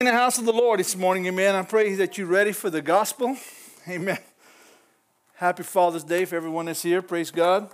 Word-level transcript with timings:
in 0.00 0.06
the 0.06 0.12
house 0.14 0.38
of 0.38 0.46
the 0.46 0.52
Lord 0.52 0.80
this 0.80 0.96
morning, 0.96 1.26
amen. 1.26 1.54
I 1.54 1.60
pray 1.60 1.94
that 1.96 2.16
you're 2.16 2.26
ready 2.26 2.52
for 2.52 2.70
the 2.70 2.80
gospel. 2.80 3.36
Amen. 3.86 4.16
Happy 5.34 5.62
Father's 5.62 6.04
Day 6.04 6.24
for 6.24 6.36
everyone 6.36 6.64
that's 6.64 6.82
here. 6.82 7.02
Praise 7.02 7.30
God. 7.30 7.68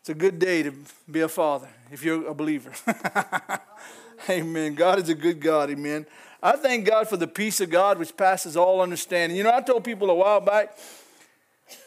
It's 0.00 0.08
a 0.08 0.14
good 0.14 0.38
day 0.38 0.62
to 0.62 0.72
be 1.10 1.20
a 1.20 1.28
father 1.28 1.68
if 1.90 2.02
you're 2.02 2.26
a 2.26 2.32
believer. 2.32 2.72
amen. 4.30 4.76
God 4.76 4.98
is 5.00 5.10
a 5.10 5.14
good 5.14 5.42
God. 5.42 5.68
Amen. 5.68 6.06
I 6.42 6.52
thank 6.52 6.86
God 6.86 7.06
for 7.06 7.18
the 7.18 7.28
peace 7.28 7.60
of 7.60 7.68
God 7.68 7.98
which 7.98 8.16
passes 8.16 8.56
all 8.56 8.80
understanding. 8.80 9.36
You 9.36 9.44
know, 9.44 9.52
I 9.52 9.60
told 9.60 9.84
people 9.84 10.08
a 10.08 10.14
while 10.14 10.40
back, 10.40 10.78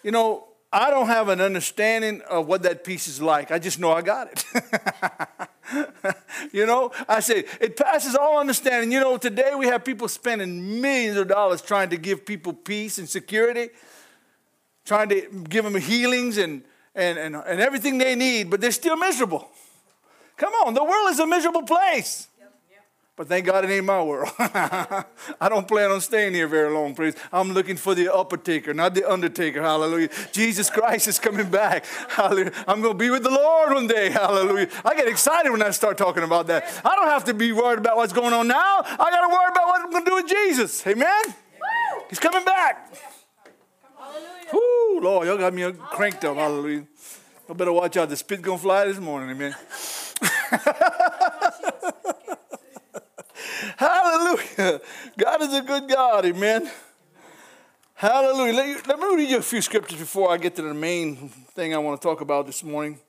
you 0.04 0.12
know, 0.12 0.46
I 0.72 0.92
don't 0.92 1.08
have 1.08 1.28
an 1.28 1.42
understanding 1.42 2.22
of 2.30 2.46
what 2.46 2.62
that 2.62 2.84
peace 2.84 3.08
is 3.08 3.20
like. 3.20 3.50
I 3.50 3.58
just 3.58 3.80
know 3.80 3.92
I 3.92 4.04
got 4.04 4.32
it. 4.32 5.50
you 6.52 6.66
know, 6.66 6.92
I 7.08 7.20
say 7.20 7.46
it 7.60 7.78
passes 7.78 8.16
all 8.16 8.40
understanding. 8.40 8.92
You 8.92 9.00
know, 9.00 9.18
today 9.18 9.54
we 9.58 9.68
have 9.68 9.84
people 9.84 10.08
spending 10.08 10.82
millions 10.82 11.18
of 11.18 11.28
dollars 11.28 11.62
trying 11.62 11.90
to 11.90 11.98
give 11.98 12.26
people 12.26 12.54
peace 12.54 12.98
and 12.98 13.08
security, 13.10 13.70
trying 14.86 15.10
to 15.10 15.22
give 15.50 15.64
them 15.64 15.76
healings 15.76 16.38
and, 16.38 16.64
and, 16.94 17.18
and, 17.18 17.36
and 17.36 17.60
everything 17.60 17.98
they 17.98 18.16
need, 18.16 18.50
but 18.50 18.62
they're 18.62 18.72
still 18.72 18.98
miserable. 18.98 19.50
Come 20.38 20.54
on, 20.66 20.74
the 20.74 20.84
world 20.84 21.10
is 21.10 21.20
a 21.20 21.28
miserable 21.28 21.64
place. 21.64 22.28
But 23.18 23.30
thank 23.30 23.46
God 23.46 23.64
it 23.64 23.70
ain't 23.70 23.86
my 23.86 24.04
world. 24.04 24.30
I 24.40 25.06
don't 25.48 25.66
plan 25.66 25.90
on 25.90 26.02
staying 26.02 26.34
here 26.34 26.48
very 26.48 26.70
long, 26.74 26.94
praise. 26.94 27.16
I'm 27.32 27.54
looking 27.54 27.78
for 27.78 27.96
the 27.96 28.14
upper 28.14 28.36
taker, 28.36 28.74
not 28.74 28.94
the 28.94 29.10
undertaker. 29.10 29.62
Hallelujah. 29.62 30.10
Jesus 30.34 30.70
Christ 30.70 31.08
is 31.08 31.18
coming 31.18 31.50
back. 31.50 31.86
Hallelujah. 32.10 32.52
I'm 32.68 32.82
going 32.82 32.94
to 32.94 32.98
be 32.98 33.10
with 33.10 33.24
the 33.24 33.30
Lord 33.30 33.74
one 33.74 33.88
day. 33.88 34.10
Hallelujah. 34.10 34.68
I 34.84 34.96
get 34.96 35.08
excited 35.08 35.50
when 35.50 35.62
I 35.62 35.70
start 35.72 35.98
talking 35.98 36.24
about 36.24 36.48
that. 36.48 36.66
I 36.84 36.94
don't 36.96 37.08
have 37.08 37.24
to 37.26 37.34
be 37.34 37.54
worried 37.54 37.80
about 37.80 37.96
what's 37.96 38.12
going 38.12 38.34
on 38.34 38.50
now. 38.50 38.82
I 38.84 38.98
got 38.98 39.22
to 39.22 39.30
worry 39.34 39.48
about 39.50 39.68
what 39.68 39.82
I'm 39.82 39.92
going 39.92 40.04
to 40.04 40.10
do 40.10 40.16
with 40.16 40.28
Jesus. 40.28 40.86
Amen. 40.86 41.24
He's 42.10 42.20
coming 42.20 42.44
back. 42.44 42.94
Hallelujah. 43.98 44.50
Woo, 44.52 45.00
Lord, 45.00 45.28
y'all 45.28 45.38
got 45.38 45.54
me 45.54 45.72
cranked 45.72 46.26
up. 46.26 46.36
Hallelujah. 46.36 46.86
I 47.50 47.54
better 47.54 47.72
watch 47.72 47.96
out. 47.96 48.10
The 48.10 48.18
spit's 48.18 48.42
going 48.42 48.58
to 48.58 48.62
fly 48.62 48.86
this 48.86 49.00
morning. 49.00 49.30
Amen. 49.30 49.56
Hallelujah. 53.78 54.45
God 55.18 55.42
is 55.42 55.54
a 55.54 55.62
good 55.62 55.90
God, 55.90 56.26
amen. 56.26 56.72
Hallelujah. 57.94 58.54
Let, 58.54 58.88
let, 58.88 59.00
me 59.00 59.16
read 59.16 59.30
you 59.30 59.38
a 59.38 59.42
few 59.42 59.62
scriptures 59.62 60.00
before 60.00 60.32
I 60.32 60.38
get 60.38 60.56
to 60.56 60.62
the 60.62 60.74
main 60.74 61.30
thing 61.30 61.74
I 61.74 61.78
want 61.78 62.02
to 62.02 62.08
talk 62.08 62.22
about 62.22 62.46
this 62.46 62.64
morning. 62.64 63.00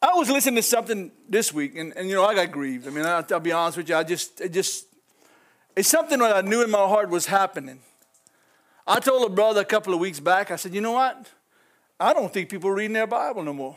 I 0.00 0.12
was 0.14 0.30
listening 0.30 0.56
to 0.56 0.62
something 0.62 1.10
this 1.28 1.52
week, 1.52 1.76
and, 1.76 1.94
and 1.96 2.08
you 2.08 2.14
know, 2.14 2.24
I 2.24 2.34
got 2.34 2.50
grieved. 2.50 2.86
I 2.86 2.90
mean, 2.90 3.04
I'll, 3.04 3.24
I'll 3.30 3.40
be 3.40 3.52
honest 3.52 3.76
with 3.76 3.88
you. 3.88 3.96
I 3.96 4.04
just, 4.04 4.40
it 4.40 4.52
just, 4.52 4.86
it's 5.76 5.88
something 5.88 6.18
that 6.20 6.36
I 6.36 6.40
knew 6.40 6.62
in 6.62 6.70
my 6.70 6.78
heart 6.78 7.10
was 7.10 7.26
happening. 7.26 7.80
I 8.86 9.00
told 9.00 9.30
a 9.30 9.34
brother 9.34 9.60
a 9.60 9.66
couple 9.66 9.92
of 9.92 10.00
weeks 10.00 10.20
back, 10.20 10.50
I 10.50 10.56
said, 10.56 10.72
you 10.72 10.80
know 10.80 10.92
what? 10.92 11.26
I 12.00 12.14
don't 12.14 12.32
think 12.32 12.48
people 12.48 12.70
are 12.70 12.74
reading 12.74 12.94
their 12.94 13.06
Bible 13.06 13.42
no 13.42 13.52
more. 13.52 13.76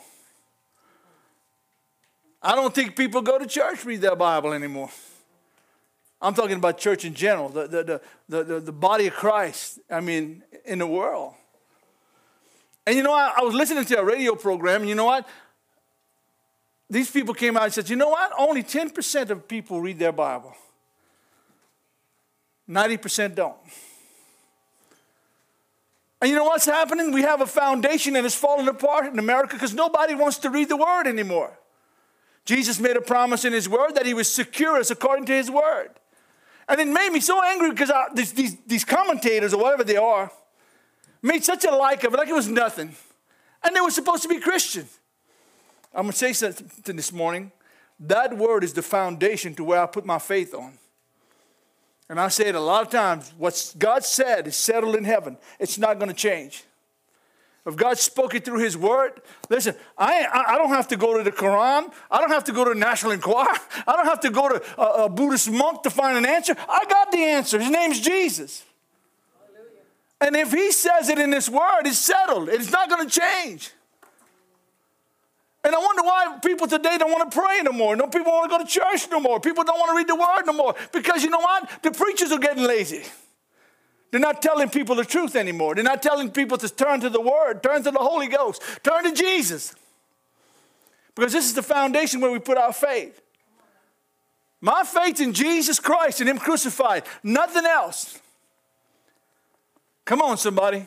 I 2.41 2.55
don't 2.55 2.73
think 2.73 2.95
people 2.95 3.21
go 3.21 3.37
to 3.37 3.45
church 3.45 3.85
read 3.85 4.01
their 4.01 4.15
Bible 4.15 4.53
anymore. 4.53 4.89
I'm 6.21 6.33
talking 6.33 6.57
about 6.57 6.77
church 6.77 7.03
in 7.03 7.13
general, 7.13 7.49
the, 7.49 7.67
the, 7.67 8.01
the, 8.29 8.43
the, 8.43 8.59
the 8.59 8.71
body 8.71 9.07
of 9.07 9.13
Christ, 9.13 9.79
I 9.89 10.01
mean, 10.01 10.43
in 10.65 10.79
the 10.79 10.87
world. 10.87 11.33
And 12.85 12.95
you 12.95 13.03
know, 13.03 13.13
I, 13.13 13.33
I 13.37 13.41
was 13.41 13.53
listening 13.53 13.85
to 13.85 13.99
a 13.99 14.03
radio 14.03 14.35
program, 14.35 14.81
and 14.81 14.89
you 14.89 14.95
know 14.95 15.05
what? 15.05 15.27
These 16.89 17.09
people 17.09 17.33
came 17.33 17.57
out 17.57 17.63
and 17.63 17.73
said, 17.73 17.89
you 17.89 17.95
know 17.95 18.09
what? 18.09 18.31
Only 18.37 18.63
10% 18.63 19.29
of 19.29 19.47
people 19.47 19.81
read 19.81 19.97
their 19.97 20.11
Bible, 20.11 20.53
90% 22.69 23.35
don't. 23.35 23.55
And 26.21 26.29
you 26.29 26.35
know 26.35 26.43
what's 26.43 26.65
happening? 26.65 27.11
We 27.11 27.23
have 27.23 27.41
a 27.41 27.47
foundation 27.47 28.13
that 28.13 28.25
is 28.25 28.35
falling 28.35 28.67
apart 28.67 29.07
in 29.07 29.17
America 29.17 29.55
because 29.55 29.73
nobody 29.73 30.13
wants 30.13 30.37
to 30.39 30.51
read 30.51 30.69
the 30.69 30.77
Word 30.77 31.07
anymore. 31.07 31.57
Jesus 32.45 32.79
made 32.79 32.97
a 32.97 33.01
promise 33.01 33.45
in 33.45 33.53
his 33.53 33.69
word 33.69 33.95
that 33.95 34.05
he 34.05 34.13
would 34.13 34.25
secure 34.25 34.77
us 34.77 34.89
according 34.89 35.25
to 35.25 35.33
his 35.33 35.49
word. 35.49 35.89
And 36.67 36.79
it 36.79 36.87
made 36.87 37.09
me 37.09 37.19
so 37.19 37.43
angry 37.43 37.69
because 37.71 37.91
I, 37.91 38.05
these, 38.13 38.33
these, 38.33 38.57
these 38.65 38.85
commentators, 38.85 39.53
or 39.53 39.61
whatever 39.61 39.83
they 39.83 39.97
are, 39.97 40.31
made 41.21 41.43
such 41.43 41.65
a 41.65 41.71
like 41.71 42.03
of 42.03 42.13
it, 42.13 42.17
like 42.17 42.29
it 42.29 42.33
was 42.33 42.47
nothing. 42.47 42.95
And 43.63 43.75
they 43.75 43.81
were 43.81 43.91
supposed 43.91 44.23
to 44.23 44.29
be 44.29 44.39
Christian. 44.39 44.87
I'm 45.93 46.03
going 46.03 46.13
to 46.13 46.17
say 46.17 46.33
something 46.33 46.95
this 46.95 47.11
morning. 47.11 47.51
That 47.99 48.35
word 48.35 48.63
is 48.63 48.73
the 48.73 48.81
foundation 48.81 49.53
to 49.55 49.63
where 49.63 49.81
I 49.81 49.85
put 49.85 50.05
my 50.05 50.17
faith 50.17 50.53
on. 50.53 50.79
And 52.09 52.19
I 52.19 52.27
say 52.29 52.47
it 52.47 52.55
a 52.55 52.59
lot 52.59 52.83
of 52.83 52.89
times 52.89 53.31
what 53.37 53.73
God 53.77 54.03
said 54.03 54.47
is 54.47 54.55
settled 54.55 54.95
in 54.95 55.03
heaven, 55.03 55.37
it's 55.59 55.77
not 55.77 55.99
going 55.99 56.09
to 56.09 56.15
change. 56.15 56.63
If 57.65 57.75
God 57.75 57.97
spoke 57.99 58.33
it 58.33 58.43
through 58.43 58.59
His 58.59 58.75
Word, 58.75 59.21
listen, 59.49 59.75
I, 59.95 60.25
I, 60.33 60.57
don't 60.57 60.69
have 60.69 60.87
to 60.87 60.97
go 60.97 61.17
to 61.17 61.23
the 61.23 61.31
Quran. 61.31 61.93
I 62.09 62.19
don't 62.19 62.31
have 62.31 62.45
to 62.45 62.51
go 62.51 62.65
to 62.65 62.77
National 62.77 63.11
Enquirer. 63.11 63.47
I 63.87 63.95
don't 63.95 64.05
have 64.05 64.19
to 64.21 64.31
go 64.31 64.49
to 64.49 64.81
a, 64.81 65.05
a 65.05 65.09
Buddhist 65.09 65.51
monk 65.51 65.83
to 65.83 65.91
find 65.91 66.17
an 66.17 66.25
answer. 66.25 66.55
I 66.67 66.85
got 66.89 67.11
the 67.11 67.19
answer. 67.19 67.59
His 67.59 67.69
name's 67.69 67.99
Jesus. 67.99 68.63
Hallelujah. 69.39 69.81
And 70.21 70.35
if 70.35 70.51
He 70.51 70.71
says 70.71 71.09
it 71.09 71.19
in 71.19 71.29
this 71.29 71.47
Word, 71.49 71.81
it's 71.85 71.99
settled. 71.99 72.49
It's 72.49 72.71
not 72.71 72.89
going 72.89 73.07
to 73.07 73.19
change. 73.19 73.71
And 75.63 75.75
I 75.75 75.77
wonder 75.77 76.01
why 76.01 76.39
people 76.43 76.65
today 76.65 76.97
don't 76.97 77.11
want 77.11 77.31
to 77.31 77.39
pray 77.39 77.61
no 77.61 77.71
more. 77.71 77.95
No 77.95 78.07
people 78.07 78.31
want 78.31 78.49
to 78.49 78.57
go 78.57 78.63
to 78.63 78.67
church 78.67 79.07
no 79.11 79.19
more. 79.19 79.39
People 79.39 79.63
don't 79.63 79.77
want 79.77 79.91
to 79.91 79.97
read 79.97 80.07
the 80.07 80.15
Word 80.15 80.47
no 80.47 80.53
more. 80.53 80.73
Because 80.91 81.23
you 81.23 81.29
know 81.29 81.39
what? 81.39 81.69
The 81.83 81.91
preachers 81.91 82.31
are 82.31 82.39
getting 82.39 82.63
lazy. 82.63 83.03
They're 84.11 84.19
not 84.19 84.41
telling 84.41 84.69
people 84.69 84.95
the 84.95 85.05
truth 85.05 85.35
anymore. 85.35 85.73
They're 85.73 85.83
not 85.83 86.01
telling 86.01 86.31
people 86.31 86.57
to 86.57 86.69
turn 86.69 86.99
to 86.99 87.09
the 87.09 87.21
Word, 87.21 87.63
turn 87.63 87.83
to 87.83 87.91
the 87.91 87.99
Holy 87.99 88.27
Ghost, 88.27 88.61
turn 88.83 89.05
to 89.05 89.13
Jesus. 89.13 89.73
Because 91.15 91.31
this 91.31 91.45
is 91.45 91.53
the 91.53 91.63
foundation 91.63 92.19
where 92.19 92.31
we 92.31 92.39
put 92.39 92.57
our 92.57 92.73
faith. 92.73 93.21
My 94.59 94.83
faith 94.83 95.19
in 95.19 95.33
Jesus 95.33 95.79
Christ 95.79 96.19
and 96.19 96.29
Him 96.29 96.37
crucified, 96.37 97.03
nothing 97.23 97.65
else. 97.65 98.19
Come 100.05 100.21
on, 100.21 100.37
somebody. 100.37 100.85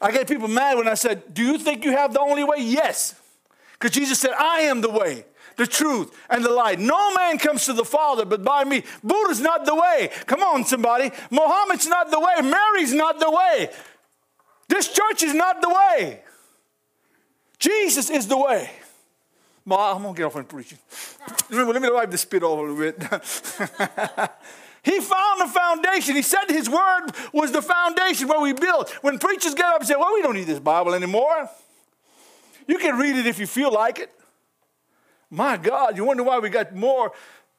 I 0.00 0.10
get 0.10 0.26
people 0.26 0.48
mad 0.48 0.76
when 0.78 0.88
I 0.88 0.94
said, 0.94 1.34
Do 1.34 1.42
you 1.44 1.58
think 1.58 1.84
you 1.84 1.92
have 1.92 2.12
the 2.12 2.20
only 2.20 2.42
way? 2.42 2.56
Yes. 2.58 3.14
Because 3.74 3.90
Jesus 3.90 4.18
said, 4.18 4.32
I 4.32 4.62
am 4.62 4.80
the 4.80 4.90
way, 4.90 5.24
the 5.56 5.66
truth, 5.66 6.16
and 6.30 6.44
the 6.44 6.50
light. 6.50 6.78
No 6.78 7.14
man 7.14 7.38
comes 7.38 7.66
to 7.66 7.72
the 7.72 7.84
Father 7.84 8.24
but 8.24 8.44
by 8.44 8.64
me. 8.64 8.84
Buddha's 9.02 9.40
not 9.40 9.64
the 9.64 9.74
way. 9.74 10.10
Come 10.26 10.42
on, 10.42 10.64
somebody. 10.64 11.10
Muhammad's 11.30 11.86
not 11.86 12.10
the 12.10 12.20
way. 12.20 12.42
Mary's 12.42 12.92
not 12.92 13.18
the 13.18 13.30
way. 13.30 13.70
This 14.68 14.92
church 14.92 15.22
is 15.22 15.34
not 15.34 15.60
the 15.60 15.68
way. 15.68 16.20
Jesus 17.58 18.10
is 18.10 18.26
the 18.26 18.36
way. 18.36 18.70
Well, 19.64 19.78
I'm 19.78 20.02
gonna 20.02 20.16
get 20.16 20.24
off 20.24 20.36
on 20.36 20.44
preaching. 20.44 20.78
Remember, 21.50 21.72
let 21.72 21.82
me 21.82 21.90
wipe 21.90 22.10
the 22.10 22.18
spit 22.18 22.42
off 22.42 22.58
a 22.58 22.62
little 22.62 22.76
bit. 22.76 23.00
he 24.82 25.00
found 25.00 25.40
the 25.40 25.52
foundation. 25.52 26.16
He 26.16 26.22
said 26.22 26.46
his 26.48 26.68
word 26.68 27.10
was 27.32 27.52
the 27.52 27.62
foundation 27.62 28.26
where 28.26 28.40
we 28.40 28.52
build. 28.52 28.90
When 29.02 29.18
preachers 29.18 29.54
get 29.54 29.66
up 29.66 29.80
and 29.80 29.86
say, 29.86 29.94
Well, 29.96 30.12
we 30.14 30.22
don't 30.22 30.34
need 30.34 30.48
this 30.48 30.58
Bible 30.58 30.94
anymore. 30.94 31.48
You 32.66 32.78
can 32.78 32.98
read 32.98 33.16
it 33.16 33.26
if 33.26 33.38
you 33.38 33.46
feel 33.46 33.72
like 33.72 33.98
it. 34.00 34.10
My 35.32 35.56
God, 35.56 35.96
you 35.96 36.04
wonder 36.04 36.22
why 36.22 36.38
we 36.40 36.50
got 36.50 36.74
more 36.74 37.10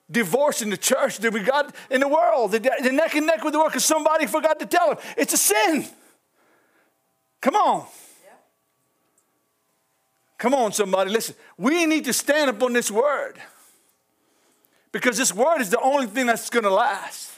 divorce 0.10 0.62
in 0.62 0.70
the 0.70 0.78
church 0.78 1.18
than 1.18 1.34
we 1.34 1.40
got 1.40 1.74
in 1.90 2.02
the 2.02 2.08
world. 2.08 2.52
They're 2.52 2.92
neck 2.92 3.16
and 3.16 3.26
neck 3.26 3.44
with 3.44 3.54
the 3.54 3.58
world 3.58 3.72
because 3.72 3.84
somebody 3.84 4.28
forgot 4.28 4.60
to 4.60 4.68
tell 4.68 4.90
them 4.90 4.98
it's 5.18 5.34
a 5.34 5.38
sin. 5.38 5.88
Come 7.42 7.56
on. 7.56 7.88
Come 10.38 10.54
on, 10.54 10.72
somebody, 10.72 11.10
listen. 11.10 11.36
We 11.58 11.88
need 11.88 12.06
to 12.06 12.14
stand 12.14 12.52
up 12.52 12.62
on 12.62 12.74
this 12.74 12.92
word 12.92 13.42
because 14.92 15.18
this 15.18 15.34
word 15.34 15.60
is 15.60 15.72
the 15.72 15.80
only 15.80 16.06
thing 16.06 16.28
that's 16.28 16.52
going 16.52 16.66
to 16.66 16.70
last. 16.70 17.32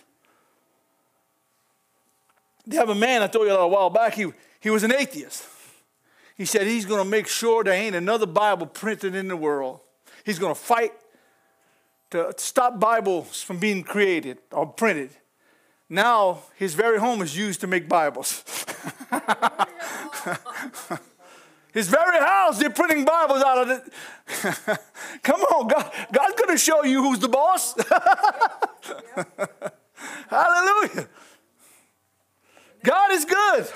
They 2.68 2.76
have 2.76 2.90
a 2.90 2.96
man, 2.96 3.22
I 3.22 3.28
told 3.28 3.48
you 3.48 3.54
a 3.54 3.68
while 3.68 3.90
back, 3.90 4.16
he, 4.16 4.34
he 4.60 4.70
was 4.70 4.84
an 4.84 4.94
atheist. 4.94 5.48
He 6.36 6.44
said 6.44 6.68
he's 6.68 6.86
going 6.86 7.02
to 7.02 7.10
make 7.10 7.28
sure 7.28 7.64
there 7.64 7.74
ain't 7.74 7.96
another 7.96 8.26
Bible 8.26 8.66
printed 8.66 9.16
in 9.16 9.30
the 9.30 9.38
world. 9.38 9.80
He's 10.26 10.40
going 10.40 10.54
to 10.56 10.60
fight 10.60 10.92
to 12.10 12.34
stop 12.38 12.80
Bibles 12.80 13.44
from 13.44 13.60
being 13.60 13.84
created 13.84 14.40
or 14.52 14.66
printed. 14.66 15.12
Now, 15.88 16.40
his 16.56 16.74
very 16.74 16.98
home 17.00 17.22
is 17.22 17.38
used 17.38 17.62
to 17.62 17.68
make 17.68 17.88
Bibles. 17.88 18.44
his 21.74 21.88
very 21.90 22.18
house, 22.18 22.58
they're 22.58 22.72
printing 22.72 23.06
Bibles 23.06 23.44
out 23.44 23.60
of 23.60 23.70
it. 23.70 23.84
Come 25.24 25.42
on, 25.42 25.68
God, 25.68 25.92
God's 26.12 26.34
going 26.42 26.50
to 26.50 26.58
show 26.58 26.84
you 26.84 27.04
who's 27.04 27.20
the 27.20 27.30
boss. 27.30 27.76
Hallelujah. 30.28 31.08
God 32.84 33.12
is 33.12 33.26
good. 33.26 33.68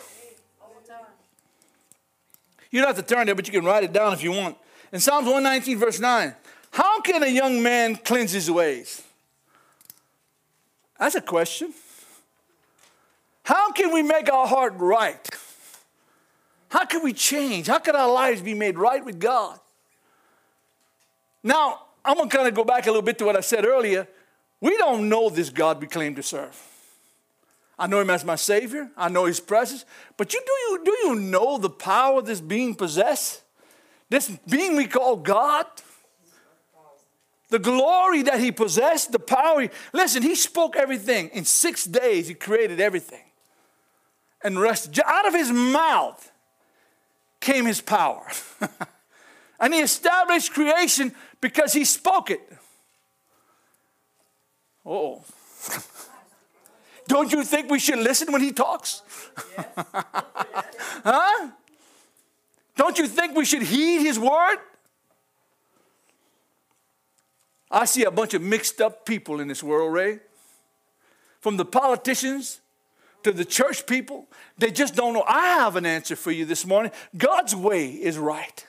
You 2.71 2.81
don't 2.81 2.95
have 2.95 3.05
to 3.05 3.15
turn 3.15 3.27
there, 3.27 3.35
but 3.35 3.47
you 3.47 3.53
can 3.53 3.65
write 3.65 3.83
it 3.83 3.93
down 3.93 4.13
if 4.13 4.23
you 4.23 4.31
want. 4.31 4.57
In 4.91 4.99
Psalms 4.99 5.25
119, 5.25 5.77
verse 5.77 5.99
9, 5.99 6.35
how 6.71 7.01
can 7.01 7.23
a 7.23 7.27
young 7.27 7.61
man 7.61 7.95
cleanse 7.95 8.31
his 8.31 8.49
ways? 8.49 9.03
That's 10.99 11.15
a 11.15 11.21
question. 11.21 11.73
How 13.43 13.71
can 13.71 13.93
we 13.93 14.03
make 14.03 14.31
our 14.31 14.47
heart 14.47 14.73
right? 14.77 15.27
How 16.69 16.85
can 16.85 17.03
we 17.03 17.13
change? 17.13 17.67
How 17.67 17.79
can 17.79 17.95
our 17.95 18.11
lives 18.11 18.41
be 18.41 18.53
made 18.53 18.77
right 18.77 19.03
with 19.03 19.19
God? 19.19 19.59
Now, 21.43 21.81
I'm 22.03 22.17
going 22.17 22.29
to 22.29 22.35
kind 22.35 22.47
of 22.47 22.53
go 22.53 22.63
back 22.63 22.85
a 22.85 22.89
little 22.89 23.01
bit 23.01 23.17
to 23.19 23.25
what 23.25 23.35
I 23.35 23.41
said 23.41 23.65
earlier. 23.65 24.07
We 24.61 24.77
don't 24.77 25.09
know 25.09 25.29
this 25.29 25.49
God 25.49 25.81
we 25.81 25.87
claim 25.87 26.15
to 26.15 26.23
serve. 26.23 26.55
I 27.77 27.87
know 27.87 28.01
him 28.01 28.09
as 28.09 28.25
my 28.25 28.35
Savior. 28.35 28.91
I 28.97 29.07
know 29.09 29.25
his 29.25 29.39
presence. 29.39 29.85
But 30.17 30.33
you, 30.33 30.41
do, 30.45 30.51
you, 30.51 30.83
do 30.83 30.97
you 31.07 31.15
know 31.15 31.57
the 31.57 31.69
power 31.69 32.21
this 32.21 32.41
being 32.41 32.75
possess? 32.75 33.41
This 34.09 34.29
being 34.47 34.75
we 34.75 34.87
call 34.87 35.17
God? 35.17 35.65
The 37.49 37.59
glory 37.59 38.21
that 38.23 38.39
he 38.39 38.51
possessed, 38.51 39.11
the 39.11 39.19
power. 39.19 39.61
He, 39.61 39.69
listen, 39.91 40.21
he 40.21 40.35
spoke 40.35 40.75
everything. 40.75 41.29
In 41.29 41.45
six 41.45 41.83
days, 41.85 42.27
he 42.27 42.35
created 42.35 42.79
everything. 42.79 43.23
And 44.43 44.59
rested. 44.59 44.99
Out 45.05 45.27
of 45.27 45.33
his 45.33 45.51
mouth 45.51 46.31
came 47.39 47.65
his 47.65 47.81
power. 47.81 48.27
and 49.59 49.73
he 49.73 49.79
established 49.79 50.53
creation 50.53 51.13
because 51.41 51.73
he 51.73 51.85
spoke 51.85 52.29
it. 52.29 52.41
Oh. 54.85 55.23
Don't 57.07 57.31
you 57.31 57.43
think 57.43 57.71
we 57.71 57.79
should 57.79 57.97
listen 57.97 58.31
when 58.31 58.41
he 58.41 58.51
talks? 58.51 59.01
huh? 61.03 61.49
Don't 62.79 62.97
you 62.97 63.07
think 63.09 63.35
we 63.35 63.43
should 63.43 63.63
heed 63.63 64.03
his 64.03 64.17
word? 64.17 64.55
I 67.69 67.83
see 67.83 68.05
a 68.05 68.09
bunch 68.09 68.33
of 68.33 68.41
mixed 68.41 68.79
up 68.79 69.05
people 69.05 69.41
in 69.41 69.49
this 69.49 69.61
world, 69.61 69.93
Ray. 69.93 70.19
From 71.41 71.57
the 71.57 71.65
politicians 71.65 72.61
to 73.23 73.33
the 73.33 73.43
church 73.43 73.85
people, 73.85 74.29
they 74.57 74.71
just 74.71 74.95
don't 74.95 75.13
know. 75.13 75.25
I 75.27 75.41
have 75.57 75.75
an 75.75 75.85
answer 75.85 76.15
for 76.15 76.31
you 76.31 76.45
this 76.45 76.65
morning. 76.65 76.93
God's 77.17 77.53
way 77.53 77.89
is 77.89 78.17
right. 78.17 78.65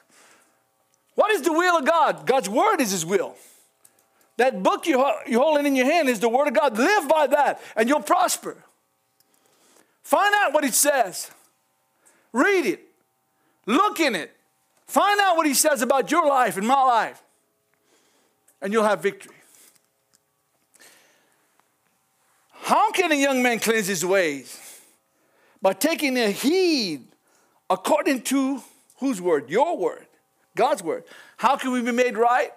What 1.14 1.30
is 1.30 1.42
the 1.42 1.52
will 1.52 1.78
of 1.78 1.86
God? 1.86 2.26
God's 2.26 2.48
word 2.48 2.80
is 2.80 2.90
his 2.90 3.06
will. 3.06 3.36
That 4.38 4.60
book 4.60 4.88
you, 4.88 5.08
you're 5.28 5.40
holding 5.40 5.66
in 5.66 5.76
your 5.76 5.86
hand 5.86 6.08
is 6.08 6.18
the 6.18 6.28
word 6.28 6.48
of 6.48 6.54
God. 6.54 6.76
Live 6.76 7.08
by 7.08 7.28
that 7.28 7.62
and 7.76 7.88
you'll 7.88 8.02
prosper. 8.02 8.56
Find 10.02 10.34
out 10.38 10.52
what 10.52 10.64
it 10.64 10.74
says. 10.74 11.30
Read 12.32 12.66
it. 12.66 12.89
Look 13.70 14.00
in 14.00 14.14
it. 14.14 14.36
Find 14.86 15.20
out 15.20 15.36
what 15.36 15.46
he 15.46 15.54
says 15.54 15.82
about 15.82 16.10
your 16.10 16.26
life 16.26 16.56
and 16.56 16.66
my 16.66 16.82
life 16.82 17.22
and 18.60 18.72
you'll 18.72 18.84
have 18.84 19.02
victory. 19.02 19.34
How 22.52 22.92
can 22.92 23.10
a 23.10 23.16
young 23.16 23.42
man 23.42 23.58
cleanse 23.58 23.86
his 23.86 24.04
ways? 24.04 24.58
By 25.62 25.72
taking 25.72 26.16
a 26.16 26.30
heed 26.30 27.06
according 27.68 28.22
to 28.22 28.62
whose 28.98 29.20
word? 29.20 29.50
Your 29.50 29.76
word, 29.76 30.06
God's 30.56 30.82
word. 30.82 31.04
How 31.36 31.56
can 31.56 31.72
we 31.72 31.82
be 31.82 31.92
made 31.92 32.16
right? 32.16 32.52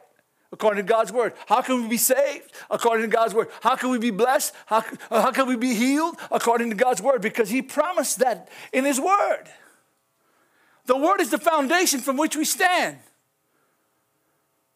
According 0.51 0.85
to 0.85 0.87
God's 0.87 1.11
word. 1.11 1.33
How 1.47 1.61
can 1.61 1.81
we 1.81 1.89
be 1.89 1.97
saved? 1.97 2.51
According 2.69 3.09
to 3.09 3.15
God's 3.15 3.33
word. 3.33 3.49
How 3.61 3.75
can 3.75 3.89
we 3.89 3.97
be 3.97 4.11
blessed? 4.11 4.53
How, 4.67 4.83
how 5.09 5.31
can 5.31 5.47
we 5.47 5.55
be 5.55 5.73
healed? 5.73 6.15
According 6.29 6.69
to 6.69 6.75
God's 6.75 7.01
word. 7.01 7.23
Because 7.23 7.49
He 7.49 7.63
promised 7.63 8.19
that 8.19 8.49
in 8.71 8.85
His 8.85 9.01
word. 9.01 9.49
The 10.85 10.97
word 10.97 11.21
is 11.21 11.29
the 11.29 11.37
foundation 11.37 11.99
from 11.99 12.17
which 12.17 12.35
we 12.35 12.45
stand. 12.45 12.97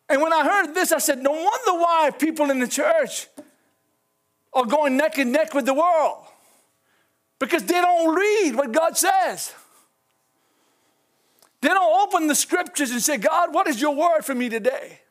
And 0.09 0.21
when 0.21 0.31
I 0.31 0.43
heard 0.43 0.73
this, 0.73 0.91
I 0.91 0.99
said, 0.99 1.21
No 1.21 1.31
wonder 1.31 1.73
why 1.73 2.11
people 2.17 2.49
in 2.49 2.59
the 2.59 2.67
church 2.67 3.27
are 4.53 4.65
going 4.65 4.97
neck 4.97 5.17
and 5.17 5.31
neck 5.31 5.53
with 5.53 5.65
the 5.65 5.73
world 5.73 6.23
because 7.39 7.63
they 7.63 7.79
don't 7.79 8.15
read 8.15 8.55
what 8.55 8.71
God 8.71 8.97
says. 8.97 9.53
They 11.61 11.69
don't 11.69 12.07
open 12.07 12.27
the 12.27 12.35
scriptures 12.35 12.91
and 12.91 13.01
say, 13.01 13.17
God, 13.17 13.53
what 13.53 13.67
is 13.67 13.81
your 13.81 13.95
word 13.95 14.21
for 14.21 14.33
me 14.33 14.47
today? 14.47 15.01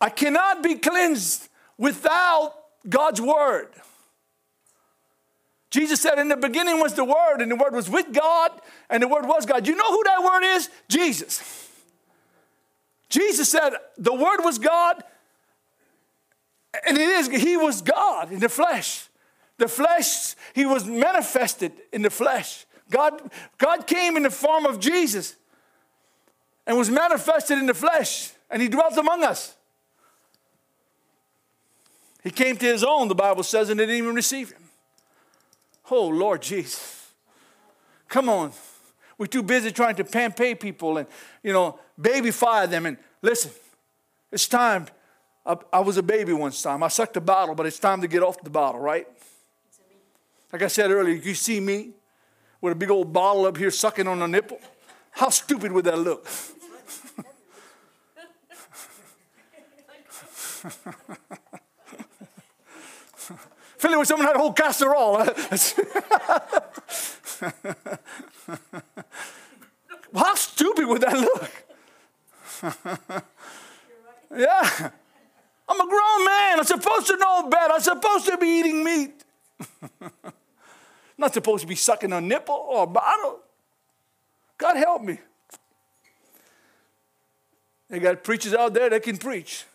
I 0.00 0.10
cannot 0.10 0.62
be 0.62 0.76
cleansed 0.76 1.48
without 1.76 2.54
God's 2.88 3.20
word. 3.20 3.68
Jesus 5.70 6.00
said, 6.00 6.18
In 6.18 6.28
the 6.28 6.36
beginning 6.36 6.80
was 6.80 6.94
the 6.94 7.04
Word, 7.04 7.40
and 7.40 7.50
the 7.50 7.56
Word 7.56 7.74
was 7.74 7.90
with 7.90 8.12
God, 8.12 8.52
and 8.88 9.02
the 9.02 9.08
Word 9.08 9.26
was 9.26 9.44
God. 9.44 9.66
You 9.66 9.76
know 9.76 9.90
who 9.90 10.02
that 10.04 10.22
Word 10.22 10.44
is? 10.44 10.70
Jesus. 10.88 11.68
Jesus 13.08 13.50
said, 13.50 13.74
The 13.96 14.14
Word 14.14 14.40
was 14.42 14.58
God, 14.58 15.02
and 16.86 16.96
it 16.96 17.08
is, 17.08 17.28
He 17.28 17.56
was 17.56 17.82
God 17.82 18.32
in 18.32 18.40
the 18.40 18.48
flesh. 18.48 19.08
The 19.58 19.68
flesh, 19.68 20.34
He 20.54 20.64
was 20.64 20.86
manifested 20.86 21.72
in 21.92 22.02
the 22.02 22.10
flesh. 22.10 22.64
God, 22.90 23.30
God 23.58 23.86
came 23.86 24.16
in 24.16 24.22
the 24.22 24.30
form 24.30 24.64
of 24.64 24.80
Jesus 24.80 25.36
and 26.66 26.78
was 26.78 26.90
manifested 26.90 27.58
in 27.58 27.66
the 27.66 27.74
flesh, 27.74 28.32
and 28.50 28.62
He 28.62 28.68
dwelt 28.68 28.96
among 28.96 29.22
us. 29.22 29.54
He 32.22 32.30
came 32.30 32.56
to 32.56 32.66
His 32.66 32.82
own, 32.82 33.08
the 33.08 33.14
Bible 33.14 33.42
says, 33.42 33.68
and 33.68 33.78
they 33.78 33.84
didn't 33.84 33.98
even 33.98 34.14
receive 34.14 34.50
Him. 34.50 34.67
Oh, 35.90 36.08
Lord 36.08 36.42
Jesus. 36.42 37.12
Come 38.08 38.28
on. 38.28 38.52
We're 39.16 39.26
too 39.26 39.42
busy 39.42 39.72
trying 39.72 39.96
to 39.96 40.04
pay 40.04 40.54
people 40.54 40.98
and, 40.98 41.08
you 41.42 41.52
know, 41.52 41.78
baby 42.00 42.30
fire 42.30 42.66
them. 42.66 42.86
And 42.86 42.96
listen, 43.20 43.50
it's 44.30 44.46
time. 44.46 44.86
I, 45.44 45.56
I 45.72 45.80
was 45.80 45.96
a 45.96 46.02
baby 46.02 46.32
once 46.32 46.62
time. 46.62 46.82
I 46.82 46.88
sucked 46.88 47.16
a 47.16 47.20
bottle, 47.20 47.54
but 47.54 47.66
it's 47.66 47.78
time 47.78 48.00
to 48.02 48.08
get 48.08 48.22
off 48.22 48.40
the 48.42 48.50
bottle, 48.50 48.80
right? 48.80 49.08
Like 50.52 50.62
I 50.62 50.68
said 50.68 50.90
earlier, 50.90 51.14
you 51.14 51.34
see 51.34 51.60
me 51.60 51.90
with 52.60 52.72
a 52.72 52.76
big 52.76 52.90
old 52.90 53.12
bottle 53.12 53.46
up 53.46 53.56
here 53.56 53.70
sucking 53.70 54.06
on 54.06 54.22
a 54.22 54.28
nipple. 54.28 54.60
How 55.10 55.30
stupid 55.30 55.72
would 55.72 55.84
that 55.84 55.98
look? 55.98 56.28
Filling 63.78 63.98
with 63.98 64.08
someone 64.08 64.26
had 64.26 64.36
a 64.36 64.40
whole 64.40 64.52
casserole. 64.52 65.18
How 70.14 70.34
stupid 70.34 70.86
would 70.86 71.00
that 71.02 71.16
look? 71.16 71.50
yeah. 74.36 74.90
I'm 75.68 75.80
a 75.80 75.86
grown 75.86 76.24
man. 76.24 76.58
I'm 76.58 76.64
supposed 76.64 77.06
to 77.06 77.16
know 77.18 77.48
better. 77.48 77.74
I'm 77.74 77.80
supposed 77.80 78.26
to 78.26 78.36
be 78.36 78.46
eating 78.46 78.82
meat. 78.82 79.22
Not 81.18 81.34
supposed 81.34 81.60
to 81.62 81.68
be 81.68 81.76
sucking 81.76 82.12
a 82.12 82.20
nipple 82.20 82.54
or 82.54 82.82
a 82.82 82.86
bottle. 82.86 83.40
God 84.56 84.76
help 84.76 85.02
me. 85.02 85.20
They 87.88 88.00
got 88.00 88.24
preachers 88.24 88.54
out 88.54 88.74
there 88.74 88.90
that 88.90 89.04
can 89.04 89.18
preach 89.18 89.66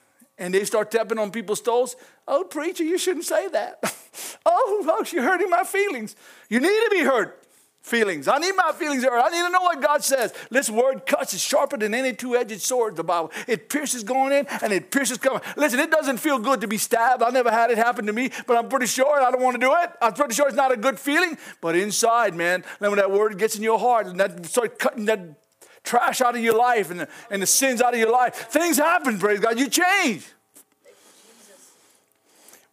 and 0.44 0.54
they 0.54 0.66
start 0.66 0.92
tapping 0.92 1.18
on 1.18 1.32
people's 1.32 1.62
toes. 1.62 1.96
Oh, 2.28 2.44
preacher, 2.44 2.84
you 2.84 2.98
shouldn't 2.98 3.24
say 3.24 3.48
that. 3.48 3.80
oh, 4.46 4.86
oh, 4.86 5.06
you're 5.10 5.24
hurting 5.24 5.50
my 5.50 5.64
feelings. 5.64 6.18
You 6.50 6.60
need 6.60 6.68
to 6.68 6.90
be 6.92 7.00
hurt. 7.00 7.40
Feelings. 7.82 8.28
I 8.28 8.38
need 8.40 8.54
my 8.54 8.72
feelings 8.74 9.04
hurt. 9.04 9.20
I 9.20 9.30
need 9.30 9.42
to 9.42 9.50
know 9.50 9.62
what 9.62 9.82
God 9.82 10.04
says. 10.04 10.34
This 10.50 10.70
word 10.70 11.06
cuts 11.06 11.34
is 11.34 11.42
sharper 11.42 11.78
than 11.78 11.94
any 11.94 12.14
two-edged 12.14 12.62
sword. 12.62 12.98
The 12.98 13.04
Bible. 13.04 13.32
It 13.48 13.70
pierces 13.70 14.04
going 14.04 14.34
in 14.34 14.48
and 14.62 14.72
it 14.72 14.92
pierces 14.92 15.18
coming. 15.18 15.42
Listen, 15.56 15.80
it 15.80 15.92
doesn't 15.92 16.18
feel 16.18 16.40
good 16.40 16.62
to 16.62 16.68
be 16.68 16.78
stabbed. 16.78 17.24
I 17.24 17.30
never 17.30 17.52
had 17.52 17.72
it 17.72 17.78
happen 17.78 18.06
to 18.06 18.14
me, 18.14 18.32
but 18.48 18.58
I'm 18.58 18.70
pretty 18.70 18.86
sure 18.86 19.22
I 19.22 19.32
don't 19.32 19.42
want 19.42 19.56
to 19.56 19.60
do 19.60 19.74
it. 19.76 19.92
I'm 20.02 20.14
pretty 20.14 20.34
sure 20.34 20.48
it's 20.48 20.58
not 20.58 20.72
a 20.72 20.78
good 20.78 21.00
feeling. 21.00 21.38
But 21.60 21.76
inside, 21.76 22.36
man, 22.36 22.64
when 22.80 22.96
that 22.96 23.12
word 23.12 23.38
gets 23.38 23.58
in 23.58 23.64
your 23.64 23.80
heart 23.80 24.08
and 24.08 24.20
that 24.20 24.46
start 24.46 24.80
cutting 24.80 25.06
that 25.06 25.43
trash 25.84 26.22
out 26.22 26.36
of 26.36 26.42
your 26.42 26.58
life 26.58 26.90
and 26.90 27.02
the, 27.02 27.08
and 27.30 27.42
the 27.42 27.48
sins 27.48 27.82
out 27.82 27.94
of 27.94 28.00
your 28.00 28.12
life. 28.12 28.36
Things 28.36 28.78
happen, 28.78 29.20
praise 29.20 29.40
God. 29.40 29.60
You 29.60 29.70
change. 29.70 30.26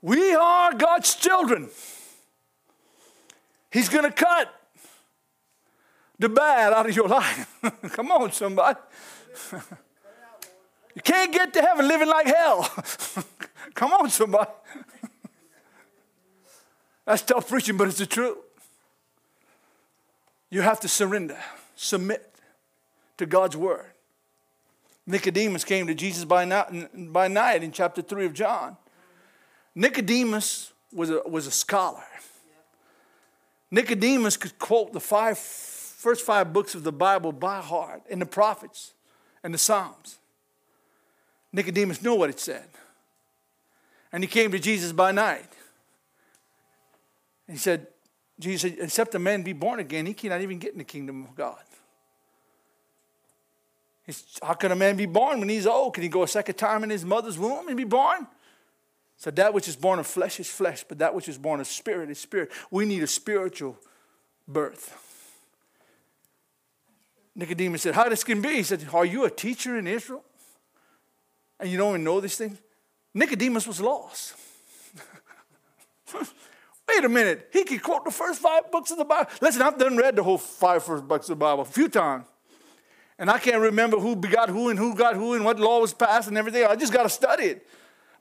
We 0.03 0.35
are 0.35 0.75
God's 0.75 1.15
children. 1.15 1.69
He's 3.71 3.89
going 3.89 4.05
to 4.05 4.11
cut 4.11 4.53
the 6.19 6.29
bad 6.29 6.73
out 6.73 6.89
of 6.89 6.97
your 6.97 7.09
life. 7.09 7.61
Come 7.93 8.11
on, 8.11 8.33
somebody. 8.33 8.79
you 10.95 11.03
can't 11.03 11.33
get 11.33 11.53
to 11.55 11.63
heaven 11.63 11.87
living 11.87 12.09
like 12.09 12.27
hell. 12.27 12.63
Come 13.75 13.93
on, 13.93 14.11
somebody. 14.11 14.51
That's 17.05 17.23
tough 17.23 17.49
preaching, 17.49 17.77
but 17.77 17.89
it's 17.89 17.99
the 17.99 18.07
truth. 18.07 18.39
You 20.51 20.63
have 20.63 20.81
to 20.81 20.89
surrender, 20.89 21.39
submit 21.77 22.30
to 23.21 23.27
God's 23.27 23.57
word. 23.57 23.93
Nicodemus 25.07 25.63
came 25.63 25.87
to 25.87 25.95
Jesus 25.95 26.25
by 26.25 26.45
night, 26.45 27.13
by 27.13 27.29
night 27.29 27.63
in 27.63 27.71
chapter 27.71 28.03
3 28.03 28.27
of 28.27 28.33
John. 28.33 28.77
Nicodemus 29.75 30.73
was 30.93 31.11
a, 31.11 31.21
was 31.27 31.47
a 31.47 31.51
scholar. 31.51 32.03
Nicodemus 33.71 34.37
could 34.37 34.59
quote 34.59 34.93
the 34.93 35.01
five, 35.01 35.39
first 35.39 36.25
five 36.25 36.53
books 36.53 36.75
of 36.75 36.83
the 36.83 36.93
Bible 36.93 37.31
by 37.31 37.61
heart 37.61 38.03
and 38.11 38.21
the 38.21 38.27
prophets 38.27 38.95
and 39.45 39.53
the 39.53 39.59
Psalms. 39.59 40.17
Nicodemus 41.53 42.03
knew 42.03 42.15
what 42.15 42.31
it 42.31 42.41
said. 42.41 42.69
And 44.13 44.25
he 44.25 44.29
came 44.29 44.51
to 44.51 44.59
Jesus 44.59 44.93
by 44.93 45.13
night. 45.13 45.53
And 47.47 47.57
he 47.57 47.59
said, 47.59 47.87
Jesus 48.39 48.63
said, 48.63 48.79
except 48.81 49.15
a 49.15 49.19
man 49.19 49.43
be 49.43 49.53
born 49.53 49.79
again, 49.79 50.07
he 50.07 50.15
cannot 50.15 50.41
even 50.41 50.59
get 50.59 50.73
in 50.73 50.79
the 50.79 50.85
kingdom 50.85 51.25
of 51.25 51.35
God. 51.35 51.59
How 54.43 54.55
can 54.55 54.73
a 54.73 54.77
man 54.77 54.97
be 54.97 55.07
born 55.07 55.41
when 55.41 55.49
he's 55.49 55.67
old? 55.67 55.95
Can 55.95 56.03
he 56.03 56.09
go 56.09 56.23
a 56.23 56.29
second 56.29 56.57
time 56.57 56.83
in 56.85 56.91
his 56.91 57.05
mother's 57.05 57.39
womb 57.39 57.69
and 57.69 57.77
be 57.77 57.85
born? 57.85 58.27
So 59.17 59.31
that 59.33 59.53
which 59.53 59.69
is 59.69 59.77
born 59.77 59.99
of 59.99 60.07
flesh 60.07 60.41
is 60.41 60.49
flesh, 60.49 60.85
but 60.89 60.99
that 60.99 61.15
which 61.15 61.29
is 61.29 61.37
born 61.37 61.61
of 61.61 61.67
spirit 61.67 62.11
is 62.11 62.19
spirit. 62.19 62.51
We 62.71 62.87
need 62.87 63.03
a 63.03 63.07
spiritual 63.07 63.77
birth. 64.49 64.97
Nicodemus 67.35 67.83
said, 67.83 67.95
How 67.95 68.09
this 68.09 68.25
can 68.25 68.41
be? 68.41 68.57
He 68.57 68.63
said, 68.63 68.87
Are 68.93 69.05
you 69.05 69.25
a 69.25 69.31
teacher 69.31 69.79
in 69.79 69.87
Israel? 69.87 70.25
And 71.59 71.71
you 71.71 71.77
don't 71.77 71.91
even 71.91 72.05
know 72.05 72.21
these 72.21 72.37
things? 72.37 72.59
Nicodemus 73.13 73.67
was 73.67 73.81
lost. 73.81 74.35
Wait 76.15 77.05
a 77.05 77.09
minute. 77.09 77.49
He 77.53 77.65
could 77.65 77.83
quote 77.83 78.05
the 78.05 78.11
first 78.11 78.41
five 78.41 78.71
books 78.71 78.91
of 78.91 78.99
the 78.99 79.05
Bible. 79.05 79.31
Listen, 79.41 79.63
I've 79.63 79.79
done 79.79 79.97
read 79.97 80.17
the 80.17 80.23
whole 80.23 80.39
five 80.39 80.83
first 80.83 81.07
books 81.07 81.29
of 81.29 81.39
the 81.39 81.45
Bible 81.45 81.63
a 81.63 81.67
few 81.67 81.89
times. 81.89 82.25
And 83.21 83.31
I 83.31 83.39
can't 83.39 83.61
remember 83.61 83.99
who 83.99 84.17
begot 84.17 84.49
who 84.49 84.71
and 84.71 84.79
who 84.79 84.95
got 84.95 85.15
who 85.15 85.35
and 85.35 85.45
what 85.45 85.61
law 85.61 85.81
was 85.81 85.93
passed 85.93 86.29
and 86.29 86.39
everything. 86.39 86.65
I 86.65 86.75
just 86.75 86.91
got 86.91 87.03
to 87.03 87.11
study 87.11 87.45
it. 87.45 87.67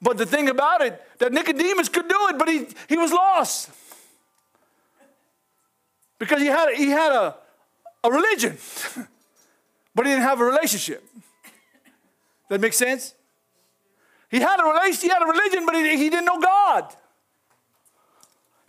But 0.02 0.18
the 0.18 0.26
thing 0.26 0.50
about 0.50 0.82
it, 0.82 1.02
that 1.20 1.32
Nicodemus 1.32 1.88
could 1.88 2.10
do 2.10 2.28
it, 2.28 2.38
but 2.38 2.50
he, 2.50 2.68
he 2.90 2.98
was 2.98 3.14
lost. 3.14 3.70
Because 6.20 6.42
he 6.42 6.48
had, 6.48 6.74
he 6.76 6.90
had 6.90 7.14
a, 7.14 7.36
a 8.04 8.12
religion, 8.12 8.58
but 9.96 10.06
he 10.06 10.12
didn't 10.12 10.24
have 10.24 10.42
a 10.42 10.46
relationship. 10.46 11.02
That 12.50 12.60
makes 12.60 12.76
sense? 12.76 13.14
He 14.30 14.42
had 14.42 14.60
a 14.60 14.66
relation, 14.66 15.02
he 15.02 15.08
had 15.08 15.22
a 15.22 15.26
religion, 15.26 15.66
but 15.66 15.76
he, 15.76 15.98
he 15.98 16.10
didn't 16.10 16.26
know 16.26 16.42
God. 16.42 16.94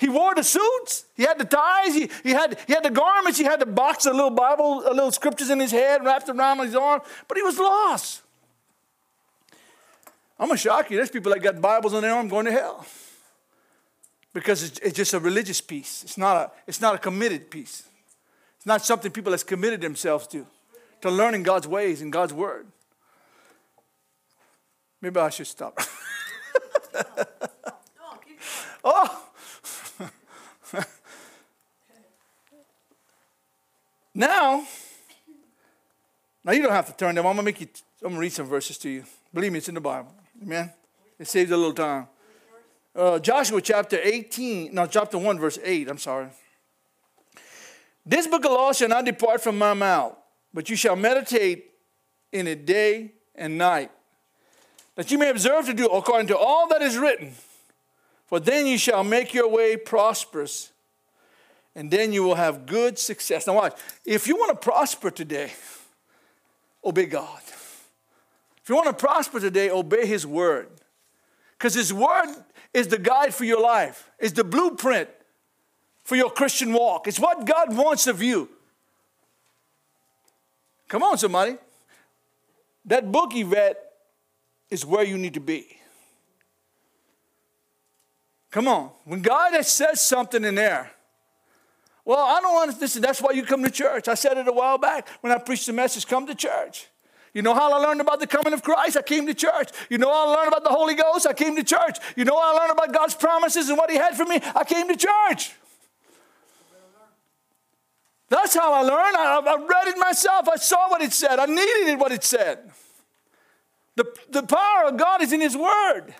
He 0.00 0.08
wore 0.08 0.34
the 0.34 0.42
suits, 0.42 1.04
he 1.14 1.24
had 1.24 1.38
the 1.38 1.44
ties, 1.44 1.94
he, 1.94 2.08
he, 2.22 2.30
had, 2.30 2.58
he 2.66 2.72
had 2.72 2.82
the 2.82 2.90
garments, 2.90 3.38
he 3.38 3.44
had 3.44 3.60
the 3.60 3.66
box 3.66 4.06
of 4.06 4.14
little 4.14 4.30
Bible, 4.30 4.82
a 4.86 4.94
little 4.94 5.12
scriptures 5.12 5.50
in 5.50 5.60
his 5.60 5.70
head 5.70 6.02
wrapped 6.02 6.30
around 6.30 6.58
his 6.60 6.74
arm, 6.74 7.02
but 7.28 7.36
he 7.36 7.42
was 7.42 7.58
lost. 7.58 8.22
I'm 10.38 10.46
gonna 10.46 10.56
shock 10.56 10.90
you. 10.90 10.96
There's 10.96 11.10
people 11.10 11.32
that 11.32 11.40
got 11.40 11.60
Bibles 11.60 11.92
on 11.92 12.00
their 12.00 12.14
arm 12.14 12.28
going 12.28 12.46
to 12.46 12.52
hell. 12.52 12.86
Because 14.32 14.62
it's, 14.62 14.78
it's 14.78 14.96
just 14.96 15.12
a 15.12 15.18
religious 15.18 15.60
piece. 15.60 16.02
It's 16.02 16.16
not 16.16 16.36
a, 16.36 16.50
it's 16.66 16.80
not 16.80 16.94
a 16.94 16.98
committed 16.98 17.50
piece. 17.50 17.82
It's 18.56 18.64
not 18.64 18.82
something 18.82 19.12
people 19.12 19.32
has 19.32 19.44
committed 19.44 19.82
themselves 19.82 20.26
to, 20.28 20.46
to 21.02 21.10
learning 21.10 21.42
God's 21.42 21.68
ways 21.68 22.00
and 22.00 22.10
God's 22.10 22.32
word. 22.32 22.68
Maybe 25.02 25.20
I 25.20 25.28
should 25.28 25.46
stop. 25.46 25.78
oh. 28.84 29.26
Now, 34.20 34.64
now 36.44 36.52
you 36.52 36.62
don't 36.62 36.72
have 36.72 36.86
to 36.86 36.92
turn 36.92 37.14
them. 37.14 37.26
I'm 37.26 37.32
gonna 37.32 37.42
make 37.42 37.60
you. 37.60 37.68
I'm 38.02 38.10
gonna 38.10 38.20
read 38.20 38.32
some 38.32 38.46
verses 38.46 38.78
to 38.78 38.88
you. 38.90 39.04
Believe 39.32 39.52
me, 39.52 39.58
it's 39.58 39.68
in 39.68 39.74
the 39.74 39.80
Bible. 39.80 40.14
Amen. 40.42 40.70
It 41.18 41.26
saves 41.26 41.50
a 41.50 41.56
little 41.56 41.72
time. 41.72 42.06
Uh, 42.94 43.18
Joshua 43.18 43.60
chapter 43.60 43.98
18, 44.02 44.74
no, 44.74 44.86
chapter 44.86 45.16
1, 45.16 45.38
verse 45.38 45.58
8. 45.62 45.88
I'm 45.88 45.98
sorry. 45.98 46.28
This 48.04 48.26
book 48.26 48.44
of 48.44 48.50
law 48.50 48.72
shall 48.72 48.88
not 48.88 49.04
depart 49.04 49.42
from 49.42 49.56
my 49.56 49.74
mouth, 49.74 50.16
but 50.52 50.68
you 50.68 50.76
shall 50.76 50.96
meditate 50.96 51.70
in 52.32 52.46
it 52.46 52.66
day 52.66 53.12
and 53.34 53.56
night, 53.56 53.90
that 54.96 55.10
you 55.10 55.18
may 55.18 55.30
observe 55.30 55.66
to 55.66 55.74
do 55.74 55.86
according 55.86 56.26
to 56.28 56.36
all 56.36 56.68
that 56.68 56.82
is 56.82 56.98
written. 56.98 57.32
For 58.26 58.40
then 58.40 58.66
you 58.66 58.78
shall 58.78 59.04
make 59.04 59.32
your 59.32 59.48
way 59.48 59.76
prosperous, 59.76 60.69
and 61.74 61.90
then 61.90 62.12
you 62.12 62.22
will 62.22 62.34
have 62.34 62.66
good 62.66 62.98
success. 62.98 63.46
Now, 63.46 63.54
watch. 63.54 63.78
If 64.04 64.26
you 64.26 64.36
want 64.36 64.60
to 64.60 64.70
prosper 64.70 65.10
today, 65.10 65.52
obey 66.84 67.06
God. 67.06 67.40
If 68.62 68.68
you 68.68 68.74
want 68.74 68.86
to 68.88 68.92
prosper 68.92 69.40
today, 69.40 69.70
obey 69.70 70.06
His 70.06 70.26
word. 70.26 70.68
Because 71.52 71.74
His 71.74 71.92
word 71.92 72.34
is 72.74 72.88
the 72.88 72.98
guide 72.98 73.34
for 73.34 73.44
your 73.44 73.60
life, 73.60 74.10
it's 74.18 74.32
the 74.32 74.44
blueprint 74.44 75.08
for 76.04 76.16
your 76.16 76.30
Christian 76.30 76.72
walk. 76.72 77.06
It's 77.06 77.20
what 77.20 77.44
God 77.44 77.76
wants 77.76 78.06
of 78.06 78.22
you. 78.22 78.48
Come 80.88 81.02
on, 81.04 81.18
somebody. 81.18 81.56
That 82.84 83.12
book 83.12 83.32
you 83.34 83.46
read 83.46 83.76
is 84.70 84.84
where 84.84 85.04
you 85.04 85.16
need 85.18 85.34
to 85.34 85.40
be. 85.40 85.66
Come 88.50 88.66
on. 88.66 88.90
When 89.04 89.22
God 89.22 89.52
has 89.52 89.68
said 89.70 89.96
something 89.98 90.42
in 90.44 90.56
there, 90.56 90.90
well, 92.04 92.18
I 92.18 92.40
don't 92.40 92.54
want 92.54 92.70
understand. 92.70 93.04
That's 93.04 93.20
why 93.20 93.32
you 93.32 93.42
come 93.42 93.62
to 93.62 93.70
church. 93.70 94.08
I 94.08 94.14
said 94.14 94.38
it 94.38 94.48
a 94.48 94.52
while 94.52 94.78
back 94.78 95.08
when 95.20 95.32
I 95.32 95.38
preached 95.38 95.66
the 95.66 95.72
message 95.72 96.06
come 96.06 96.26
to 96.26 96.34
church. 96.34 96.88
You 97.32 97.42
know 97.42 97.54
how 97.54 97.72
I 97.72 97.76
learned 97.78 98.00
about 98.00 98.18
the 98.18 98.26
coming 98.26 98.52
of 98.52 98.62
Christ? 98.62 98.96
I 98.96 99.02
came 99.02 99.26
to 99.26 99.34
church. 99.34 99.70
You 99.88 99.98
know 99.98 100.12
how 100.12 100.28
I 100.28 100.36
learned 100.36 100.48
about 100.48 100.64
the 100.64 100.70
Holy 100.70 100.94
Ghost? 100.94 101.26
I 101.26 101.32
came 101.32 101.54
to 101.56 101.62
church. 101.62 101.98
You 102.16 102.24
know 102.24 102.38
how 102.38 102.54
I 102.54 102.58
learned 102.58 102.72
about 102.72 102.92
God's 102.92 103.14
promises 103.14 103.68
and 103.68 103.78
what 103.78 103.90
He 103.90 103.96
had 103.96 104.16
for 104.16 104.24
me? 104.24 104.40
I 104.54 104.64
came 104.64 104.88
to 104.88 104.96
church. 104.96 105.52
That's 108.28 108.54
how 108.54 108.72
I 108.72 108.82
learned. 108.82 109.16
I, 109.16 109.40
I 109.44 109.56
read 109.56 109.88
it 109.88 109.98
myself. 109.98 110.48
I 110.48 110.56
saw 110.56 110.88
what 110.88 111.02
it 111.02 111.12
said. 111.12 111.38
I 111.38 111.46
needed 111.46 111.88
it 111.88 111.98
what 111.98 112.12
it 112.12 112.24
said. 112.24 112.70
The, 113.96 114.06
the 114.30 114.42
power 114.42 114.86
of 114.86 114.96
God 114.96 115.20
is 115.22 115.32
in 115.32 115.40
His 115.40 115.56
Word. 115.56 116.14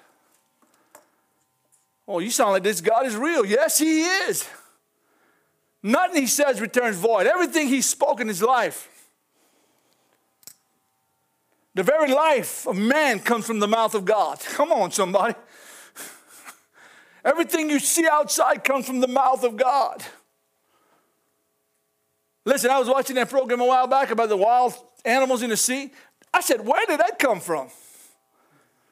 Oh, 2.07 2.19
you 2.19 2.31
sound 2.31 2.53
like 2.53 2.65
this 2.65 2.81
God 2.81 3.07
is 3.07 3.17
real. 3.17 3.45
Yes, 3.47 3.79
He 3.79 4.03
is. 4.03 4.49
Nothing 5.83 6.23
He 6.23 6.27
says 6.27 6.61
returns 6.61 6.97
void. 6.97 7.27
Everything 7.27 7.69
He 7.69 7.83
spoke 7.83 8.21
in 8.21 8.29
His 8.29 8.43
life 8.43 8.89
the 11.75 11.83
very 11.83 12.13
life 12.13 12.67
of 12.67 12.77
man 12.77 13.21
comes 13.21 13.47
from 13.47 13.61
the 13.61 13.69
mouth 13.69 13.95
of 13.95 14.05
God. 14.05 14.41
Come 14.53 14.73
on, 14.73 14.91
somebody. 14.91 15.35
Everything 17.25 17.69
you 17.69 17.79
see 17.79 18.07
outside 18.11 18.65
comes 18.65 18.87
from 18.87 19.01
the 19.01 19.09
mouth 19.09 19.45
of 19.45 19.57
God. 19.57 20.03
Listen, 22.45 22.71
I 22.71 22.79
was 22.79 22.89
watching 22.89 23.17
that 23.17 23.29
program 23.29 23.61
a 23.61 23.67
while 23.67 23.87
back 23.87 24.11
about 24.11 24.31
the 24.31 24.37
wild 24.37 24.75
animals 25.05 25.43
in 25.43 25.51
the 25.51 25.57
sea. 25.57 25.93
I 26.33 26.41
said, 26.41 26.67
where 26.67 26.85
did 26.87 27.01
that 27.01 27.19
come 27.19 27.41
from? 27.41 27.69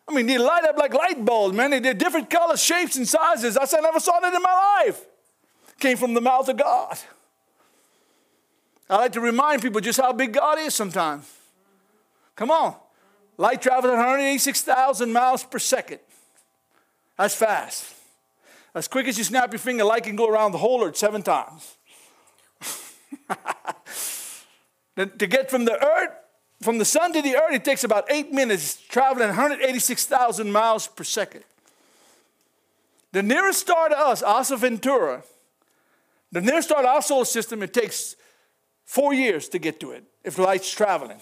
I 0.06 0.14
mean, 0.14 0.26
they 0.26 0.38
light 0.38 0.64
up 0.64 0.76
like 0.76 0.92
light 0.92 1.24
bulbs, 1.24 1.56
man. 1.56 1.82
They're 1.82 1.94
different 1.94 2.28
colors, 2.30 2.62
shapes, 2.62 2.96
and 2.96 3.08
sizes. 3.08 3.56
I 3.56 3.64
said, 3.64 3.80
I 3.80 3.82
never 3.82 4.00
saw 4.00 4.20
that 4.20 4.32
in 4.32 4.42
my 4.42 4.82
life. 4.84 5.04
Came 5.78 5.96
from 5.96 6.14
the 6.14 6.20
mouth 6.20 6.48
of 6.48 6.56
God. 6.56 6.98
I 8.90 8.96
like 8.96 9.12
to 9.12 9.20
remind 9.20 9.62
people 9.62 9.80
just 9.80 10.00
how 10.00 10.12
big 10.12 10.32
God 10.32 10.58
is 10.58 10.74
sometimes. 10.74 11.30
Come 12.36 12.50
on. 12.50 12.74
Light 13.36 13.62
travels 13.62 13.92
at 13.92 13.96
186,000 13.96 15.12
miles 15.12 15.44
per 15.44 15.58
second. 15.58 16.00
That's 17.16 17.34
fast. 17.34 17.94
As 18.74 18.88
quick 18.88 19.06
as 19.06 19.18
you 19.18 19.24
snap 19.24 19.52
your 19.52 19.58
finger, 19.58 19.84
light 19.84 20.04
can 20.04 20.16
go 20.16 20.28
around 20.28 20.52
the 20.52 20.58
whole 20.58 20.84
earth 20.84 20.96
seven 20.96 21.22
times. 21.22 21.76
to 24.96 25.26
get 25.26 25.50
from 25.50 25.64
the 25.64 25.84
earth, 25.84 26.10
from 26.62 26.78
the 26.78 26.84
sun 26.84 27.12
to 27.12 27.22
the 27.22 27.36
earth, 27.36 27.52
it 27.52 27.64
takes 27.64 27.84
about 27.84 28.10
eight 28.10 28.32
minutes, 28.32 28.76
traveling 28.88 29.28
186,000 29.28 30.50
miles 30.50 30.88
per 30.88 31.04
second. 31.04 31.44
The 33.12 33.22
nearest 33.22 33.60
star 33.60 33.88
to 33.88 33.98
us, 33.98 34.22
Asa 34.22 34.56
Ventura, 34.56 35.22
the 36.32 36.40
nearest 36.40 36.70
our 36.72 37.02
solar 37.02 37.24
system, 37.24 37.62
it 37.62 37.72
takes 37.72 38.16
four 38.84 39.14
years 39.14 39.48
to 39.50 39.58
get 39.58 39.80
to 39.80 39.92
it 39.92 40.04
if 40.24 40.38
light's 40.38 40.70
traveling 40.70 41.20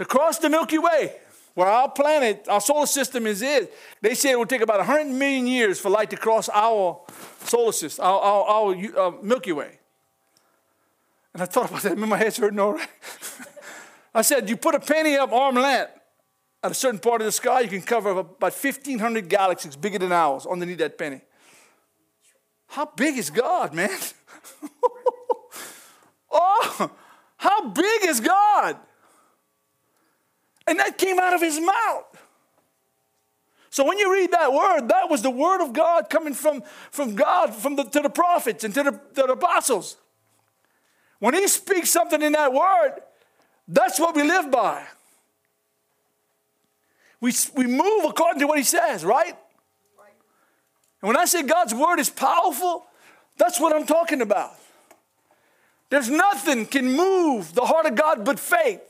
to 0.00 0.06
cross 0.06 0.38
the 0.38 0.48
Milky 0.48 0.78
Way, 0.78 1.14
where 1.52 1.68
our 1.68 1.90
planet, 1.90 2.46
our 2.48 2.62
solar 2.62 2.86
system 2.86 3.26
is 3.26 3.42
in. 3.42 3.68
They 4.00 4.14
say 4.14 4.30
it 4.30 4.38
will 4.38 4.46
take 4.46 4.62
about 4.62 4.78
100 4.78 5.12
million 5.12 5.46
years 5.46 5.78
for 5.78 5.90
light 5.90 6.08
to 6.08 6.16
cross 6.16 6.48
our 6.48 7.02
solar 7.40 7.72
system, 7.72 8.06
our, 8.06 8.18
our, 8.18 8.44
our 8.46 8.98
uh, 8.98 9.10
Milky 9.22 9.52
Way. 9.52 9.78
And 11.34 11.42
I 11.42 11.44
thought 11.44 11.68
about 11.68 11.82
that, 11.82 11.92
and 11.92 12.00
my 12.00 12.16
head's 12.16 12.38
hurting 12.38 12.58
right. 12.58 12.88
I 14.14 14.22
said, 14.22 14.48
you 14.48 14.56
put 14.56 14.74
a 14.74 14.80
penny 14.80 15.16
up 15.16 15.32
arm 15.32 15.56
length 15.56 15.92
at 16.62 16.70
a 16.70 16.74
certain 16.74 16.98
part 16.98 17.20
of 17.20 17.26
the 17.26 17.32
sky, 17.32 17.60
you 17.60 17.68
can 17.68 17.82
cover 17.82 18.08
about 18.10 18.40
1,500 18.40 19.28
galaxies 19.28 19.76
bigger 19.76 19.98
than 19.98 20.12
ours 20.12 20.46
underneath 20.46 20.78
that 20.78 20.96
penny. 20.96 21.20
How 22.70 22.86
big 22.86 23.18
is 23.18 23.30
God, 23.30 23.74
man? 23.74 23.90
oh, 26.30 26.90
how 27.36 27.68
big 27.68 28.04
is 28.04 28.20
God? 28.20 28.76
And 30.68 30.78
that 30.78 30.96
came 30.96 31.18
out 31.18 31.34
of 31.34 31.40
his 31.40 31.60
mouth. 31.60 32.04
So 33.70 33.84
when 33.84 33.98
you 33.98 34.12
read 34.12 34.30
that 34.30 34.52
word, 34.52 34.88
that 34.88 35.10
was 35.10 35.22
the 35.22 35.30
word 35.30 35.64
of 35.64 35.72
God 35.72 36.08
coming 36.10 36.32
from, 36.32 36.62
from 36.92 37.16
God 37.16 37.54
from 37.54 37.74
the, 37.74 37.82
to 37.84 38.00
the 38.00 38.08
prophets 38.08 38.62
and 38.62 38.72
to 38.74 38.84
the, 38.84 38.92
to 38.92 39.22
the 39.26 39.32
apostles. 39.32 39.96
When 41.18 41.34
he 41.34 41.48
speaks 41.48 41.90
something 41.90 42.22
in 42.22 42.32
that 42.32 42.52
word, 42.52 43.00
that's 43.66 43.98
what 43.98 44.14
we 44.14 44.22
live 44.22 44.50
by. 44.50 44.84
We, 47.20 47.32
we 47.56 47.66
move 47.66 48.04
according 48.04 48.40
to 48.40 48.46
what 48.46 48.58
he 48.58 48.64
says, 48.64 49.04
right? 49.04 49.36
And 51.02 51.08
when 51.08 51.16
I 51.16 51.24
say 51.24 51.42
God's 51.42 51.74
word 51.74 51.98
is 51.98 52.10
powerful, 52.10 52.86
that's 53.36 53.58
what 53.58 53.74
I'm 53.74 53.86
talking 53.86 54.20
about. 54.20 54.52
There's 55.88 56.08
nothing 56.08 56.66
can 56.66 56.92
move 56.92 57.54
the 57.54 57.64
heart 57.64 57.86
of 57.86 57.96
God 57.96 58.24
but 58.24 58.38
faith. 58.38 58.80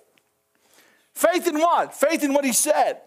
Faith 1.15 1.47
in 1.47 1.59
what? 1.59 1.95
Faith 1.95 2.23
in 2.23 2.35
what 2.35 2.45
he 2.45 2.53
said. 2.53 3.01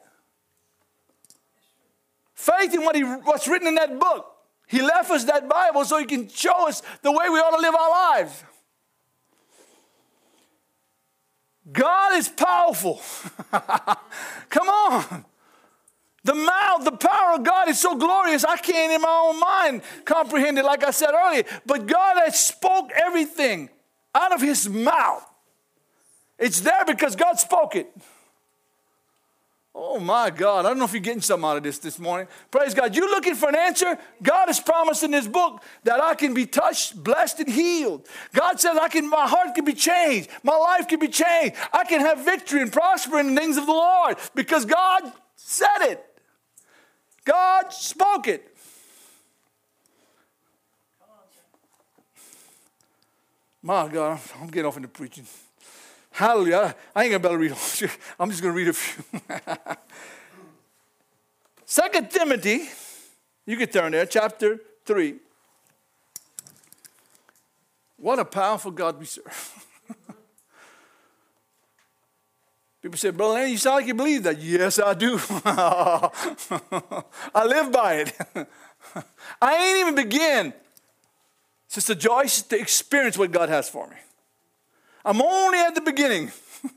Faith 2.34 2.74
in 2.74 2.84
what 2.84 2.96
he, 2.96 3.04
what's 3.04 3.48
written 3.48 3.68
in 3.68 3.76
that 3.76 4.00
book. 4.00 4.30
He 4.68 4.82
left 4.82 5.12
us 5.12 5.26
that 5.26 5.48
Bible 5.48 5.86
so 5.86 5.98
he 5.98 6.06
can 6.06 6.28
show 6.28 6.68
us 6.68 6.82
the 7.02 7.12
way 7.12 7.30
we 7.30 7.40
ought 7.40 7.56
to 7.56 7.62
live 7.62 7.76
our 7.76 7.90
lives. 7.90 8.44
God 11.72 12.16
is 12.16 12.30
powerful. 12.30 13.02
Come 14.50 14.68
on. 14.68 15.26
The 16.26 16.36
mouth, 16.36 16.86
the 16.86 16.92
power 16.92 17.36
of 17.36 17.44
God 17.44 17.68
is 17.68 17.80
so 17.80 17.98
glorious, 17.98 18.46
I 18.46 18.56
can't 18.56 18.94
in 18.94 19.02
my 19.02 19.30
own 19.30 19.40
mind 19.40 19.82
comprehend 20.06 20.58
it, 20.58 20.64
like 20.64 20.84
I 20.84 20.92
said 20.92 21.12
earlier. 21.14 21.44
But 21.66 21.86
God 21.86 22.16
has 22.24 22.40
spoke 22.40 22.92
everything 22.96 23.70
out 24.16 24.32
of 24.32 24.42
his 24.42 24.70
mouth. 24.70 25.30
It's 26.40 26.62
there 26.62 26.86
because 26.86 27.16
God 27.16 27.40
spoke 27.40 27.76
it. 27.76 27.94
Oh 29.76 30.00
my 30.00 30.30
God, 30.30 30.66
I 30.66 30.70
don't 30.70 30.78
know 30.78 30.86
if 30.86 30.94
you're 30.94 31.02
getting 31.02 31.22
something 31.22 31.50
out 31.50 31.58
of 31.58 31.64
this 31.64 31.80
this 31.80 31.98
morning. 31.98 32.28
Praise 32.52 32.76
God. 32.76 32.96
You're 32.96 33.10
looking 33.10 33.34
for 33.34 33.50
an 33.50 33.56
answer? 33.56 33.98
God 34.22 34.46
has 34.46 34.60
promised 34.60 35.02
in 35.02 35.12
His 35.12 35.28
book 35.28 35.64
that 35.84 36.00
I 36.00 36.14
can 36.14 36.36
be 36.36 36.46
touched, 36.46 37.04
blessed, 37.04 37.40
and 37.40 37.50
healed. 37.50 38.08
God 38.34 38.60
says 38.60 38.78
I 38.80 38.88
can, 38.88 39.10
my 39.10 39.28
heart 39.28 39.56
can 39.56 39.66
be 39.66 39.74
changed, 39.74 40.30
my 40.44 40.56
life 40.56 40.88
can 40.88 41.00
be 41.00 41.08
changed. 41.08 41.56
I 41.74 41.86
can 41.86 42.02
have 42.02 42.24
victory 42.24 42.62
and 42.62 42.72
prosper 42.72 43.20
in 43.20 43.34
the 43.34 43.42
things 43.42 43.58
of 43.58 43.66
the 43.66 43.72
Lord 43.72 44.18
because 44.36 44.66
God 44.66 45.12
said 45.36 45.82
it. 45.82 46.13
God 47.26 47.72
spoke 47.72 48.28
it. 48.28 48.50
My 53.62 53.88
God, 53.88 54.20
I'm 54.42 54.48
getting 54.48 54.66
off 54.66 54.76
into 54.76 54.90
preaching. 54.90 55.26
Hallelujah. 56.12 56.76
I 56.96 57.06
ain't 57.06 57.14
able 57.14 57.30
to 57.30 57.38
read 57.38 57.52
all. 57.52 57.58
I'm 58.20 58.30
just 58.30 58.42
gonna 58.42 58.54
read 58.54 58.68
a 58.68 58.74
few. 58.74 59.04
Second 61.66 62.12
Timothy, 62.12 62.70
you 63.46 63.58
can 63.58 63.68
turn 63.68 63.94
there, 63.94 64.06
chapter 64.06 64.60
3. 64.86 65.16
What 67.98 68.20
a 68.20 68.26
powerful 68.26 68.72
God 68.72 69.00
we 69.00 69.06
serve. 69.06 69.66
People 72.84 72.98
say, 72.98 73.12
Brother 73.12 73.36
Lenny, 73.36 73.52
you 73.52 73.58
sound 73.58 73.78
like 73.78 73.88
you 73.88 73.94
believe 73.94 74.24
that. 74.24 74.42
Yes, 74.42 74.78
I 74.78 74.94
do. 74.94 75.18
I 75.46 77.46
live 77.46 77.72
by 77.72 77.94
it. 77.94 78.14
I 79.42 79.56
ain't 79.56 79.80
even 79.80 79.96
begin, 79.96 80.54
Sister 81.70 81.96
Joyce, 81.96 82.42
to 82.42 82.60
experience 82.60 83.18
what 83.18 83.32
God 83.32 83.48
has 83.48 83.70
for 83.70 83.88
me. 83.88 83.96
I'm 85.06 85.22
only 85.22 85.60
at 85.60 85.76
the 85.76 85.82
beginning. 85.82 86.34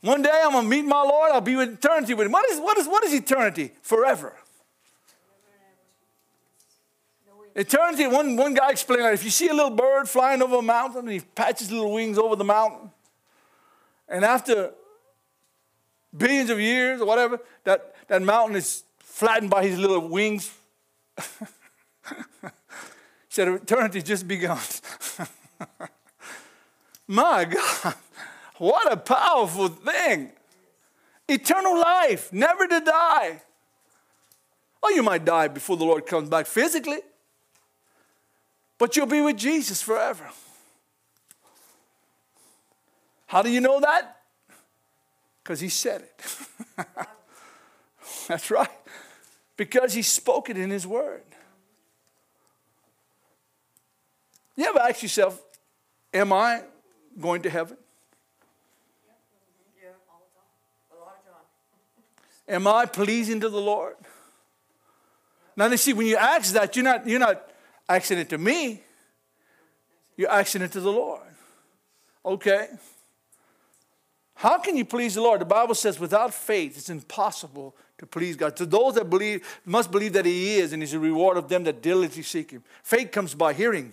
One 0.00 0.22
day 0.22 0.40
I'm 0.42 0.52
to 0.52 0.62
meet 0.62 0.86
my 0.86 1.02
Lord. 1.02 1.32
I'll 1.32 1.42
be 1.42 1.56
with 1.56 1.74
eternity 1.74 2.14
with 2.14 2.24
him. 2.24 2.32
What 2.32 2.50
is, 2.50 2.58
what 2.58 2.78
is, 2.78 2.88
what 2.88 3.04
is 3.04 3.12
eternity? 3.12 3.72
Forever. 3.82 4.34
Eternity, 7.54 8.06
one, 8.06 8.36
one 8.36 8.54
guy 8.54 8.70
explained 8.70 9.02
that 9.02 9.12
if 9.12 9.24
you 9.24 9.30
see 9.30 9.48
a 9.48 9.52
little 9.52 9.76
bird 9.76 10.08
flying 10.08 10.40
over 10.40 10.56
a 10.56 10.62
mountain 10.62 11.00
and 11.00 11.10
he 11.10 11.20
patches 11.20 11.70
little 11.70 11.92
wings 11.92 12.16
over 12.16 12.36
the 12.36 12.44
mountain, 12.44 12.92
and 14.08 14.24
after 14.24 14.72
billions 16.16 16.50
of 16.50 16.60
years 16.60 17.00
or 17.00 17.06
whatever, 17.06 17.40
that, 17.64 17.94
that 18.08 18.22
mountain 18.22 18.56
is 18.56 18.84
flattened 18.98 19.50
by 19.50 19.64
his 19.66 19.78
little 19.78 20.06
wings. 20.08 20.52
he 21.18 21.24
said, 23.28 23.48
eternity 23.48 24.02
just 24.02 24.26
begun. 24.26 24.58
My 27.06 27.44
God, 27.44 27.94
what 28.58 28.92
a 28.92 28.96
powerful 28.96 29.68
thing. 29.68 30.32
Eternal 31.26 31.78
life, 31.78 32.32
never 32.32 32.66
to 32.66 32.80
die. 32.80 33.42
Oh, 34.82 34.90
you 34.90 35.02
might 35.02 35.24
die 35.24 35.48
before 35.48 35.76
the 35.76 35.84
Lord 35.84 36.06
comes 36.06 36.28
back 36.28 36.46
physically, 36.46 37.00
but 38.78 38.96
you'll 38.96 39.06
be 39.06 39.20
with 39.20 39.36
Jesus 39.36 39.82
forever. 39.82 40.28
How 43.28 43.42
do 43.42 43.50
you 43.50 43.60
know 43.60 43.78
that? 43.80 44.16
Because 45.42 45.60
he 45.60 45.68
said 45.68 46.02
it. 46.02 46.86
That's 48.28 48.50
right. 48.50 48.68
Because 49.56 49.92
he 49.92 50.02
spoke 50.02 50.48
it 50.48 50.56
in 50.56 50.70
his 50.70 50.86
word. 50.86 51.22
You 54.56 54.64
ever 54.64 54.80
ask 54.80 55.02
yourself, 55.02 55.40
Am 56.12 56.32
I 56.32 56.62
going 57.20 57.42
to 57.42 57.50
heaven? 57.50 57.76
Am 62.48 62.66
I 62.66 62.86
pleasing 62.86 63.40
to 63.40 63.50
the 63.50 63.60
Lord? 63.60 63.96
Now, 65.54 65.66
you 65.66 65.76
see, 65.76 65.92
when 65.92 66.06
you 66.06 66.16
ask 66.16 66.54
that, 66.54 66.74
you're 66.76 66.84
not, 66.84 67.06
you're 67.06 67.20
not 67.20 67.46
asking 67.86 68.18
it 68.18 68.30
to 68.30 68.38
me, 68.38 68.82
you're 70.16 70.30
asking 70.30 70.62
it 70.62 70.72
to 70.72 70.80
the 70.80 70.90
Lord. 70.90 71.20
Okay. 72.24 72.68
How 74.38 74.56
can 74.58 74.76
you 74.76 74.84
please 74.84 75.16
the 75.16 75.20
Lord? 75.20 75.40
The 75.40 75.44
Bible 75.44 75.74
says 75.74 75.98
without 75.98 76.32
faith, 76.32 76.76
it's 76.78 76.90
impossible 76.90 77.74
to 77.98 78.06
please 78.06 78.36
God. 78.36 78.54
To 78.58 78.66
those 78.66 78.94
that 78.94 79.10
believe, 79.10 79.44
must 79.64 79.90
believe 79.90 80.12
that 80.12 80.24
He 80.24 80.58
is, 80.58 80.72
and 80.72 80.80
He's 80.80 80.94
a 80.94 80.98
reward 81.00 81.36
of 81.36 81.48
them 81.48 81.64
that 81.64 81.82
diligently 81.82 82.22
seek 82.22 82.52
Him. 82.52 82.62
Faith 82.84 83.10
comes 83.10 83.34
by 83.34 83.52
hearing, 83.52 83.92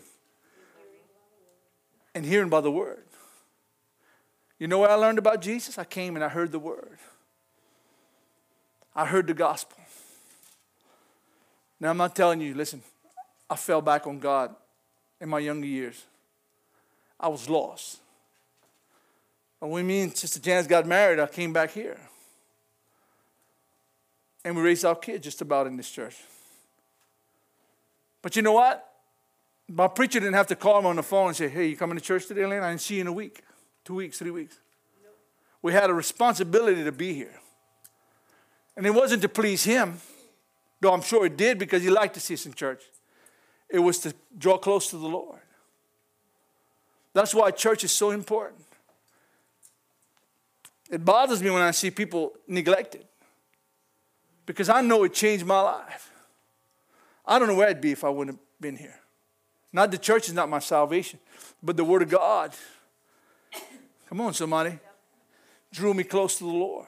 and 2.14 2.24
hearing 2.24 2.50
by 2.50 2.62
the 2.62 2.70
Word. 2.70 3.06
You 4.60 4.68
know 4.68 4.78
what 4.78 4.92
I 4.92 4.94
learned 4.94 5.18
about 5.18 5.42
Jesus? 5.42 5.80
I 5.80 5.84
came 5.84 6.16
and 6.16 6.24
I 6.24 6.30
heard 6.30 6.52
the 6.52 6.60
Word, 6.60 7.00
I 8.96 9.08
heard 9.08 9.26
the 9.26 9.34
gospel. 9.34 9.80
Now, 11.80 11.90
I'm 11.90 11.98
not 11.98 12.16
telling 12.16 12.40
you, 12.40 12.54
listen, 12.54 12.84
I 13.50 13.56
fell 13.56 13.82
back 13.82 14.06
on 14.06 14.20
God 14.20 14.56
in 15.20 15.28
my 15.28 15.40
younger 15.40 15.66
years. 15.66 16.04
I 17.20 17.30
was 17.30 17.50
lost. 17.50 17.98
And 19.66 19.72
when 19.72 19.88
me 19.88 20.02
and 20.02 20.16
Sister 20.16 20.40
Janice 20.40 20.68
got 20.68 20.86
married, 20.86 21.20
I 21.20 21.26
came 21.26 21.52
back 21.52 21.72
here. 21.72 21.98
And 24.44 24.56
we 24.56 24.62
raised 24.62 24.86
our 24.86 24.94
kids 24.94 25.24
just 25.24 25.42
about 25.42 25.66
in 25.66 25.76
this 25.76 25.90
church. 25.90 26.16
But 28.22 28.36
you 28.36 28.44
know 28.44 28.52
what? 28.52 28.88
My 29.68 29.88
preacher 29.88 30.20
didn't 30.20 30.36
have 30.36 30.46
to 30.48 30.56
call 30.56 30.78
him 30.78 30.86
on 30.86 30.98
the 30.98 31.02
phone 31.02 31.30
and 31.30 31.36
say, 31.36 31.50
Hey, 31.50 31.66
you 31.66 31.76
coming 31.76 31.98
to 31.98 32.04
church 32.04 32.28
today, 32.28 32.46
Lynn? 32.46 32.62
I 32.62 32.70
didn't 32.70 32.82
see 32.82 32.94
you 32.94 33.02
in 33.02 33.08
a 33.08 33.12
week, 33.12 33.42
two 33.84 33.96
weeks, 33.96 34.20
three 34.20 34.30
weeks. 34.30 34.60
We 35.64 35.74
had 35.74 35.90
a 35.90 35.96
responsibility 35.96 36.84
to 36.84 36.92
be 36.92 37.16
here. 37.16 37.40
And 38.78 38.86
it 38.86 38.94
wasn't 38.94 39.24
to 39.24 39.30
please 39.30 39.64
him, 39.64 39.98
though 40.80 40.94
I'm 40.94 41.02
sure 41.02 41.26
it 41.26 41.38
did 41.38 41.58
because 41.58 41.82
he 41.82 41.90
liked 41.90 42.14
to 42.14 42.20
see 42.20 42.36
us 42.36 42.46
in 42.46 42.54
church. 42.54 42.84
It 43.68 43.80
was 43.80 43.98
to 44.02 44.14
draw 44.38 44.60
close 44.60 44.92
to 44.92 44.98
the 44.98 45.08
Lord. 45.08 45.40
That's 47.14 47.34
why 47.34 47.50
church 47.50 47.84
is 47.84 47.92
so 47.92 48.12
important. 48.12 48.65
It 50.90 51.04
bothers 51.04 51.42
me 51.42 51.50
when 51.50 51.62
I 51.62 51.72
see 51.72 51.90
people 51.90 52.34
neglected 52.48 53.06
because 54.46 54.70
I 54.70 54.82
know 54.82 55.04
it 55.04 55.14
changed 55.14 55.46
my 55.46 55.62
life. 55.62 56.12
I 57.26 57.40
don't 57.40 57.48
know 57.48 57.56
where 57.56 57.68
I'd 57.68 57.82
be 57.82 57.92
if 57.92 58.04
I 58.04 58.10
wouldn't 58.10 58.38
have 58.38 58.46
been 58.62 58.78
here. 58.78 59.00
Not 59.74 59.92
the 59.92 59.98
church 59.98 60.28
is 60.28 60.34
not 60.34 60.48
my 60.48 60.60
salvation, 60.60 61.20
but 61.62 61.76
the 61.76 61.84
Word 61.84 62.04
of 62.04 62.10
God. 62.10 62.54
Come 64.08 64.22
on, 64.22 64.34
somebody. 64.34 64.80
Drew 65.72 65.94
me 65.94 66.04
close 66.04 66.38
to 66.38 66.44
the 66.44 66.50
Lord. 66.50 66.88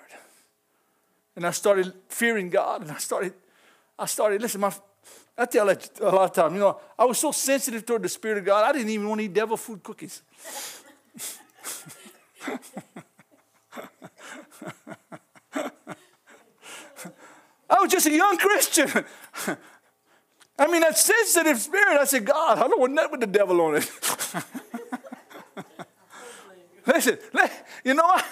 And 1.36 1.46
I 1.46 1.52
started 1.52 1.94
fearing 2.08 2.50
God 2.50 2.84
and 2.84 2.92
I 2.92 2.98
started, 2.98 3.34
I 3.98 4.06
started, 4.06 4.42
listen, 4.42 4.62
my, 4.62 4.74
I 5.38 5.46
tell 5.46 5.66
that 5.68 6.00
a 6.00 6.06
lot 6.06 6.30
of 6.30 6.34
times, 6.34 6.54
you 6.54 6.60
know, 6.60 6.80
I 6.98 7.06
was 7.06 7.18
so 7.20 7.32
sensitive 7.32 7.86
toward 7.86 8.04
the 8.04 8.10
Spirit 8.10 8.38
of 8.40 8.46
God, 8.46 8.64
I 8.64 8.72
didn't 8.72 8.90
even 8.90 9.08
want 9.08 9.20
to 9.20 9.26
eat 9.26 9.34
devil 9.34 9.58
food 9.58 9.84
cookies. 9.84 10.22
I 17.70 17.82
was 17.82 17.92
just 17.92 18.06
a 18.08 18.12
young 18.12 18.38
Christian. 18.38 18.90
I 20.60 20.68
mean, 20.68 20.82
that 20.82 20.98
sensitive 20.98 21.60
spirit, 21.60 22.00
I 22.00 22.06
said, 22.06 22.26
God, 22.26 22.58
I 22.58 22.68
don't 22.68 22.80
want 22.80 22.94
nothing 22.94 23.12
with 23.12 23.20
the 23.22 23.28
devil 23.28 23.62
on 23.62 23.76
it. 23.76 23.92
listen, 26.88 27.20
you 27.84 27.94
know 27.94 28.04
what? 28.04 28.26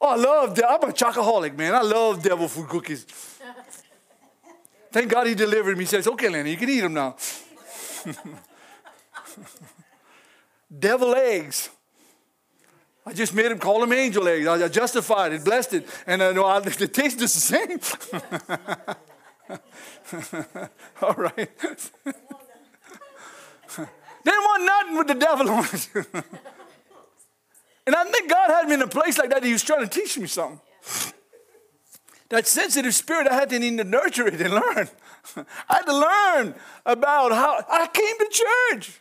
Oh, 0.00 0.08
I 0.08 0.16
love, 0.16 0.58
I'm 0.58 0.90
a 0.90 0.92
chocoholic, 0.92 1.56
man. 1.56 1.74
I 1.74 1.82
love 1.82 2.22
devil 2.22 2.48
food 2.48 2.68
cookies. 2.68 3.06
Thank 4.90 5.10
God 5.10 5.26
he 5.26 5.34
delivered 5.34 5.78
me. 5.78 5.84
He 5.84 5.88
says, 5.88 6.06
okay, 6.06 6.28
Lenny, 6.28 6.50
you 6.50 6.56
can 6.56 6.68
eat 6.68 6.80
them 6.80 6.92
now. 6.92 7.16
devil 10.78 11.14
eggs. 11.14 11.70
I 13.04 13.12
just 13.12 13.34
made 13.34 13.50
him 13.50 13.58
call 13.58 13.82
him 13.82 13.92
angel 13.92 14.28
eggs. 14.28 14.46
I 14.46 14.68
justified 14.68 15.32
it, 15.32 15.44
blessed 15.44 15.74
it, 15.74 15.88
and 16.06 16.22
uh, 16.22 16.32
no, 16.32 16.46
I, 16.46 16.60
the 16.60 16.86
taste 16.86 17.20
is 17.20 17.34
the 17.34 17.40
same. 17.40 17.80
All 21.02 21.14
right. 21.14 21.36
Didn't 24.24 24.44
want 24.44 24.64
nothing 24.64 24.96
with 24.98 25.08
the 25.08 25.14
devil 25.14 25.50
on 25.50 25.64
it. 25.64 25.88
and 27.86 27.96
I 27.96 28.04
think 28.04 28.30
God 28.30 28.50
had 28.50 28.68
me 28.68 28.74
in 28.74 28.82
a 28.82 28.86
place 28.86 29.18
like 29.18 29.30
that. 29.30 29.42
He 29.42 29.52
was 29.52 29.64
trying 29.64 29.80
to 29.80 29.88
teach 29.88 30.16
me 30.16 30.28
something. 30.28 30.60
That 32.28 32.46
sensitive 32.46 32.94
spirit, 32.94 33.26
I 33.26 33.34
had 33.34 33.50
to 33.50 33.58
need 33.58 33.78
to 33.78 33.84
nurture 33.84 34.28
it 34.28 34.40
and 34.40 34.54
learn. 34.54 34.88
I 35.68 35.74
had 35.74 35.82
to 35.82 35.96
learn 35.96 36.54
about 36.86 37.32
how 37.32 37.64
I 37.68 37.88
came 37.88 38.18
to 38.18 38.28
church. 38.30 39.00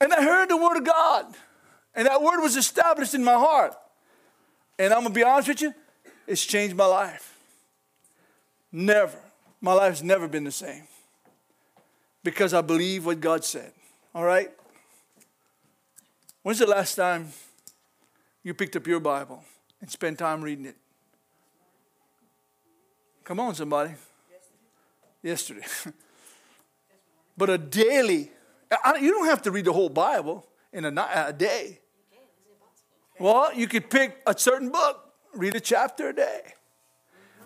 And 0.00 0.12
I 0.12 0.22
heard 0.22 0.50
the 0.50 0.56
word 0.56 0.76
of 0.76 0.84
God. 0.84 1.34
And 1.94 2.06
that 2.06 2.22
word 2.22 2.40
was 2.40 2.56
established 2.56 3.14
in 3.14 3.24
my 3.24 3.34
heart. 3.34 3.74
And 4.78 4.92
I'm 4.92 5.00
going 5.00 5.12
to 5.12 5.18
be 5.18 5.24
honest 5.24 5.48
with 5.48 5.60
you, 5.60 5.74
it's 6.26 6.44
changed 6.44 6.76
my 6.76 6.86
life. 6.86 7.36
Never. 8.72 9.18
My 9.60 9.72
life's 9.72 10.02
never 10.02 10.28
been 10.28 10.44
the 10.44 10.52
same. 10.52 10.84
Because 12.22 12.54
I 12.54 12.60
believe 12.60 13.04
what 13.06 13.20
God 13.20 13.44
said. 13.44 13.72
All 14.14 14.24
right? 14.24 14.50
When's 16.42 16.58
the 16.58 16.66
last 16.66 16.94
time 16.94 17.28
you 18.42 18.54
picked 18.54 18.76
up 18.76 18.86
your 18.86 19.00
Bible 19.00 19.44
and 19.80 19.90
spent 19.90 20.18
time 20.18 20.42
reading 20.42 20.66
it? 20.66 20.76
Come 23.24 23.40
on, 23.40 23.54
somebody. 23.54 23.94
Yesterday. 25.22 25.66
but 27.36 27.50
a 27.50 27.58
daily, 27.58 28.30
you 29.00 29.10
don't 29.10 29.26
have 29.26 29.42
to 29.42 29.50
read 29.50 29.66
the 29.66 29.72
whole 29.72 29.90
Bible 29.90 30.46
in 30.72 30.84
a, 30.84 31.26
a 31.28 31.32
day. 31.32 31.80
Well, 33.18 33.54
you 33.54 33.66
could 33.68 33.90
pick 33.90 34.16
a 34.26 34.36
certain 34.38 34.70
book, 34.70 35.12
read 35.34 35.54
a 35.54 35.60
chapter 35.60 36.08
a 36.08 36.14
day. 36.14 36.40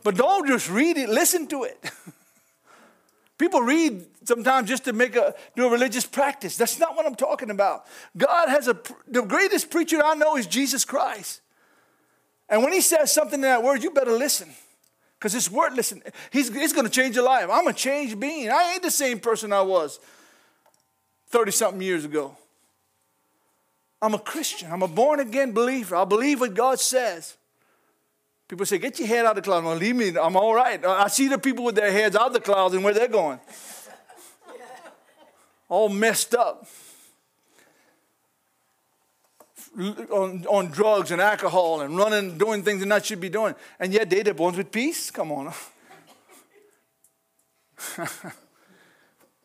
But 0.02 0.16
don't 0.16 0.46
just 0.46 0.70
read 0.70 0.96
it, 0.96 1.08
listen 1.08 1.46
to 1.48 1.64
it. 1.64 1.90
People 3.38 3.62
read 3.62 4.06
sometimes 4.24 4.68
just 4.68 4.84
to 4.84 4.92
make 4.92 5.16
a 5.16 5.34
do 5.56 5.66
a 5.66 5.70
religious 5.70 6.06
practice. 6.06 6.56
That's 6.56 6.78
not 6.78 6.94
what 6.94 7.04
I'm 7.04 7.16
talking 7.16 7.50
about. 7.50 7.86
God 8.16 8.48
has 8.48 8.68
a 8.68 8.78
the 9.08 9.22
greatest 9.22 9.70
preacher 9.70 10.00
I 10.04 10.14
know 10.14 10.36
is 10.36 10.46
Jesus 10.46 10.84
Christ. 10.84 11.40
And 12.48 12.62
when 12.62 12.72
he 12.72 12.80
says 12.80 13.12
something 13.12 13.38
in 13.38 13.42
that 13.42 13.62
word, 13.62 13.82
you 13.82 13.90
better 13.90 14.12
listen. 14.12 14.50
Because 15.18 15.32
his 15.32 15.50
word, 15.50 15.74
listen, 15.74 16.02
he's, 16.30 16.52
he's 16.52 16.74
going 16.74 16.84
to 16.84 16.92
change 16.92 17.16
your 17.16 17.24
life. 17.24 17.48
I'm 17.50 17.66
a 17.66 17.72
changed 17.72 18.20
being. 18.20 18.50
I 18.50 18.72
ain't 18.74 18.82
the 18.82 18.90
same 18.90 19.18
person 19.18 19.52
I 19.54 19.62
was 19.62 19.98
30 21.28 21.50
something 21.50 21.80
years 21.80 22.04
ago. 22.04 22.36
I'm 24.04 24.12
a 24.12 24.18
Christian. 24.18 24.70
I'm 24.70 24.82
a 24.82 24.88
born 24.88 25.18
again 25.18 25.52
believer. 25.52 25.96
I 25.96 26.04
believe 26.04 26.40
what 26.40 26.52
God 26.52 26.78
says. 26.78 27.38
People 28.48 28.66
say, 28.66 28.76
get 28.76 28.98
your 28.98 29.08
head 29.08 29.24
out 29.24 29.30
of 29.30 29.36
the 29.36 29.42
clouds. 29.42 29.64
Well, 29.64 29.76
leave 29.76 29.96
me. 29.96 30.10
I'm 30.10 30.36
all 30.36 30.54
right. 30.54 30.84
I 30.84 31.08
see 31.08 31.28
the 31.28 31.38
people 31.38 31.64
with 31.64 31.74
their 31.74 31.90
heads 31.90 32.14
out 32.14 32.26
of 32.26 32.34
the 32.34 32.40
clouds 32.40 32.74
and 32.74 32.84
where 32.84 32.92
they're 32.92 33.08
going. 33.08 33.40
all 35.70 35.88
messed 35.88 36.34
up. 36.34 36.66
On, 39.78 40.44
on 40.50 40.66
drugs 40.66 41.10
and 41.10 41.22
alcohol 41.22 41.80
and 41.80 41.96
running, 41.96 42.36
doing 42.36 42.62
things 42.62 42.80
they're 42.80 42.86
not 42.86 43.06
should 43.06 43.22
be 43.22 43.30
doing. 43.30 43.54
And 43.80 43.90
yet 43.90 44.10
they 44.10 44.22
the 44.22 44.34
ones 44.34 44.58
with 44.58 44.70
peace? 44.70 45.10
Come 45.10 45.32
on. 45.32 45.46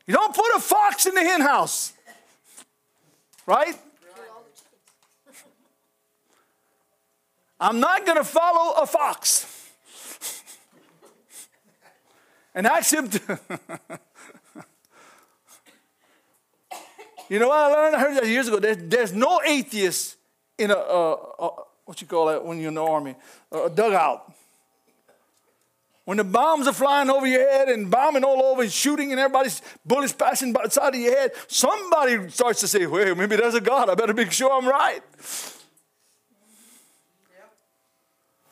you 0.06 0.14
don't 0.14 0.36
put 0.36 0.58
a 0.58 0.60
fox 0.60 1.06
in 1.06 1.16
the 1.16 1.22
hen 1.22 1.40
house. 1.40 1.94
Right? 3.48 3.80
I'm 7.60 7.80
not 7.80 8.06
going 8.06 8.18
to 8.18 8.24
follow 8.24 8.82
a 8.82 8.86
fox 8.86 9.46
and 12.56 12.66
ask 12.66 12.94
him 12.94 13.10
you 17.30 17.38
know 17.38 17.48
what 17.48 17.58
I 17.58 17.68
learned? 17.68 17.96
I 17.96 18.00
heard 18.00 18.18
that 18.18 18.28
years 18.28 18.48
ago. 18.48 18.60
There's, 18.60 18.78
there's 18.78 19.14
no 19.14 19.40
atheist 19.46 20.18
in 20.58 20.72
a, 20.72 20.76
a, 20.76 21.14
a, 21.14 21.50
what 21.86 22.02
you 22.02 22.08
call 22.08 22.30
it 22.30 22.44
when 22.44 22.60
you're 22.60 22.70
in 22.70 22.74
the 22.74 22.84
army, 22.84 23.16
a 23.52 23.70
dugout. 23.70 24.34
When 26.06 26.18
the 26.18 26.24
bombs 26.24 26.66
are 26.66 26.74
flying 26.74 27.12
over 27.12 27.28
your 27.28 27.48
head 27.48 27.70
and 27.70 27.92
bombing 27.92 28.24
all 28.24 28.42
over 28.42 28.64
and 28.64 28.72
shooting 28.72 29.12
and 29.12 29.20
everybody's 29.20 29.62
bullets 29.86 30.12
passing 30.12 30.54
by 30.54 30.64
the 30.64 30.72
side 30.72 30.96
of 30.96 31.00
your 31.00 31.16
head, 31.16 31.34
somebody 31.48 32.30
starts 32.30 32.62
to 32.62 32.68
say, 32.68 32.88
well, 32.88 33.14
maybe 33.14 33.36
there's 33.36 33.54
a 33.54 33.62
God. 33.62 33.90
I 33.90 33.96
better 33.96 34.16
make 34.16 34.32
sure 34.32 34.52
I'm 34.52 34.68
right. 34.68 35.02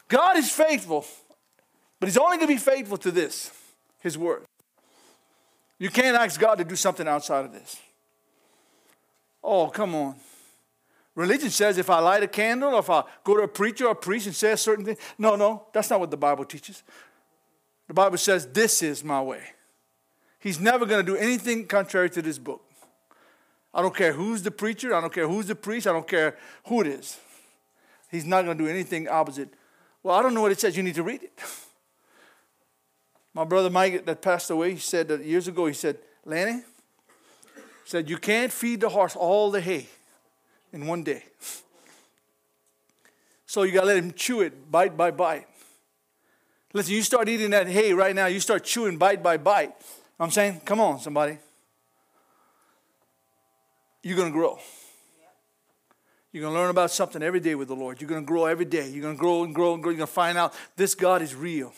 God 0.07 0.37
is 0.37 0.49
faithful, 0.49 1.05
but 1.99 2.07
He's 2.07 2.17
only 2.17 2.37
going 2.37 2.47
to 2.47 2.53
be 2.53 2.59
faithful 2.59 2.97
to 2.97 3.11
this 3.11 3.51
His 3.99 4.17
word. 4.17 4.43
You 5.79 5.89
can't 5.89 6.17
ask 6.17 6.39
God 6.39 6.55
to 6.55 6.63
do 6.63 6.75
something 6.75 7.07
outside 7.07 7.45
of 7.45 7.51
this. 7.51 7.79
Oh, 9.43 9.67
come 9.67 9.95
on. 9.95 10.15
Religion 11.15 11.49
says 11.49 11.77
if 11.77 11.89
I 11.89 11.99
light 11.99 12.21
a 12.21 12.27
candle 12.27 12.75
or 12.75 12.79
if 12.79 12.89
I 12.89 13.03
go 13.23 13.35
to 13.37 13.43
a 13.43 13.47
preacher 13.47 13.87
or 13.87 13.91
a 13.91 13.95
priest 13.95 14.27
and 14.27 14.35
say 14.35 14.51
a 14.51 14.57
certain 14.57 14.85
thing. 14.85 14.97
No, 15.17 15.35
no, 15.35 15.65
that's 15.73 15.89
not 15.89 15.99
what 15.99 16.11
the 16.11 16.17
Bible 16.17 16.45
teaches. 16.45 16.83
The 17.87 17.93
Bible 17.93 18.17
says 18.17 18.47
this 18.47 18.83
is 18.83 19.03
my 19.03 19.21
way. 19.21 19.41
He's 20.39 20.59
never 20.59 20.85
going 20.85 21.03
to 21.03 21.11
do 21.11 21.17
anything 21.17 21.65
contrary 21.65 22.09
to 22.11 22.21
this 22.21 22.37
book. 22.37 22.61
I 23.73 23.81
don't 23.81 23.95
care 23.95 24.13
who's 24.13 24.43
the 24.43 24.51
preacher, 24.51 24.93
I 24.93 25.01
don't 25.01 25.13
care 25.13 25.27
who's 25.27 25.47
the 25.47 25.55
priest, 25.55 25.87
I 25.87 25.91
don't 25.91 26.07
care 26.07 26.37
who 26.65 26.81
it 26.81 26.87
is. 26.87 27.17
He's 28.11 28.25
not 28.25 28.45
going 28.45 28.57
to 28.57 28.63
do 28.63 28.69
anything 28.69 29.07
opposite 29.07 29.49
well, 30.03 30.15
I 30.15 30.21
don't 30.21 30.33
know 30.33 30.41
what 30.41 30.51
it 30.51 30.59
says. 30.59 30.77
You 30.77 30.83
need 30.83 30.95
to 30.95 31.03
read 31.03 31.23
it. 31.23 31.39
My 33.33 33.43
brother 33.43 33.69
Mike 33.69 34.05
that 34.05 34.21
passed 34.21 34.49
away, 34.49 34.73
he 34.73 34.79
said 34.79 35.07
that 35.09 35.23
years 35.23 35.47
ago, 35.47 35.67
he 35.67 35.73
said, 35.73 35.99
Lanny, 36.25 36.61
said, 37.85 38.09
you 38.09 38.17
can't 38.17 38.51
feed 38.51 38.81
the 38.81 38.89
horse 38.89 39.15
all 39.15 39.51
the 39.51 39.61
hay 39.61 39.87
in 40.73 40.87
one 40.87 41.03
day. 41.03 41.23
So 43.45 43.63
you 43.63 43.71
got 43.71 43.81
to 43.81 43.87
let 43.87 43.97
him 43.97 44.11
chew 44.11 44.41
it 44.41 44.69
bite 44.69 44.97
by 44.97 45.11
bite. 45.11 45.47
Listen, 46.73 46.95
you 46.95 47.01
start 47.01 47.29
eating 47.29 47.51
that 47.51 47.67
hay 47.67 47.93
right 47.93 48.13
now, 48.13 48.25
you 48.25 48.39
start 48.39 48.63
chewing 48.63 48.97
bite 48.97 49.23
by 49.23 49.37
bite. 49.37 49.73
I'm 50.19 50.31
saying, 50.31 50.61
come 50.65 50.79
on, 50.79 50.99
somebody. 50.99 51.37
You're 54.03 54.17
going 54.17 54.31
to 54.31 54.37
grow. 54.37 54.59
You're 56.37 56.43
going 56.43 56.53
to 56.53 56.59
learn 56.59 56.69
about 56.69 56.91
something 56.91 57.23
every 57.23 57.39
day 57.39 57.55
with 57.55 57.67
the 57.67 57.75
Lord. 57.75 57.99
You're 57.99 58.07
going 58.07 58.21
to 58.21 58.27
grow 58.27 58.45
every 58.45 58.63
day. 58.63 58.87
You're 58.89 59.01
going 59.01 59.15
to 59.15 59.19
grow 59.19 59.43
and 59.43 59.55
grow 59.55 59.73
and 59.73 59.81
grow. 59.81 59.89
You're 59.89 59.97
going 59.97 60.07
to 60.07 60.13
find 60.13 60.37
out 60.37 60.53
this 60.75 60.93
God 60.93 61.23
is 61.23 61.33
real. 61.33 61.73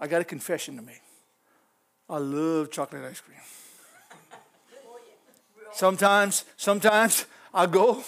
I 0.00 0.06
got 0.06 0.20
a 0.20 0.24
confession 0.24 0.76
to 0.76 0.82
make. 0.82 1.02
I 2.08 2.18
love 2.18 2.70
chocolate 2.70 3.02
ice 3.02 3.20
cream. 3.20 3.40
Sometimes, 5.72 6.44
sometimes 6.56 7.26
I 7.52 7.66
go, 7.66 8.04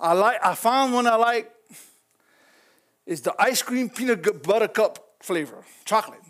I 0.00 0.14
like, 0.14 0.38
I 0.42 0.54
found 0.54 0.94
one 0.94 1.06
I 1.06 1.16
like. 1.16 1.52
It's 3.04 3.20
the 3.20 3.34
ice 3.38 3.60
cream 3.60 3.90
peanut 3.90 4.42
butter 4.42 4.68
cup 4.68 4.98
flavor, 5.20 5.62
chocolate. 5.84 6.22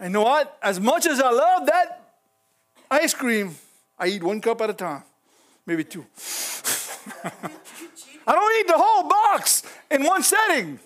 And 0.00 0.08
you 0.08 0.14
know 0.14 0.22
what? 0.24 0.58
As 0.60 0.80
much 0.80 1.06
as 1.06 1.20
I 1.20 1.30
love 1.30 1.66
that 1.66 2.16
ice 2.90 3.14
cream, 3.14 3.54
I 3.96 4.08
eat 4.08 4.24
one 4.24 4.40
cup 4.40 4.60
at 4.60 4.70
a 4.70 4.74
time 4.74 5.04
maybe 5.66 5.84
two. 5.84 6.06
I 8.26 8.32
don't 8.32 8.60
eat 8.60 8.66
the 8.66 8.76
whole 8.76 9.08
box 9.08 9.62
in 9.90 10.04
one 10.04 10.22
setting. 10.22 10.78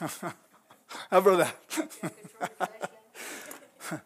About 1.10 1.38
that? 1.38 1.56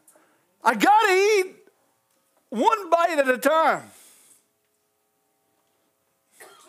I 0.65 0.75
gotta 0.75 1.13
eat 1.13 1.55
one 2.49 2.91
bite 2.91 3.19
at 3.19 3.29
a 3.29 3.39
time. 3.39 3.83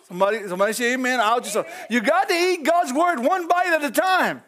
Somebody, 0.07 0.47
somebody 0.47 0.73
say 0.73 0.93
amen. 0.93 1.19
I'll 1.19 1.41
just 1.41 1.57
you 1.89 1.99
got 2.01 2.29
to 2.29 2.33
eat 2.33 2.63
God's 2.63 2.93
word 2.93 3.19
one 3.19 3.47
bite 3.47 3.73
at 3.73 3.83
a 3.83 3.91
time. 3.91 4.41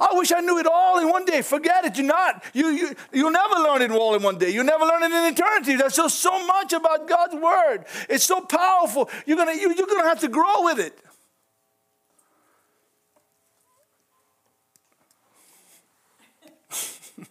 I 0.00 0.10
wish 0.12 0.30
I 0.30 0.40
knew 0.40 0.58
it 0.58 0.66
all 0.66 0.98
in 1.00 1.08
one 1.08 1.24
day. 1.24 1.42
Forget 1.42 1.84
it. 1.84 1.96
You're 1.96 2.06
not. 2.06 2.44
You, 2.52 2.68
you, 2.68 2.94
you'll 3.12 3.32
never 3.32 3.54
learn 3.54 3.82
it 3.82 3.90
all 3.90 4.14
in 4.14 4.22
one 4.22 4.38
day. 4.38 4.50
You'll 4.50 4.64
never 4.64 4.84
learn 4.84 5.02
it 5.02 5.10
in 5.12 5.32
eternity. 5.32 5.74
There's 5.74 5.96
just 5.96 6.20
so 6.20 6.46
much 6.46 6.72
about 6.72 7.08
God's 7.08 7.34
word. 7.34 7.84
It's 8.08 8.24
so 8.24 8.40
powerful. 8.40 9.10
You're 9.26 9.36
going 9.36 9.58
you, 9.58 9.74
you're 9.74 9.86
gonna 9.86 10.08
have 10.08 10.20
to 10.20 10.28
grow 10.28 10.62
with 10.62 10.78
it. 10.78 10.96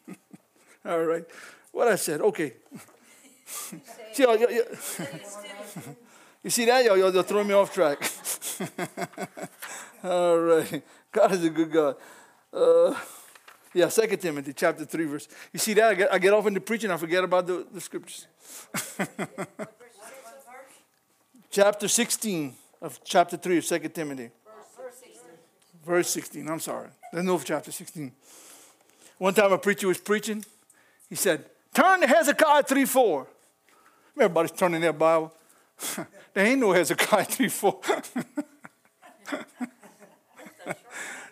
all 0.86 1.04
right. 1.04 1.24
What 1.72 1.88
I 1.88 1.96
said. 1.96 2.20
Okay. 2.20 2.54
see, 4.12 4.24
you, 4.24 4.50
you, 4.50 4.66
you 6.44 6.50
see 6.50 6.66
that? 6.66 6.84
You're, 6.84 6.98
you're 6.98 7.24
throwing 7.24 7.48
me 7.48 7.54
off 7.54 7.74
track. 7.74 8.12
all 10.04 10.38
right. 10.38 10.84
God 11.14 11.32
is 11.32 11.46
a 11.46 11.50
good 11.50 11.72
God. 11.72 11.96
Uh, 12.54 12.96
Yeah, 13.74 13.90
Second 13.90 14.20
Timothy 14.20 14.54
chapter 14.54 14.86
3, 14.86 15.06
verse. 15.06 15.28
You 15.54 15.60
see 15.60 15.74
that? 15.76 15.90
I 15.90 15.94
get, 15.94 16.14
I 16.14 16.18
get 16.18 16.34
off 16.34 16.48
into 16.48 16.60
preaching, 16.60 16.90
I 16.90 16.98
forget 16.98 17.24
about 17.24 17.46
the, 17.46 17.68
the 17.72 17.80
scriptures. 17.80 18.26
chapter 21.52 21.88
16 21.88 22.56
of 22.82 23.00
chapter 23.04 23.38
3 23.38 23.60
of 23.60 23.66
Second 23.66 23.92
Timothy. 23.92 24.32
Verse 25.86 26.10
16. 26.10 26.50
I'm 26.50 26.60
sorry. 26.60 26.90
There's 27.14 27.26
no 27.26 27.40
chapter 27.40 27.72
16. 27.72 28.12
One 29.20 29.34
time 29.34 29.52
a 29.52 29.58
preacher 29.58 29.88
was 29.88 30.00
preaching. 30.00 30.44
He 31.08 31.16
said, 31.16 31.46
Turn 31.74 32.02
to 32.02 32.08
Hezekiah 32.08 32.64
3 32.64 32.86
4. 32.86 33.28
Everybody's 34.18 34.52
turning 34.52 34.82
their 34.82 34.94
Bible. 34.94 35.34
there 36.34 36.46
ain't 36.46 36.60
no 36.60 36.72
Hezekiah 36.72 37.26
3 37.26 37.48
4. 37.48 37.80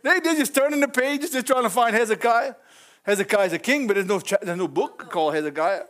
they, 0.06 0.20
they're 0.20 0.36
just 0.36 0.54
turning 0.54 0.80
the 0.80 0.88
pages, 0.88 1.32
they're 1.32 1.42
trying 1.42 1.64
to 1.64 1.70
find 1.70 1.96
Hezekiah. 1.96 2.56
Hezekiah's 3.04 3.54
a 3.54 3.60
king, 3.60 3.88
but 3.88 3.96
there's 3.96 4.08
no, 4.08 4.20
there's 4.20 4.58
no 4.58 4.68
book 4.68 5.10
called 5.12 5.34
Hezekiah. 5.34 5.84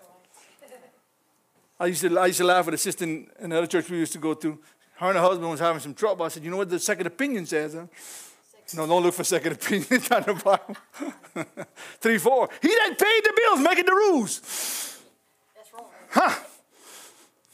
I 1.78 1.88
used, 1.88 2.01
to, 2.01 2.17
I 2.17 2.28
used 2.28 2.38
to 2.38 2.45
laugh 2.45 2.67
at 2.67 2.73
a 2.73 2.78
sister 2.78 3.04
in 3.04 3.28
another 3.39 3.67
church 3.67 3.89
we 3.89 3.97
used 3.97 4.13
to 4.13 4.19
go 4.19 4.34
to. 4.34 4.58
Her 4.95 5.08
and 5.08 5.17
her 5.17 5.23
husband 5.23 5.49
was 5.49 5.60
having 5.60 5.82
some 5.82 5.93
trouble. 5.93 6.25
I 6.25 6.30
said, 6.30 6.43
You 6.45 6.51
know 6.51 6.58
what 6.58 6.69
the 6.69 6.80
second 6.80 7.08
opinion 7.08 7.45
says? 7.45 7.73
Huh? 7.73 7.88
No, 8.75 8.88
don't 8.88 9.04
look 9.04 9.13
for 9.13 9.23
second 9.25 9.51
opinion. 9.60 9.88
It's 9.91 10.10
not 10.10 10.25
the 10.25 10.34
Bible. 10.34 11.45
Three, 11.99 12.17
four. 12.17 12.49
He 12.62 12.69
that 12.69 12.95
paid 12.97 13.23
the 13.23 13.34
bills 13.36 13.60
making 13.60 13.86
the 13.86 13.91
rules. 13.91 14.39
That's 15.56 15.73
wrong. 15.73 15.89
Huh? 16.10 16.36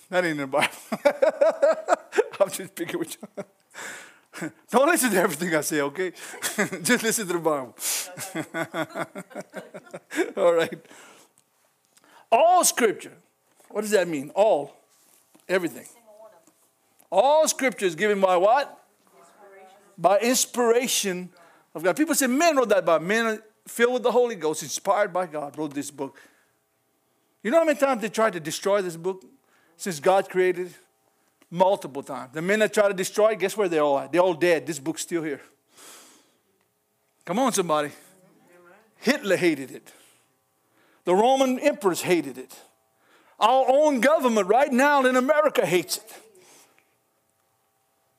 That 0.09 0.25
ain't 0.25 0.31
in 0.31 0.37
the 0.37 0.47
Bible. 0.47 0.69
I'm 2.39 2.49
just 2.51 2.75
picking 2.75 2.99
with 2.99 3.17
you. 3.19 3.43
Don't 4.71 4.87
listen 4.87 5.11
to 5.11 5.17
everything 5.17 5.53
I 5.55 5.61
say, 5.61 5.81
okay? 5.81 6.11
just 6.83 7.03
listen 7.03 7.27
to 7.27 7.33
the 7.33 7.39
Bible. 7.39 7.75
All 10.41 10.53
right. 10.53 10.85
All 12.31 12.63
scripture. 12.63 13.13
What 13.69 13.81
does 13.81 13.91
that 13.91 14.07
mean? 14.07 14.31
All. 14.35 14.73
Everything. 15.49 15.85
All 17.11 17.47
scripture 17.47 17.85
is 17.85 17.95
given 17.95 18.21
by 18.21 18.37
what? 18.37 18.81
by 20.01 20.17
inspiration 20.19 21.29
of 21.75 21.83
God. 21.83 21.95
People 21.95 22.15
say 22.15 22.27
men 22.27 22.57
wrote 22.57 22.69
that, 22.69 22.85
but 22.85 23.03
men 23.03 23.39
filled 23.67 23.93
with 23.93 24.03
the 24.03 24.11
Holy 24.11 24.35
Ghost, 24.35 24.63
inspired 24.63 25.13
by 25.13 25.27
God, 25.27 25.57
wrote 25.57 25.73
this 25.73 25.91
book. 25.91 26.19
You 27.43 27.51
know 27.51 27.59
how 27.59 27.65
many 27.65 27.79
times 27.79 28.01
they 28.01 28.09
tried 28.09 28.33
to 28.33 28.39
destroy 28.39 28.81
this 28.81 28.97
book 28.97 29.23
since 29.77 29.99
God 29.99 30.29
created 30.29 30.67
it? 30.67 30.73
Multiple 31.51 32.01
times. 32.01 32.33
The 32.33 32.41
men 32.41 32.59
that 32.59 32.73
tried 32.73 32.87
to 32.87 32.93
destroy 32.93 33.31
it, 33.31 33.39
guess 33.39 33.57
where 33.57 33.67
they're 33.67 33.83
all 33.83 33.99
at? 33.99 34.11
They're 34.11 34.21
all 34.21 34.33
dead. 34.33 34.65
This 34.65 34.79
book's 34.79 35.01
still 35.01 35.21
here. 35.21 35.41
Come 37.25 37.39
on, 37.39 37.51
somebody. 37.51 37.91
Hitler 38.97 39.35
hated 39.35 39.71
it. 39.71 39.91
The 41.03 41.13
Roman 41.13 41.59
emperors 41.59 42.01
hated 42.01 42.37
it. 42.37 42.57
Our 43.39 43.65
own 43.67 43.99
government 43.99 44.47
right 44.47 44.71
now 44.71 45.03
in 45.05 45.15
America 45.15 45.65
hates 45.65 45.97
it. 45.97 46.13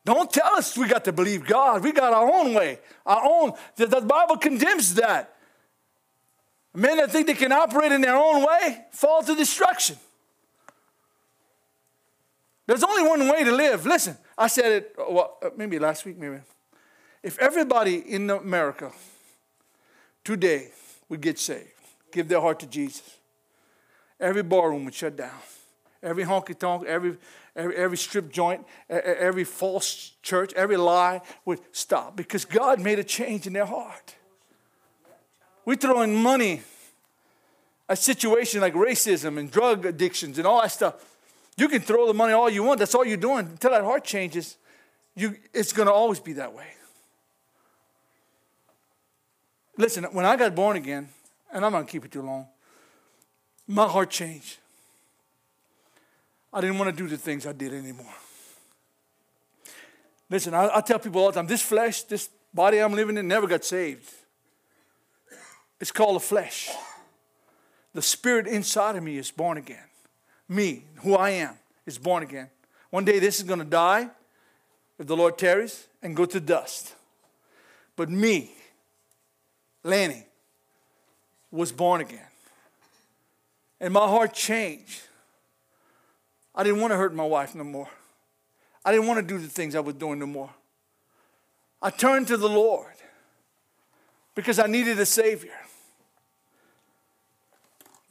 Don't 0.05 0.31
tell 0.33 0.55
us 0.55 0.77
we 0.77 0.88
got 0.88 1.05
to 1.05 1.12
believe 1.12 1.47
God. 1.47 1.85
We 1.85 1.92
got 1.92 2.12
our 2.12 2.29
own 2.29 2.55
way, 2.55 2.81
our 3.07 3.23
own. 3.25 3.53
The, 3.77 3.87
the 3.87 4.01
Bible 4.01 4.37
condemns 4.37 4.95
that. 4.95 5.37
Men 6.75 6.97
that 6.97 7.11
think 7.11 7.29
they 7.29 7.35
can 7.35 7.53
operate 7.53 7.92
in 7.92 8.01
their 8.01 8.16
own 8.16 8.45
way 8.45 8.85
fall 8.90 9.23
to 9.23 9.35
destruction. 9.35 9.97
There's 12.72 12.85
only 12.85 13.06
one 13.06 13.28
way 13.28 13.44
to 13.44 13.52
live. 13.52 13.85
Listen, 13.85 14.16
I 14.38 14.46
said 14.46 14.72
it 14.72 14.94
well, 14.96 15.37
uh, 15.42 15.50
maybe 15.58 15.78
last 15.78 16.06
week, 16.06 16.16
maybe. 16.16 16.38
If 17.22 17.38
everybody 17.38 17.96
in 17.96 18.30
America 18.30 18.90
today 20.24 20.70
would 21.11 21.20
get 21.20 21.38
saved, 21.38 21.68
give 22.12 22.28
their 22.28 22.40
heart 22.40 22.61
to 22.61 22.66
Jesus, 22.66 23.18
every 24.18 24.42
barroom 24.42 24.87
would 24.87 24.94
shut 24.94 25.18
down. 25.18 25.37
Every 26.02 26.24
honky 26.24 26.58
tonk, 26.58 26.87
every 26.87 27.18
every, 27.54 27.76
every 27.76 27.98
strip 27.98 28.32
joint, 28.32 28.66
every 28.88 29.44
false 29.44 30.12
church, 30.22 30.54
every 30.54 30.78
lie 30.78 31.20
would 31.44 31.61
stop 31.72 32.16
because 32.16 32.46
God 32.46 32.80
made 32.80 32.98
a 32.98 33.04
change 33.04 33.46
in 33.46 33.52
their 33.52 33.66
heart. 33.66 34.14
We 35.66 35.76
throw 35.76 36.00
in 36.00 36.14
money 36.14 36.62
a 37.87 37.96
situation 37.96 38.62
like 38.62 38.72
racism 38.72 39.37
and 39.38 39.50
drug 39.50 39.85
addictions 39.85 40.38
and 40.38 40.46
all 40.46 40.62
that 40.62 40.72
stuff. 40.72 41.12
You 41.57 41.69
can 41.69 41.83
throw 41.83 42.07
the 42.07 42.15
money 42.15 42.33
all 42.33 42.49
you 42.49 42.62
want. 42.62 42.79
That's 42.79 42.95
all 42.95 43.05
you're 43.05 43.17
doing 43.17 43.47
until 43.47 43.71
that 43.73 43.85
heart 43.85 44.05
changes. 44.05 44.57
You, 45.15 45.37
it's 45.53 45.73
going 45.73 45.87
to 45.87 45.93
always 45.93 46.21
be 46.21 46.35
that 46.35 46.55
way. 46.55 46.67
Listen, 49.77 50.05
when 50.05 50.25
I 50.25 50.37
got 50.37 50.55
born 50.55 50.77
again, 50.77 51.09
and 51.53 51.65
I'm 51.65 51.73
not 51.73 51.79
going 51.79 51.87
to 51.87 51.93
keep 51.93 52.05
it 52.05 52.12
too 52.12 52.23
long, 52.23 52.47
my 53.67 53.87
heart 53.87 54.11
changed. 54.11 54.59
I 56.53 56.61
didn't 56.61 56.79
want 56.79 56.95
to 56.95 57.03
do 57.03 57.09
the 57.09 57.17
things 57.17 57.47
I 57.47 57.53
did 57.53 57.73
anymore. 57.73 58.15
Listen, 60.29 60.55
I, 60.55 60.77
I 60.77 60.81
tell 60.81 60.99
people 60.99 61.21
all 61.21 61.31
the 61.31 61.35
time 61.35 61.47
this 61.47 61.62
flesh, 61.62 62.03
this 62.03 62.29
body 62.55 62.79
I'm 62.79 62.93
living 62.93 63.17
in, 63.17 63.29
never 63.29 63.47
got 63.47 63.65
saved. 63.65 64.11
It's 65.81 65.93
called 65.93 66.17
the 66.17 66.21
flesh. 66.21 66.71
The 67.95 68.03
spirit 68.03 68.47
inside 68.47 68.97
of 68.97 69.03
me 69.03 69.19
is 69.19 69.31
born 69.31 69.59
again. 69.59 69.85
Me, 70.48 70.85
who 70.96 71.14
I 71.14 71.31
am, 71.31 71.55
is 71.87 71.98
born 71.98 72.22
again. 72.22 72.50
One 72.90 73.05
day 73.05 73.18
this 73.18 73.38
is 73.38 73.44
going 73.44 73.59
to 73.59 73.64
die, 73.64 74.11
if 74.98 75.07
the 75.07 75.16
Lord 75.16 75.38
tarries, 75.38 75.87
and 76.02 76.14
go 76.14 76.24
to 76.26 76.40
dust. 76.40 76.94
But 77.96 78.11
me, 78.11 78.52
Lanny, 79.83 80.26
was 81.50 81.72
born 81.72 82.00
again. 82.00 82.26
And 83.81 83.92
my 83.92 84.07
heart 84.07 84.33
changed. 84.33 85.00
I 86.55 86.62
didn't 86.62 86.81
want 86.81 86.92
to 86.92 86.96
hurt 86.96 87.14
my 87.14 87.24
wife 87.24 87.55
no 87.55 87.64
more. 87.64 87.88
I 88.85 88.92
didn't 88.92 89.07
want 89.07 89.26
to 89.26 89.35
do 89.35 89.40
the 89.40 89.48
things 89.48 89.74
I 89.74 89.81
was 89.81 89.94
doing 89.94 90.18
no 90.18 90.26
more. 90.26 90.50
I 91.81 91.90
turned 91.90 92.28
to 92.28 92.37
the 92.37 92.48
Lord 92.48 92.94
because 94.35 94.59
I 94.59 94.66
needed 94.66 94.98
a 94.98 95.07
Savior. 95.07 95.52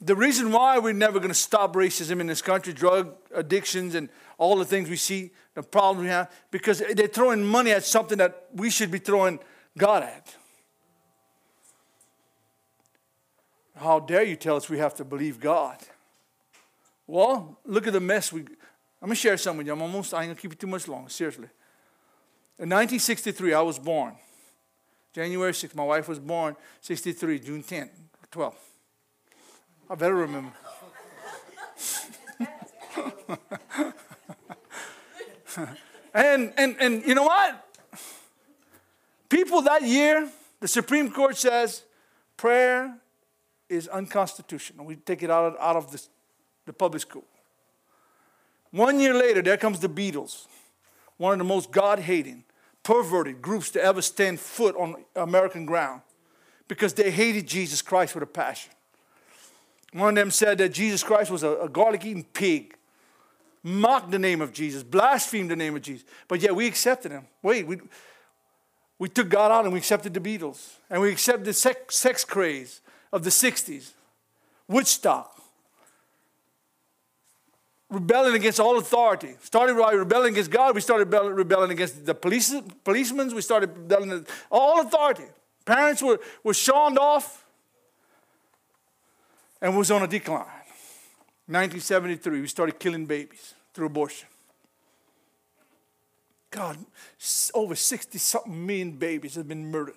The 0.04 0.16
reason 0.16 0.50
why 0.50 0.78
we're 0.78 0.92
never 0.92 1.20
going 1.20 1.30
to 1.30 1.34
stop 1.34 1.74
racism 1.74 2.20
in 2.20 2.26
this 2.26 2.42
country, 2.42 2.72
drug 2.72 3.14
addictions, 3.32 3.94
and 3.94 4.08
all 4.36 4.56
the 4.56 4.64
things 4.64 4.90
we 4.90 4.96
see, 4.96 5.30
the 5.54 5.62
problems 5.62 6.02
we 6.02 6.08
have, 6.08 6.30
because 6.50 6.82
they're 6.94 7.06
throwing 7.06 7.44
money 7.44 7.70
at 7.70 7.84
something 7.84 8.18
that 8.18 8.46
we 8.52 8.68
should 8.68 8.90
be 8.90 8.98
throwing 8.98 9.38
God 9.78 10.02
at. 10.02 10.34
How 13.76 14.00
dare 14.00 14.24
you 14.24 14.34
tell 14.34 14.56
us 14.56 14.68
we 14.68 14.78
have 14.78 14.94
to 14.96 15.04
believe 15.04 15.38
God? 15.38 15.78
Well, 17.06 17.58
look 17.64 17.86
at 17.86 17.92
the 17.92 18.00
mess 18.00 18.32
we. 18.32 18.40
I'm 18.40 19.08
gonna 19.08 19.14
share 19.14 19.36
something 19.36 19.58
with 19.58 19.66
you. 19.66 19.72
I'm 19.72 19.82
almost. 19.82 20.14
I 20.14 20.22
ain't 20.22 20.30
gonna 20.30 20.40
keep 20.40 20.52
it 20.52 20.58
too 20.60 20.66
much 20.66 20.86
long. 20.88 21.08
Seriously. 21.08 21.48
In 22.58 22.68
1963, 22.68 23.54
I 23.54 23.60
was 23.60 23.78
born. 23.78 24.14
January 25.12 25.52
6th. 25.52 25.74
My 25.74 25.84
wife 25.84 26.08
was 26.08 26.18
born 26.18 26.56
63, 26.80 27.38
June 27.40 27.62
10th, 27.62 27.90
12th. 28.30 28.71
I 29.92 29.94
better 29.94 30.14
remember. 30.14 30.52
and, 36.14 36.54
and, 36.56 36.76
and 36.80 37.04
you 37.04 37.14
know 37.14 37.24
what? 37.24 37.68
People 39.28 39.60
that 39.60 39.82
year, 39.82 40.30
the 40.60 40.68
Supreme 40.68 41.10
Court 41.10 41.36
says 41.36 41.82
prayer 42.38 42.96
is 43.68 43.86
unconstitutional. 43.86 44.86
We 44.86 44.96
take 44.96 45.22
it 45.22 45.30
out 45.30 45.52
of, 45.52 45.56
out 45.60 45.76
of 45.76 45.92
the 45.92 46.02
the 46.64 46.72
public 46.72 47.02
school. 47.02 47.24
One 48.70 48.98
year 48.98 49.12
later, 49.12 49.42
there 49.42 49.58
comes 49.58 49.80
the 49.80 49.88
Beatles, 49.88 50.46
one 51.18 51.32
of 51.32 51.38
the 51.38 51.44
most 51.44 51.70
God 51.70 51.98
hating, 51.98 52.44
perverted 52.82 53.42
groups 53.42 53.70
to 53.72 53.82
ever 53.82 54.00
stand 54.00 54.40
foot 54.40 54.74
on 54.76 55.04
American 55.14 55.66
ground 55.66 56.00
because 56.66 56.94
they 56.94 57.10
hated 57.10 57.46
Jesus 57.46 57.82
Christ 57.82 58.14
with 58.14 58.22
a 58.22 58.26
passion. 58.26 58.72
One 59.92 60.10
of 60.10 60.14
them 60.14 60.30
said 60.30 60.58
that 60.58 60.70
Jesus 60.70 61.02
Christ 61.02 61.30
was 61.30 61.42
a, 61.42 61.56
a 61.56 61.68
garlic 61.68 62.04
eating 62.04 62.24
pig, 62.24 62.76
mocked 63.62 64.10
the 64.10 64.18
name 64.18 64.40
of 64.40 64.52
Jesus, 64.52 64.82
blasphemed 64.82 65.50
the 65.50 65.56
name 65.56 65.76
of 65.76 65.82
Jesus, 65.82 66.04
but 66.28 66.40
yet 66.40 66.54
we 66.54 66.66
accepted 66.66 67.12
him. 67.12 67.26
Wait, 67.42 67.66
we, 67.66 67.78
we 68.98 69.08
took 69.08 69.28
God 69.28 69.50
out 69.50 69.64
and 69.64 69.72
we 69.72 69.78
accepted 69.78 70.14
the 70.14 70.20
Beatles, 70.20 70.74
and 70.88 71.02
we 71.02 71.10
accepted 71.10 71.44
the 71.44 71.52
sex, 71.52 71.96
sex 71.96 72.24
craze 72.24 72.80
of 73.12 73.24
the 73.24 73.30
60s, 73.30 73.90
Woodstock, 74.66 75.42
rebelling 77.90 78.34
against 78.34 78.58
all 78.58 78.78
authority. 78.78 79.34
Started 79.42 79.76
by 79.76 79.92
rebelling 79.92 80.32
against 80.32 80.50
God, 80.50 80.74
we 80.74 80.80
started 80.80 81.12
rebelling 81.12 81.70
against 81.70 82.06
the 82.06 82.14
police, 82.14 82.54
policemen, 82.84 83.34
we 83.34 83.42
started 83.42 83.76
rebelling 83.76 84.26
all 84.50 84.80
authority. 84.80 85.26
Parents 85.66 86.02
were, 86.02 86.18
were 86.42 86.54
shunned 86.54 86.98
off 86.98 87.44
and 89.62 89.76
was 89.76 89.90
on 89.92 90.02
a 90.02 90.08
decline. 90.08 90.40
1973, 91.46 92.40
we 92.40 92.48
started 92.48 92.78
killing 92.78 93.06
babies 93.06 93.54
through 93.72 93.86
abortion. 93.86 94.28
God, 96.50 96.76
over 97.54 97.74
60 97.74 98.18
something 98.18 98.66
million 98.66 98.90
babies 98.92 99.36
have 99.36 99.48
been 99.48 99.70
murdered. 99.70 99.94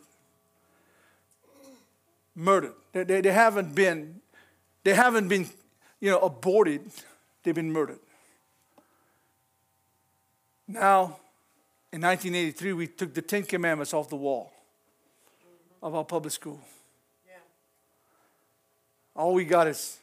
murdered. 2.34 2.74
They, 2.94 3.04
they, 3.04 3.22
they 3.22 3.32
haven't 3.32 3.76
been, 3.76 4.22
they 4.84 4.94
haven't 4.94 5.28
been, 5.28 5.50
you 6.00 6.12
know, 6.12 6.20
aborted. 6.20 6.82
They've 7.44 7.54
been 7.54 7.74
murdered. 7.74 8.00
Now, 10.68 11.18
in 11.92 12.02
1983, 12.02 12.74
we 12.74 12.88
took 12.88 13.14
the 13.14 13.22
Ten 13.22 13.44
Commandments 13.44 13.94
off 13.94 14.10
the 14.10 14.16
wall 14.16 14.54
of 15.82 15.94
our 15.96 16.06
public 16.06 16.34
school. 16.34 16.62
All 19.16 19.34
we 19.34 19.46
got 19.46 19.68
is, 19.68 19.98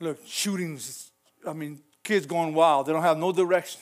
look, 0.00 0.18
shootings. 0.26 1.10
I 1.46 1.52
mean, 1.52 1.80
kids 2.02 2.26
going 2.26 2.52
wild. 2.54 2.86
They 2.86 2.92
don't 2.92 3.02
have 3.02 3.18
no 3.18 3.32
direction. 3.32 3.80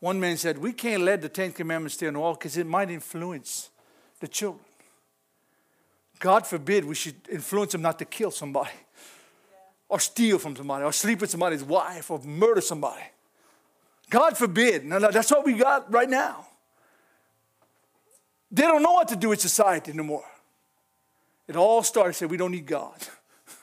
One 0.00 0.18
man 0.18 0.36
said, 0.36 0.58
We 0.58 0.72
can't 0.72 1.02
let 1.02 1.22
the 1.22 1.28
Ten 1.28 1.52
Commandments 1.52 1.94
stay 1.94 2.06
on 2.08 2.14
the 2.14 2.20
wall 2.20 2.34
because 2.34 2.56
it 2.56 2.66
might 2.66 2.90
influence 2.90 3.70
the 4.20 4.28
children. 4.28 4.64
God 6.18 6.46
forbid 6.46 6.84
we 6.84 6.94
should 6.94 7.16
influence 7.30 7.72
them 7.72 7.82
not 7.82 7.98
to 7.98 8.04
kill 8.04 8.30
somebody 8.30 8.70
or 9.88 10.00
steal 10.00 10.38
from 10.38 10.56
somebody 10.56 10.84
or 10.84 10.92
sleep 10.92 11.20
with 11.20 11.30
somebody's 11.30 11.62
wife 11.62 12.10
or 12.10 12.18
murder 12.20 12.60
somebody. 12.60 13.02
God 14.08 14.36
forbid. 14.36 14.84
No, 14.84 14.98
no, 14.98 15.10
that's 15.10 15.30
what 15.30 15.44
we 15.44 15.54
got 15.54 15.92
right 15.92 16.08
now. 16.08 16.46
They 18.50 18.62
don't 18.62 18.82
know 18.82 18.92
what 18.92 19.08
to 19.08 19.16
do 19.16 19.30
with 19.30 19.40
society 19.40 19.90
anymore. 19.90 20.24
It 21.52 21.56
all 21.56 21.82
started 21.82 22.14
saying 22.14 22.30
we 22.30 22.38
don't 22.38 22.52
need 22.52 22.64
God 22.64 22.96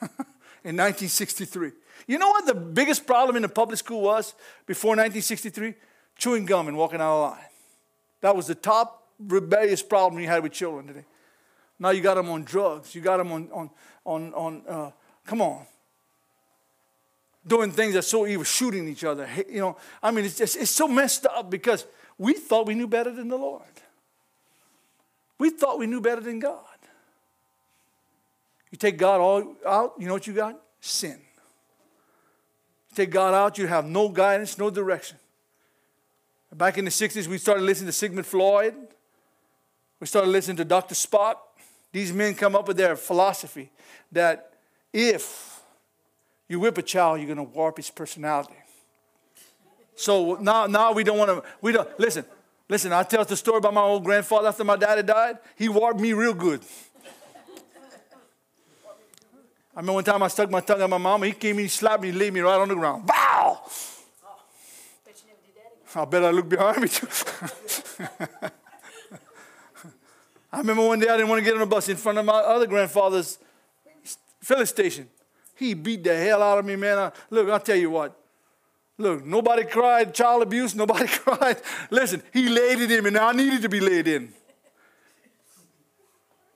in 0.62 0.76
1963. 0.76 1.72
You 2.06 2.18
know 2.18 2.28
what 2.28 2.46
the 2.46 2.54
biggest 2.54 3.04
problem 3.04 3.34
in 3.34 3.42
the 3.42 3.48
public 3.48 3.80
school 3.80 4.02
was 4.02 4.32
before 4.64 4.90
1963? 4.90 5.74
Chewing 6.16 6.46
gum 6.46 6.68
and 6.68 6.76
walking 6.76 7.00
out 7.00 7.16
of 7.16 7.30
line. 7.32 7.44
That 8.20 8.36
was 8.36 8.46
the 8.46 8.54
top 8.54 9.08
rebellious 9.18 9.82
problem 9.82 10.22
you 10.22 10.28
had 10.28 10.44
with 10.44 10.52
children 10.52 10.86
today. 10.86 11.04
Now 11.80 11.90
you 11.90 12.00
got 12.00 12.14
them 12.14 12.30
on 12.30 12.44
drugs. 12.44 12.94
You 12.94 13.00
got 13.00 13.16
them 13.16 13.32
on, 13.32 13.48
on, 13.52 13.70
on, 14.04 14.34
on 14.34 14.62
uh, 14.68 14.90
come 15.26 15.42
on. 15.42 15.66
Doing 17.44 17.72
things 17.72 17.94
that's 17.94 18.06
so 18.06 18.24
evil, 18.24 18.44
shooting 18.44 18.86
each 18.86 19.02
other. 19.02 19.28
You 19.48 19.62
know, 19.62 19.76
I 20.00 20.12
mean, 20.12 20.26
it's 20.26 20.38
just, 20.38 20.56
it's 20.56 20.70
so 20.70 20.86
messed 20.86 21.26
up 21.26 21.50
because 21.50 21.86
we 22.18 22.34
thought 22.34 22.68
we 22.68 22.76
knew 22.76 22.86
better 22.86 23.10
than 23.10 23.26
the 23.26 23.36
Lord. 23.36 23.64
We 25.40 25.50
thought 25.50 25.76
we 25.80 25.88
knew 25.88 26.00
better 26.00 26.20
than 26.20 26.38
God. 26.38 26.69
You 28.70 28.78
take 28.78 28.96
God 28.96 29.20
all 29.20 29.56
out, 29.66 29.94
you 29.98 30.06
know 30.06 30.12
what 30.12 30.26
you 30.26 30.32
got? 30.32 30.60
Sin. 30.80 31.18
You 32.90 32.96
take 32.96 33.10
God 33.10 33.34
out, 33.34 33.58
you 33.58 33.66
have 33.66 33.84
no 33.84 34.08
guidance, 34.08 34.58
no 34.58 34.70
direction. 34.70 35.18
Back 36.52 36.78
in 36.78 36.84
the 36.84 36.90
60s, 36.90 37.26
we 37.28 37.38
started 37.38 37.62
listening 37.62 37.86
to 37.86 37.92
Sigmund 37.92 38.26
Freud. 38.26 38.74
We 40.00 40.06
started 40.06 40.30
listening 40.30 40.56
to 40.58 40.64
Dr. 40.64 40.94
Spock. 40.94 41.36
These 41.92 42.12
men 42.12 42.34
come 42.34 42.56
up 42.56 42.66
with 42.66 42.76
their 42.76 42.96
philosophy 42.96 43.70
that 44.12 44.54
if 44.92 45.60
you 46.48 46.58
whip 46.58 46.78
a 46.78 46.82
child, 46.82 47.20
you're 47.20 47.32
going 47.32 47.36
to 47.36 47.54
warp 47.54 47.76
his 47.76 47.90
personality. 47.90 48.54
So 49.94 50.36
now, 50.40 50.66
now 50.66 50.92
we 50.92 51.04
don't 51.04 51.18
want 51.18 51.30
to, 51.30 51.48
we 51.60 51.72
don't, 51.72 51.88
listen, 52.00 52.24
listen, 52.68 52.92
I 52.92 53.02
tell 53.02 53.24
the 53.24 53.36
story 53.36 53.58
about 53.58 53.74
my 53.74 53.82
old 53.82 54.02
grandfather 54.02 54.48
after 54.48 54.64
my 54.64 54.76
daddy 54.76 55.02
died. 55.02 55.38
He 55.56 55.68
warped 55.68 56.00
me 56.00 56.12
real 56.12 56.34
good. 56.34 56.62
I 59.74 59.80
remember 59.80 59.94
one 59.94 60.04
time 60.04 60.22
I 60.22 60.28
stuck 60.28 60.50
my 60.50 60.60
tongue 60.60 60.82
at 60.82 60.90
my 60.90 60.98
mama. 60.98 61.26
He 61.26 61.32
came 61.32 61.56
in, 61.56 61.62
he 61.62 61.68
slapped 61.68 62.02
me, 62.02 62.10
he 62.10 62.18
laid 62.18 62.32
me 62.32 62.40
right 62.40 62.60
on 62.60 62.68
the 62.68 62.74
ground. 62.74 63.06
Bow! 63.06 63.60
I 65.94 66.04
bet 66.04 66.24
I 66.24 66.30
look 66.30 66.48
behind 66.48 66.82
me 66.82 66.88
too. 66.88 67.06
I 70.52 70.58
remember 70.58 70.86
one 70.86 70.98
day 70.98 71.08
I 71.08 71.16
didn't 71.16 71.28
want 71.28 71.40
to 71.40 71.44
get 71.44 71.54
on 71.54 71.62
a 71.62 71.66
bus 71.66 71.88
in 71.88 71.96
front 71.96 72.18
of 72.18 72.24
my 72.24 72.32
other 72.32 72.66
grandfather's 72.66 73.38
filling 74.40 74.66
station. 74.66 75.08
He 75.56 75.74
beat 75.74 76.02
the 76.02 76.16
hell 76.16 76.42
out 76.42 76.58
of 76.58 76.64
me, 76.64 76.76
man. 76.76 76.98
I, 76.98 77.12
look, 77.28 77.48
I'll 77.48 77.60
tell 77.60 77.76
you 77.76 77.90
what. 77.90 78.16
Look, 78.98 79.24
nobody 79.24 79.64
cried 79.64 80.14
child 80.14 80.42
abuse, 80.42 80.74
nobody 80.74 81.06
cried. 81.08 81.60
Listen, 81.90 82.22
he 82.32 82.48
laid 82.48 82.80
it 82.80 82.90
in. 82.90 83.12
Now 83.12 83.28
I 83.28 83.32
needed 83.32 83.62
to 83.62 83.68
be 83.68 83.80
laid 83.80 84.08
in. 84.08 84.32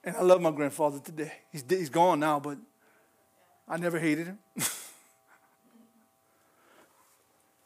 And 0.03 0.15
I 0.15 0.21
love 0.21 0.41
my 0.41 0.51
grandfather 0.51 0.99
today. 0.99 1.31
He's, 1.51 1.63
he's 1.67 1.89
gone 1.89 2.19
now, 2.19 2.39
but 2.39 2.57
I 3.67 3.77
never 3.77 3.99
hated 3.99 4.27
him. 4.27 4.39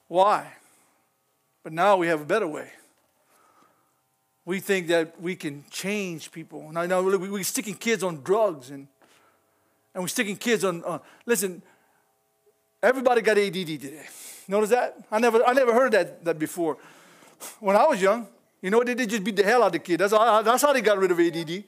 Why? 0.07 0.53
But 1.63 1.73
now 1.73 1.97
we 1.97 2.07
have 2.07 2.21
a 2.21 2.25
better 2.25 2.47
way. 2.47 2.71
We 4.45 4.59
think 4.59 4.87
that 4.87 5.21
we 5.21 5.35
can 5.35 5.65
change 5.69 6.31
people. 6.31 6.69
And 6.69 6.77
I 6.77 7.01
we're 7.01 7.43
sticking 7.43 7.75
kids 7.75 8.03
on 8.03 8.21
drugs 8.23 8.69
and, 8.71 8.87
and 9.93 10.03
we're 10.03 10.07
sticking 10.07 10.37
kids 10.37 10.63
on, 10.63 11.01
listen, 11.25 11.61
everybody 12.81 13.21
got 13.21 13.37
ADD 13.37 13.53
today. 13.53 14.07
Notice 14.47 14.71
that? 14.71 14.97
I 15.11 15.19
never, 15.19 15.45
I 15.45 15.53
never 15.53 15.73
heard 15.73 15.91
that, 15.91 16.25
that 16.25 16.39
before. 16.39 16.77
When 17.59 17.75
I 17.75 17.85
was 17.85 18.01
young, 18.01 18.27
you 18.61 18.69
know 18.69 18.79
what 18.79 18.87
they 18.87 18.95
did? 18.95 19.09
Just 19.09 19.23
beat 19.23 19.35
the 19.35 19.43
hell 19.43 19.63
out 19.63 19.67
of 19.67 19.73
the 19.73 19.79
kid. 19.79 19.99
That's 19.99 20.11
that's 20.11 20.61
how 20.61 20.73
they 20.73 20.81
got 20.81 20.97
rid 20.97 21.11
of 21.11 21.19
ADD. 21.19 21.63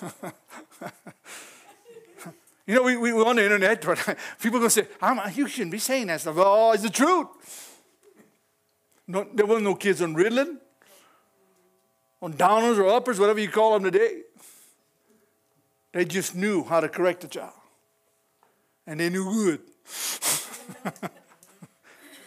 you 2.66 2.74
know, 2.74 2.82
we, 2.82 2.96
we, 2.96 3.12
we're 3.12 3.26
on 3.26 3.36
the 3.36 3.44
internet, 3.44 3.84
but 3.84 3.98
people 4.40 4.58
are 4.58 4.68
going 4.68 4.70
to 4.70 4.82
say, 4.82 4.86
you 5.34 5.46
shouldn't 5.48 5.72
be 5.72 5.78
saying 5.78 6.06
that 6.08 6.20
stuff. 6.20 6.36
Oh, 6.38 6.72
it's 6.72 6.82
the 6.82 6.90
truth. 6.90 7.28
No, 9.06 9.26
there 9.34 9.46
were 9.46 9.60
no 9.60 9.74
kids 9.74 10.00
on 10.00 10.14
Ritalin, 10.14 10.58
on 12.22 12.34
downers 12.34 12.78
or 12.78 12.88
uppers, 12.88 13.18
whatever 13.18 13.40
you 13.40 13.48
call 13.48 13.74
them 13.74 13.90
today. 13.90 14.22
They 15.92 16.04
just 16.04 16.36
knew 16.36 16.62
how 16.62 16.80
to 16.80 16.88
correct 16.88 17.24
a 17.24 17.28
child. 17.28 17.52
And 18.86 19.00
they 19.00 19.10
knew 19.10 19.24
good. 19.24 19.60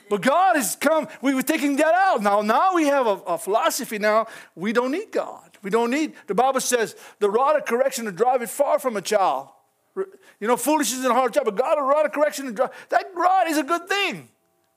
but 0.09 0.21
God 0.21 0.57
has 0.57 0.75
come, 0.75 1.07
we 1.21 1.33
were 1.33 1.41
taking 1.41 1.77
that 1.77 1.93
out. 1.93 2.21
Now, 2.21 2.41
now 2.41 2.75
we 2.75 2.87
have 2.87 3.07
a, 3.07 3.21
a 3.27 3.37
philosophy 3.37 3.97
now, 3.97 4.27
we 4.55 4.73
don't 4.73 4.91
need 4.91 5.11
God. 5.11 5.42
We 5.63 5.69
don't 5.69 5.89
need, 5.89 6.13
the 6.27 6.35
Bible 6.35 6.59
says, 6.59 6.95
the 7.19 7.29
rod 7.29 7.55
of 7.55 7.65
correction 7.65 8.05
to 8.05 8.11
drive 8.11 8.41
it 8.41 8.49
far 8.49 8.77
from 8.77 8.97
a 8.97 9.01
child. 9.01 9.47
You 9.95 10.47
know, 10.47 10.57
foolishness 10.57 10.99
is 10.99 11.05
a 11.05 11.13
hard 11.13 11.33
job, 11.33 11.45
but 11.45 11.55
God, 11.55 11.79
a 11.79 11.81
rod 11.81 12.05
of 12.05 12.11
correction 12.11 12.45
to 12.45 12.51
drive, 12.51 12.71
that 12.89 13.05
rod 13.15 13.47
is 13.47 13.57
a 13.57 13.63
good 13.63 13.87
thing. 13.87 14.27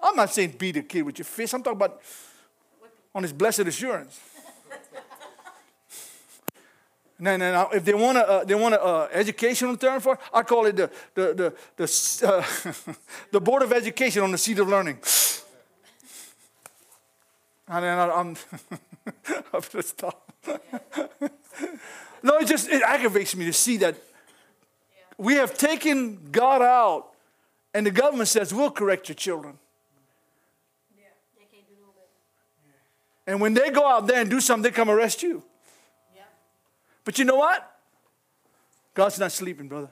I'm 0.00 0.14
not 0.14 0.32
saying 0.32 0.54
beat 0.58 0.76
a 0.76 0.82
kid 0.82 1.02
with 1.02 1.18
your 1.18 1.24
fist. 1.24 1.54
I'm 1.54 1.62
talking 1.62 1.78
about 1.78 2.00
on 3.14 3.22
his 3.22 3.32
blessed 3.32 3.60
assurance. 3.60 4.20
No, 7.18 7.34
no, 7.36 7.50
no. 7.50 7.70
if 7.70 7.82
they 7.82 7.94
want 7.94 8.18
a 8.18 8.28
uh, 8.28 8.44
they 8.44 8.54
want 8.54 8.74
an 8.74 8.80
uh, 8.82 9.08
educational 9.10 9.74
term 9.78 10.02
for, 10.02 10.14
it, 10.14 10.20
I 10.34 10.42
call 10.42 10.66
it 10.66 10.76
the 10.76 10.90
the 11.14 11.34
the 11.34 11.54
the, 11.76 12.28
uh, 12.28 12.92
the 13.32 13.40
board 13.40 13.62
of 13.62 13.72
education 13.72 14.22
on 14.22 14.32
the 14.32 14.38
seat 14.38 14.58
of 14.58 14.68
learning. 14.68 14.98
And 17.68 17.82
then 17.82 17.98
I, 17.98 18.10
I'm 18.10 18.36
I'm 19.52 19.62
gonna 19.72 19.82
stop. 19.82 20.25
No, 22.22 22.38
it 22.38 22.46
just 22.46 22.68
it 22.68 22.82
aggravates 22.82 23.34
me 23.36 23.44
to 23.46 23.52
see 23.52 23.76
that 23.78 23.96
we 25.18 25.34
have 25.34 25.56
taken 25.56 26.30
God 26.30 26.62
out, 26.62 27.08
and 27.72 27.86
the 27.86 27.90
government 27.90 28.28
says 28.28 28.52
we'll 28.52 28.70
correct 28.70 29.08
your 29.08 29.16
children. 29.16 29.58
And 33.26 33.40
when 33.40 33.54
they 33.54 33.70
go 33.70 33.86
out 33.86 34.06
there 34.06 34.20
and 34.20 34.30
do 34.30 34.40
something, 34.40 34.62
they 34.62 34.74
come 34.74 34.88
arrest 34.88 35.22
you. 35.22 35.42
Yeah. 36.14 36.22
But 37.04 37.18
you 37.18 37.24
know 37.24 37.36
what? 37.36 37.76
God's 38.94 39.18
not 39.18 39.32
sleeping, 39.32 39.68
brother. 39.68 39.90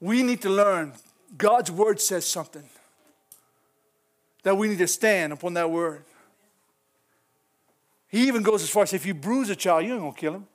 We 0.00 0.22
need 0.22 0.40
to 0.42 0.50
learn. 0.50 0.92
God's 1.36 1.70
word 1.70 2.00
says 2.00 2.26
something. 2.26 2.62
That 4.44 4.56
we 4.56 4.68
need 4.68 4.78
to 4.78 4.86
stand 4.86 5.32
upon 5.32 5.54
that 5.54 5.70
word. 5.70 6.04
He 8.08 8.26
even 8.26 8.42
goes 8.42 8.62
as 8.62 8.70
far 8.70 8.84
as 8.84 8.92
if 8.92 9.04
you 9.04 9.14
bruise 9.14 9.50
a 9.50 9.56
child, 9.56 9.84
you 9.84 9.92
ain't 9.92 10.00
gonna 10.00 10.14
kill 10.14 10.34
him. 10.34 10.46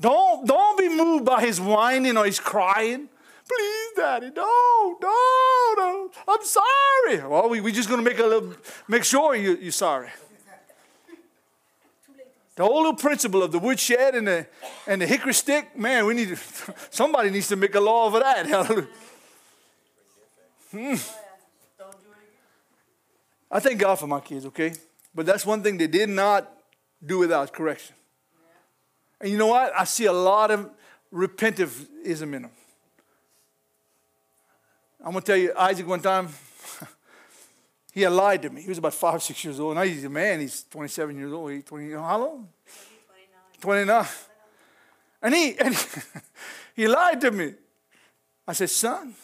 Don't, 0.00 0.46
don't 0.46 0.78
be 0.78 0.88
moved 0.88 1.24
by 1.24 1.40
his 1.40 1.60
whining 1.60 2.16
or 2.16 2.24
his 2.24 2.38
crying. 2.38 3.08
Please, 3.48 3.92
Daddy, 3.96 4.30
no, 4.36 4.96
no, 5.00 5.74
no. 5.76 6.10
I'm 6.28 6.44
sorry. 6.44 7.26
Well, 7.26 7.48
we, 7.48 7.60
we're 7.60 7.74
just 7.74 7.88
to 7.88 7.96
make 7.96 8.18
a 8.18 8.26
little, 8.26 8.52
make 8.86 9.04
sure 9.04 9.34
you, 9.34 9.56
you're 9.56 9.72
sorry. 9.72 10.10
The 12.56 12.64
whole 12.64 12.78
little 12.78 12.94
principle 12.94 13.42
of 13.42 13.52
the 13.52 13.58
woodshed 13.58 14.14
and 14.14 14.26
the, 14.26 14.46
and 14.86 15.00
the 15.00 15.06
hickory 15.06 15.32
stick, 15.32 15.78
man, 15.78 16.04
we 16.06 16.14
need 16.14 16.28
to, 16.28 16.36
somebody 16.90 17.30
needs 17.30 17.48
to 17.48 17.56
make 17.56 17.74
a 17.74 17.80
law 17.80 18.06
over 18.06 18.18
that. 18.20 18.86
Hmm. 20.70 20.96
I 23.50 23.58
thank 23.58 23.80
God 23.80 23.94
for 23.94 24.06
my 24.06 24.20
kids, 24.20 24.44
okay? 24.44 24.74
But 25.18 25.26
that's 25.26 25.44
one 25.44 25.64
thing 25.64 25.78
they 25.78 25.88
did 25.88 26.08
not 26.08 26.48
do 27.04 27.18
without 27.18 27.52
correction. 27.52 27.96
And 29.20 29.28
you 29.28 29.36
know 29.36 29.48
what? 29.48 29.72
I 29.76 29.82
see 29.82 30.04
a 30.04 30.12
lot 30.12 30.52
of 30.52 30.70
repentivism 31.12 32.22
in 32.22 32.42
them. 32.42 32.50
I'm 35.00 35.10
going 35.10 35.20
to 35.22 35.26
tell 35.26 35.36
you, 35.36 35.52
Isaac 35.58 35.88
one 35.88 35.98
time, 35.98 36.28
He 37.92 38.02
had 38.02 38.12
lied 38.12 38.42
to 38.42 38.50
me. 38.50 38.62
He 38.62 38.68
was 38.68 38.78
about 38.78 38.94
five, 38.94 39.20
six 39.20 39.42
years 39.42 39.58
old. 39.58 39.74
Now 39.74 39.82
he's 39.82 40.04
a 40.04 40.08
man. 40.08 40.38
He's 40.38 40.62
27 40.70 41.18
years 41.18 41.32
old. 41.32 41.50
He's 41.50 41.64
20, 41.64 41.90
how 41.94 42.18
long? 42.18 42.48
29. 43.60 43.86
29. 43.86 44.06
And 45.20 45.34
he, 45.34 45.58
and 45.58 45.74
he, 45.74 46.00
he 46.82 46.86
lied 46.86 47.20
to 47.22 47.32
me. 47.32 47.54
I 48.46 48.52
said, 48.52 48.70
son, 48.70 49.16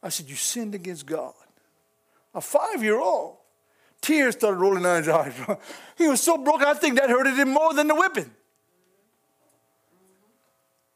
I 0.00 0.10
said, 0.10 0.28
you 0.28 0.36
sinned 0.36 0.76
against 0.76 1.06
God. 1.06 1.34
A 2.32 2.40
five 2.40 2.84
year 2.84 3.00
old. 3.00 3.38
Tears 4.00 4.34
started 4.34 4.58
rolling 4.58 4.82
down 4.82 4.98
his 4.98 5.08
eyes. 5.08 5.34
he 5.98 6.08
was 6.08 6.20
so 6.20 6.38
broken, 6.38 6.66
I 6.66 6.74
think 6.74 6.98
that 6.98 7.10
hurted 7.10 7.34
him 7.34 7.50
more 7.50 7.74
than 7.74 7.88
the 7.88 7.94
whipping. 7.94 8.30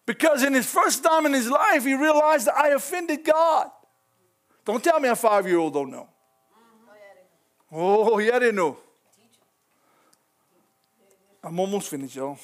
Because 0.07 0.43
in 0.43 0.55
his 0.55 0.67
first 0.67 1.05
time 1.05 1.27
in 1.27 1.33
his 1.33 1.49
life, 1.49 1.85
he 1.85 1.95
realized 1.95 2.47
that 2.47 2.57
I 2.57 2.71
offended 2.71 3.25
God. 3.25 3.71
Don't 4.65 4.83
tell 4.83 4.99
me 5.01 5.09
a 5.09 5.17
five 5.17 5.47
year 5.47 5.59
old 5.59 5.73
don't 5.73 5.91
know. 5.91 6.09
Oh, 7.73 8.19
yeah, 8.19 8.39
they 8.39 8.51
know. 8.51 8.77
I'm 11.43 11.59
almost 11.59 11.89
finished, 11.89 12.17
y'all. 12.17 12.39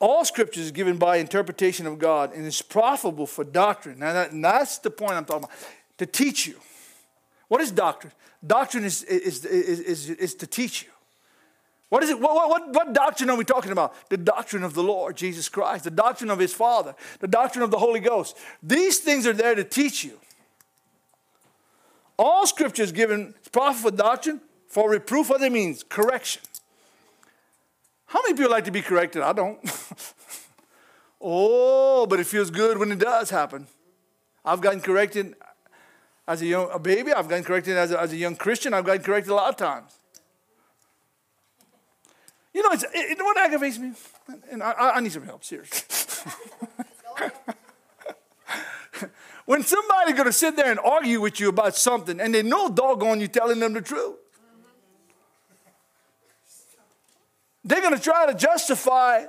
All 0.00 0.24
scripture 0.24 0.60
is 0.60 0.70
given 0.70 0.96
by 0.96 1.16
interpretation 1.16 1.86
of 1.86 1.98
God 1.98 2.32
and 2.32 2.46
is 2.46 2.62
profitable 2.62 3.26
for 3.26 3.42
doctrine. 3.42 3.98
Now, 3.98 4.12
that, 4.12 4.30
that's 4.40 4.78
the 4.78 4.90
point 4.90 5.12
I'm 5.12 5.24
talking 5.24 5.44
about. 5.44 5.56
To 5.98 6.06
teach 6.06 6.46
you. 6.46 6.56
What 7.48 7.60
is 7.60 7.70
doctrine? 7.70 8.12
Doctrine 8.46 8.84
is, 8.84 9.02
is, 9.02 9.44
is, 9.44 9.80
is, 9.80 10.10
is 10.10 10.34
to 10.36 10.46
teach 10.46 10.84
you. 10.84 10.90
What 11.88 12.02
is 12.02 12.10
it? 12.10 12.20
What, 12.20 12.34
what, 12.48 12.74
what 12.74 12.92
doctrine 12.92 13.30
are 13.30 13.36
we 13.36 13.44
talking 13.44 13.72
about? 13.72 13.94
The 14.10 14.18
doctrine 14.18 14.62
of 14.62 14.74
the 14.74 14.82
Lord 14.82 15.16
Jesus 15.16 15.48
Christ, 15.48 15.84
the 15.84 15.90
doctrine 15.90 16.30
of 16.30 16.38
His 16.38 16.52
Father, 16.52 16.94
the 17.20 17.28
doctrine 17.28 17.64
of 17.64 17.70
the 17.70 17.78
Holy 17.78 18.00
Ghost. 18.00 18.36
These 18.62 18.98
things 18.98 19.26
are 19.26 19.32
there 19.32 19.54
to 19.54 19.64
teach 19.64 20.04
you. 20.04 20.18
All 22.18 22.46
scripture 22.46 22.82
is 22.82 22.92
given 22.92 23.34
profit 23.52 23.82
for 23.82 23.90
doctrine, 23.90 24.40
for 24.66 24.90
reproof, 24.90 25.30
what 25.30 25.40
it 25.40 25.50
means? 25.50 25.82
Correction. 25.82 26.42
How 28.06 28.20
many 28.22 28.34
people 28.34 28.50
like 28.50 28.64
to 28.64 28.70
be 28.70 28.82
corrected? 28.82 29.22
I 29.22 29.32
don't. 29.32 29.58
oh, 31.20 32.06
but 32.06 32.20
it 32.20 32.26
feels 32.26 32.50
good 32.50 32.76
when 32.76 32.92
it 32.92 32.98
does 32.98 33.30
happen. 33.30 33.66
I've 34.44 34.60
gotten 34.60 34.80
corrected 34.80 35.34
as 36.28 36.42
a 36.42 36.46
young 36.46 36.68
a 36.70 36.78
baby. 36.78 37.12
I've 37.12 37.28
gotten 37.28 37.42
corrected 37.42 37.76
as 37.76 37.90
a, 37.90 38.00
as 38.00 38.12
a 38.12 38.16
young 38.16 38.36
Christian. 38.36 38.74
I've 38.74 38.84
gotten 38.84 39.02
corrected 39.02 39.32
a 39.32 39.34
lot 39.34 39.48
of 39.48 39.56
times. 39.56 39.92
You 42.52 42.62
know, 42.62 42.68
it's, 42.72 42.84
it, 42.92 43.18
know 43.18 43.24
what 43.24 43.38
aggravates 43.38 43.78
me? 43.78 43.92
And 44.50 44.62
I, 44.62 44.72
I 44.94 45.00
need 45.00 45.12
some 45.12 45.24
help, 45.24 45.42
seriously. 45.42 45.82
when 49.46 49.62
somebody's 49.62 50.14
going 50.14 50.26
to 50.26 50.32
sit 50.32 50.56
there 50.56 50.70
and 50.70 50.78
argue 50.80 51.20
with 51.20 51.40
you 51.40 51.48
about 51.48 51.74
something 51.76 52.20
and 52.20 52.34
they 52.34 52.42
know 52.42 52.68
doggone 52.68 53.20
you 53.20 53.28
telling 53.28 53.60
them 53.60 53.72
the 53.72 53.80
truth, 53.80 54.16
they're 57.64 57.80
going 57.80 57.94
to 57.94 58.02
try 58.02 58.26
to 58.26 58.34
justify, 58.34 59.24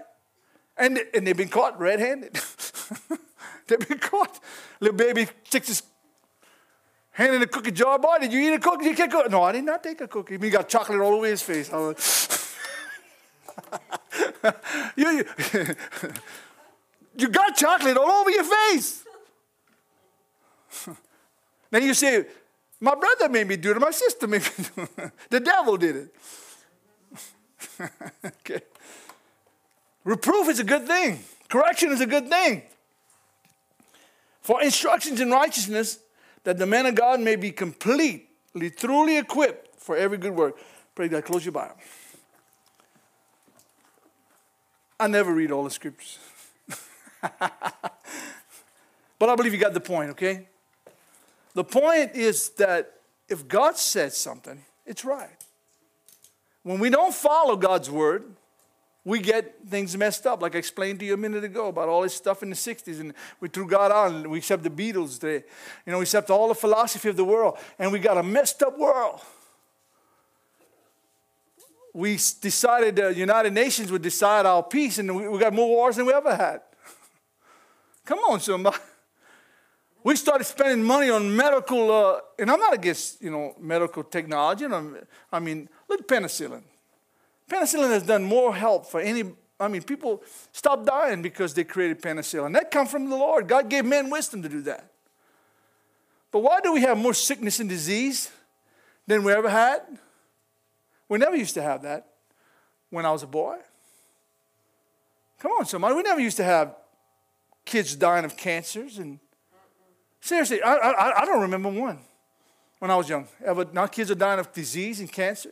and, 0.78 1.00
and 1.14 1.26
they've 1.28 1.38
been 1.38 1.50
caught 1.50 1.80
red 1.80 2.00
handed. 2.00 2.34
they've 3.68 3.88
been 3.88 4.00
caught. 4.00 4.40
Little 4.80 4.98
baby 4.98 5.28
sticks 5.44 5.68
his 5.68 5.84
hand 7.20 7.36
in 7.36 7.42
a 7.42 7.48
cookie 7.48 7.72
jar. 7.72 8.00
Boy, 8.00 8.20
did 8.22 8.32
you 8.32 8.40
eat 8.40 8.54
a 8.54 8.60
cookie? 8.60 8.86
You 8.86 8.96
can't 8.96 9.12
cook. 9.12 9.30
No, 9.30 9.44
I 9.44 9.52
did 9.52 9.66
not 9.66 9.84
take 9.84 10.00
a 10.02 10.08
cookie. 10.08 10.38
He 10.38 10.50
got 10.50 10.70
chocolate 10.70 11.02
all 11.02 11.16
over 11.16 11.28
his 11.28 11.42
face. 11.42 11.70
you, 14.96 14.96
you, 14.96 15.26
you 17.18 17.28
got 17.28 17.58
chocolate 17.58 17.98
all 17.98 18.10
over 18.10 18.32
your 18.32 18.46
face. 18.46 19.04
then 21.72 21.84
you 21.84 21.94
say, 21.94 22.26
My 22.80 22.96
brother 22.96 23.28
made 23.28 23.48
me 23.48 23.58
do 23.58 23.72
it, 23.72 23.80
my 23.80 23.92
sister 23.92 24.26
made 24.28 24.44
me 24.44 24.50
do 24.76 24.88
it. 24.98 25.12
the 25.30 25.42
devil 25.42 25.76
did 25.76 25.96
it. 25.98 26.16
okay. 28.26 28.62
Reproof 30.06 30.48
is 30.48 30.60
a 30.60 30.64
good 30.64 30.88
thing, 30.88 31.20
correction 31.50 31.92
is 31.92 32.00
a 32.00 32.06
good 32.06 32.30
thing. 32.30 32.62
For 34.42 34.64
instructions 34.64 35.20
in 35.20 35.30
righteousness, 35.30 36.00
that 36.50 36.58
the 36.58 36.66
man 36.66 36.88
of 36.88 36.96
God 36.96 37.20
may 37.20 37.36
be 37.36 37.52
completely, 37.52 38.26
truly 38.76 39.20
equipped 39.20 39.80
for 39.80 39.96
every 39.96 40.18
good 40.18 40.36
work. 40.36 40.58
Pray 40.96 41.08
God, 41.08 41.24
close 41.24 41.46
your 41.46 41.52
Bible. 41.52 41.76
I 45.00 45.06
never 45.06 45.32
read 45.32 45.52
all 45.52 45.64
the 45.64 45.70
scriptures. 45.70 46.18
but 47.22 49.30
I 49.30 49.36
believe 49.36 49.54
you 49.54 49.60
got 49.60 49.76
the 49.76 49.80
point, 49.80 50.10
okay? 50.10 50.48
The 51.54 51.64
point 51.64 52.16
is 52.16 52.50
that 52.58 52.96
if 53.28 53.48
God 53.48 53.78
said 53.78 54.12
something, 54.12 54.64
it's 54.88 55.06
right. 55.06 55.30
When 56.64 56.80
we 56.80 56.90
don't 56.90 57.14
follow 57.14 57.58
God's 57.58 57.92
word, 57.92 58.26
we 59.06 59.20
get 59.20 59.56
things 59.68 59.96
messed 59.98 60.28
up, 60.28 60.42
like 60.42 60.56
I 60.56 60.58
explained 60.58 61.00
to 61.00 61.06
you 61.06 61.14
a 61.14 61.18
minute 61.18 61.44
ago 61.44 61.68
about 61.68 61.88
all 61.88 62.02
this 62.02 62.14
stuff 62.14 62.44
in 62.44 62.50
the 62.50 62.56
60s. 62.56 63.00
And 63.00 63.14
we 63.40 63.48
threw 63.48 63.68
God 63.68 63.92
out 63.92 64.12
and 64.12 64.28
we 64.28 64.40
accept 64.40 64.64
the 64.64 64.70
Beatles. 64.70 65.20
They, 65.20 65.36
you 65.36 65.44
know, 65.92 66.00
we 66.00 66.04
accept 66.04 66.30
all 66.30 66.50
the 66.50 66.56
philosophy 66.56 67.10
of 67.10 67.16
the 67.16 67.24
world. 67.24 67.58
And 67.78 67.92
we 67.92 68.00
got 68.00 68.18
a 68.18 68.24
messed 68.24 68.62
up 68.62 68.78
world. 68.78 69.22
We 71.94 72.14
decided 72.14 72.98
the 72.98 73.14
United 73.14 73.54
Nations 73.54 73.92
would 73.92 74.04
decide 74.04 74.46
our 74.46 74.62
peace, 74.62 75.00
and 75.00 75.16
we, 75.16 75.28
we 75.28 75.40
got 75.40 75.54
more 75.54 75.68
wars 75.68 75.96
than 75.96 76.06
we 76.06 76.14
ever 76.14 76.36
had. 76.36 76.62
Come 78.06 78.20
on, 78.20 78.40
somebody. 78.40 78.78
We 80.04 80.16
started 80.16 80.46
spending 80.46 80.84
money 80.84 81.10
on 81.10 81.36
medical, 81.36 81.92
uh, 81.92 82.20
and 82.38 82.50
I'm 82.50 82.60
not 82.60 82.74
against 82.74 83.22
you 83.22 83.32
know 83.32 83.56
medical 83.60 84.04
technology. 84.04 84.66
I 85.32 85.40
mean, 85.40 85.68
look 85.90 86.08
penicillin. 86.08 86.62
Penicillin 87.50 87.90
has 87.90 88.04
done 88.04 88.24
more 88.24 88.56
help 88.56 88.86
for 88.86 89.02
any. 89.02 89.24
I 89.60 89.68
mean, 89.68 89.82
people 89.82 90.24
stopped 90.54 90.86
dying 90.86 91.22
because 91.22 91.54
they 91.54 91.66
created 91.66 92.02
penicillin. 92.02 92.54
That 92.54 92.72
come 92.72 92.88
from 92.88 93.10
the 93.10 93.16
Lord. 93.16 93.48
God 93.48 93.70
gave 93.70 93.84
men 93.84 94.10
wisdom 94.10 94.42
to 94.44 94.50
do 94.50 94.62
that. 94.62 94.92
But 96.32 96.40
why 96.40 96.62
do 96.62 96.72
we 96.72 96.82
have 96.82 96.98
more 96.98 97.14
sickness 97.14 97.60
and 97.60 97.68
disease 97.68 98.32
than 99.08 99.24
we 99.24 99.34
ever 99.34 99.50
had? 99.50 99.82
We 101.10 101.18
never 101.18 101.36
used 101.36 101.56
to 101.56 101.62
have 101.62 101.82
that 101.82 102.08
when 102.90 103.06
I 103.06 103.12
was 103.12 103.24
a 103.24 103.28
boy. 103.28 103.58
Come 105.40 105.52
on, 105.54 105.66
somebody. 105.66 105.96
We 105.96 106.04
never 106.04 106.22
used 106.22 106.38
to 106.38 106.44
have 106.44 106.76
kids 107.66 107.96
dying 107.96 108.26
of 108.26 108.38
cancers 108.38 109.00
and 109.00 109.20
Seriously, 110.22 110.62
I, 110.62 110.74
I, 110.74 111.22
I 111.22 111.26
don't 111.26 111.42
remember 111.42 111.70
one 111.70 112.00
when 112.80 112.92
I 112.92 112.96
was 112.96 113.10
young. 113.10 113.28
Ever, 113.44 113.66
now 113.72 113.88
kids 113.88 114.12
are 114.12 114.16
dying 114.16 114.40
of 114.40 114.52
disease 114.52 115.00
and 115.00 115.12
cancer. 115.12 115.52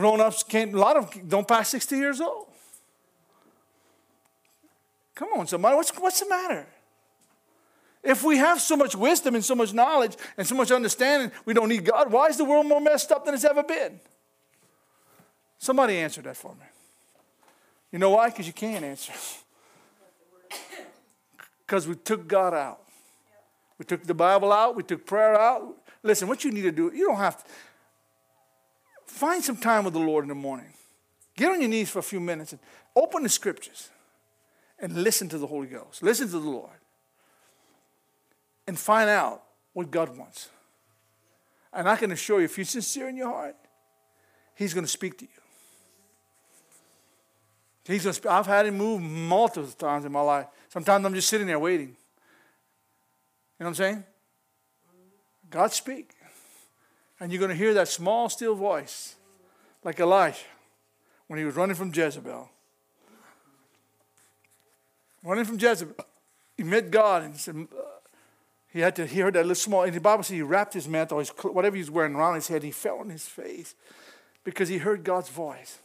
Grown 0.00 0.18
ups 0.18 0.42
can't, 0.42 0.72
a 0.72 0.78
lot 0.78 0.96
of 0.96 1.10
them 1.10 1.28
don't 1.28 1.46
pass 1.46 1.68
60 1.68 1.94
years 1.94 2.22
old. 2.22 2.46
Come 5.14 5.28
on, 5.36 5.46
somebody, 5.46 5.76
what's, 5.76 5.90
what's 5.90 6.20
the 6.20 6.28
matter? 6.30 6.66
If 8.02 8.24
we 8.24 8.38
have 8.38 8.62
so 8.62 8.78
much 8.78 8.96
wisdom 8.96 9.34
and 9.34 9.44
so 9.44 9.54
much 9.54 9.74
knowledge 9.74 10.16
and 10.38 10.46
so 10.46 10.54
much 10.54 10.70
understanding, 10.70 11.30
we 11.44 11.52
don't 11.52 11.68
need 11.68 11.84
God, 11.84 12.10
why 12.10 12.28
is 12.28 12.38
the 12.38 12.46
world 12.46 12.64
more 12.64 12.80
messed 12.80 13.12
up 13.12 13.26
than 13.26 13.34
it's 13.34 13.44
ever 13.44 13.62
been? 13.62 14.00
Somebody 15.58 15.98
answer 15.98 16.22
that 16.22 16.38
for 16.38 16.54
me. 16.54 16.64
You 17.92 17.98
know 17.98 18.08
why? 18.08 18.30
Because 18.30 18.46
you 18.46 18.54
can't 18.54 18.82
answer. 18.82 19.12
because 21.66 21.86
we 21.86 21.94
took 21.94 22.26
God 22.26 22.54
out. 22.54 22.80
We 23.76 23.84
took 23.84 24.04
the 24.04 24.14
Bible 24.14 24.50
out, 24.50 24.76
we 24.76 24.82
took 24.82 25.04
prayer 25.04 25.38
out. 25.38 25.76
Listen, 26.02 26.26
what 26.26 26.42
you 26.42 26.52
need 26.52 26.62
to 26.62 26.72
do, 26.72 26.90
you 26.94 27.06
don't 27.06 27.18
have 27.18 27.44
to. 27.44 27.50
Find 29.10 29.44
some 29.44 29.56
time 29.56 29.84
with 29.84 29.92
the 29.92 30.00
Lord 30.00 30.24
in 30.24 30.28
the 30.28 30.34
morning. 30.34 30.72
Get 31.36 31.50
on 31.50 31.60
your 31.60 31.68
knees 31.68 31.90
for 31.90 31.98
a 31.98 32.02
few 32.02 32.20
minutes 32.20 32.52
and 32.52 32.60
open 32.96 33.22
the 33.22 33.28
scriptures 33.28 33.90
and 34.78 35.02
listen 35.02 35.28
to 35.28 35.36
the 35.36 35.46
Holy 35.46 35.66
Ghost. 35.66 36.02
Listen 36.02 36.26
to 36.28 36.38
the 36.38 36.48
Lord. 36.48 36.70
And 38.66 38.78
find 38.78 39.10
out 39.10 39.42
what 39.74 39.90
God 39.90 40.16
wants. 40.16 40.48
And 41.72 41.88
I 41.88 41.96
can 41.96 42.12
assure 42.12 42.38
you, 42.38 42.44
if 42.46 42.56
you're 42.56 42.64
sincere 42.64 43.08
in 43.08 43.16
your 43.16 43.28
heart, 43.28 43.56
He's 44.54 44.72
going 44.72 44.86
to 44.86 44.90
speak 44.90 45.18
to 45.18 45.24
you. 45.24 45.42
He's 47.84 48.04
going 48.04 48.12
to 48.12 48.16
speak. 48.16 48.30
I've 48.30 48.46
had 48.46 48.64
Him 48.64 48.78
move 48.78 49.02
multiple 49.02 49.70
times 49.72 50.04
in 50.04 50.12
my 50.12 50.22
life. 50.22 50.46
Sometimes 50.68 51.04
I'm 51.04 51.14
just 51.14 51.28
sitting 51.28 51.48
there 51.48 51.58
waiting. 51.58 51.88
You 51.88 51.94
know 53.58 53.66
what 53.66 53.66
I'm 53.66 53.74
saying? 53.74 54.04
God 55.50 55.72
speak. 55.72 56.14
And 57.20 57.30
you're 57.30 57.38
going 57.38 57.50
to 57.50 57.56
hear 57.56 57.74
that 57.74 57.88
small, 57.88 58.28
still 58.30 58.54
voice, 58.54 59.16
like 59.84 60.00
Elijah 60.00 60.38
when 61.26 61.38
he 61.38 61.44
was 61.44 61.54
running 61.54 61.76
from 61.76 61.92
Jezebel. 61.94 62.50
Running 65.22 65.44
from 65.44 65.58
Jezebel. 65.58 65.94
He 66.56 66.62
met 66.64 66.90
God 66.90 67.22
and 67.22 67.34
he 67.34 67.38
said, 67.38 67.54
uh, 67.56 67.82
he 68.72 68.80
had 68.80 68.96
to 68.96 69.06
hear 69.06 69.30
that 69.30 69.40
little 69.40 69.54
small, 69.54 69.82
and 69.82 69.92
the 69.92 70.00
Bible 70.00 70.22
says 70.22 70.34
he 70.34 70.42
wrapped 70.42 70.74
his 70.74 70.86
mantle, 70.86 71.18
his, 71.18 71.28
whatever 71.30 71.76
he 71.76 71.82
was 71.82 71.90
wearing 71.90 72.14
around 72.14 72.36
his 72.36 72.48
head, 72.48 72.62
he 72.62 72.70
fell 72.70 72.98
on 72.98 73.10
his 73.10 73.26
face 73.26 73.74
because 74.44 74.68
he 74.68 74.78
heard 74.78 75.02
God's 75.02 75.28
voice. 75.28 75.78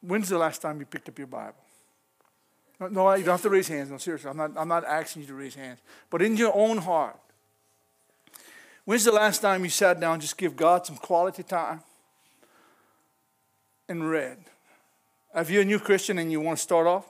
When's 0.00 0.28
the 0.28 0.38
last 0.38 0.60
time 0.60 0.80
you 0.80 0.86
picked 0.86 1.08
up 1.08 1.18
your 1.18 1.26
Bible? 1.26 1.63
No, 2.80 2.88
no, 2.88 3.14
you 3.14 3.24
don't 3.24 3.34
have 3.34 3.42
to 3.42 3.50
raise 3.50 3.68
hands. 3.68 3.90
No, 3.90 3.98
seriously, 3.98 4.30
I'm 4.30 4.36
not, 4.36 4.52
I'm 4.56 4.68
not 4.68 4.84
asking 4.84 5.22
you 5.22 5.28
to 5.28 5.34
raise 5.34 5.54
hands. 5.54 5.78
But 6.10 6.22
in 6.22 6.36
your 6.36 6.54
own 6.54 6.78
heart, 6.78 7.18
when's 8.84 9.04
the 9.04 9.12
last 9.12 9.40
time 9.40 9.64
you 9.64 9.70
sat 9.70 10.00
down 10.00 10.20
just 10.20 10.36
give 10.36 10.56
God 10.56 10.86
some 10.86 10.96
quality 10.96 11.42
time 11.42 11.82
and 13.88 14.08
read? 14.08 14.38
If 15.34 15.50
you're 15.50 15.62
a 15.62 15.64
new 15.64 15.78
Christian 15.78 16.18
and 16.18 16.30
you 16.30 16.40
want 16.40 16.58
to 16.58 16.62
start 16.62 16.86
off, 16.86 17.06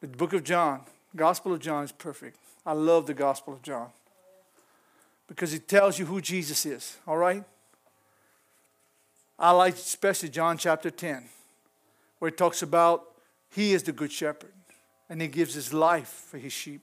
the 0.00 0.08
book 0.08 0.32
of 0.32 0.44
John, 0.44 0.80
Gospel 1.14 1.52
of 1.52 1.60
John 1.60 1.84
is 1.84 1.92
perfect. 1.92 2.38
I 2.64 2.72
love 2.72 3.06
the 3.06 3.14
Gospel 3.14 3.54
of 3.54 3.62
John 3.62 3.88
because 5.26 5.54
it 5.54 5.68
tells 5.68 5.98
you 5.98 6.06
who 6.06 6.20
Jesus 6.20 6.66
is, 6.66 6.98
all 7.06 7.16
right? 7.16 7.44
I 9.38 9.52
like 9.52 9.74
especially 9.74 10.28
John 10.28 10.58
chapter 10.58 10.90
10, 10.90 11.24
where 12.18 12.28
it 12.28 12.36
talks 12.36 12.62
about 12.62 13.04
he 13.50 13.72
is 13.72 13.82
the 13.82 13.92
good 13.92 14.12
shepherd 14.12 14.52
and 15.10 15.20
he 15.20 15.28
gives 15.28 15.52
his 15.52 15.74
life 15.74 16.24
for 16.30 16.38
his 16.38 16.52
sheep. 16.52 16.82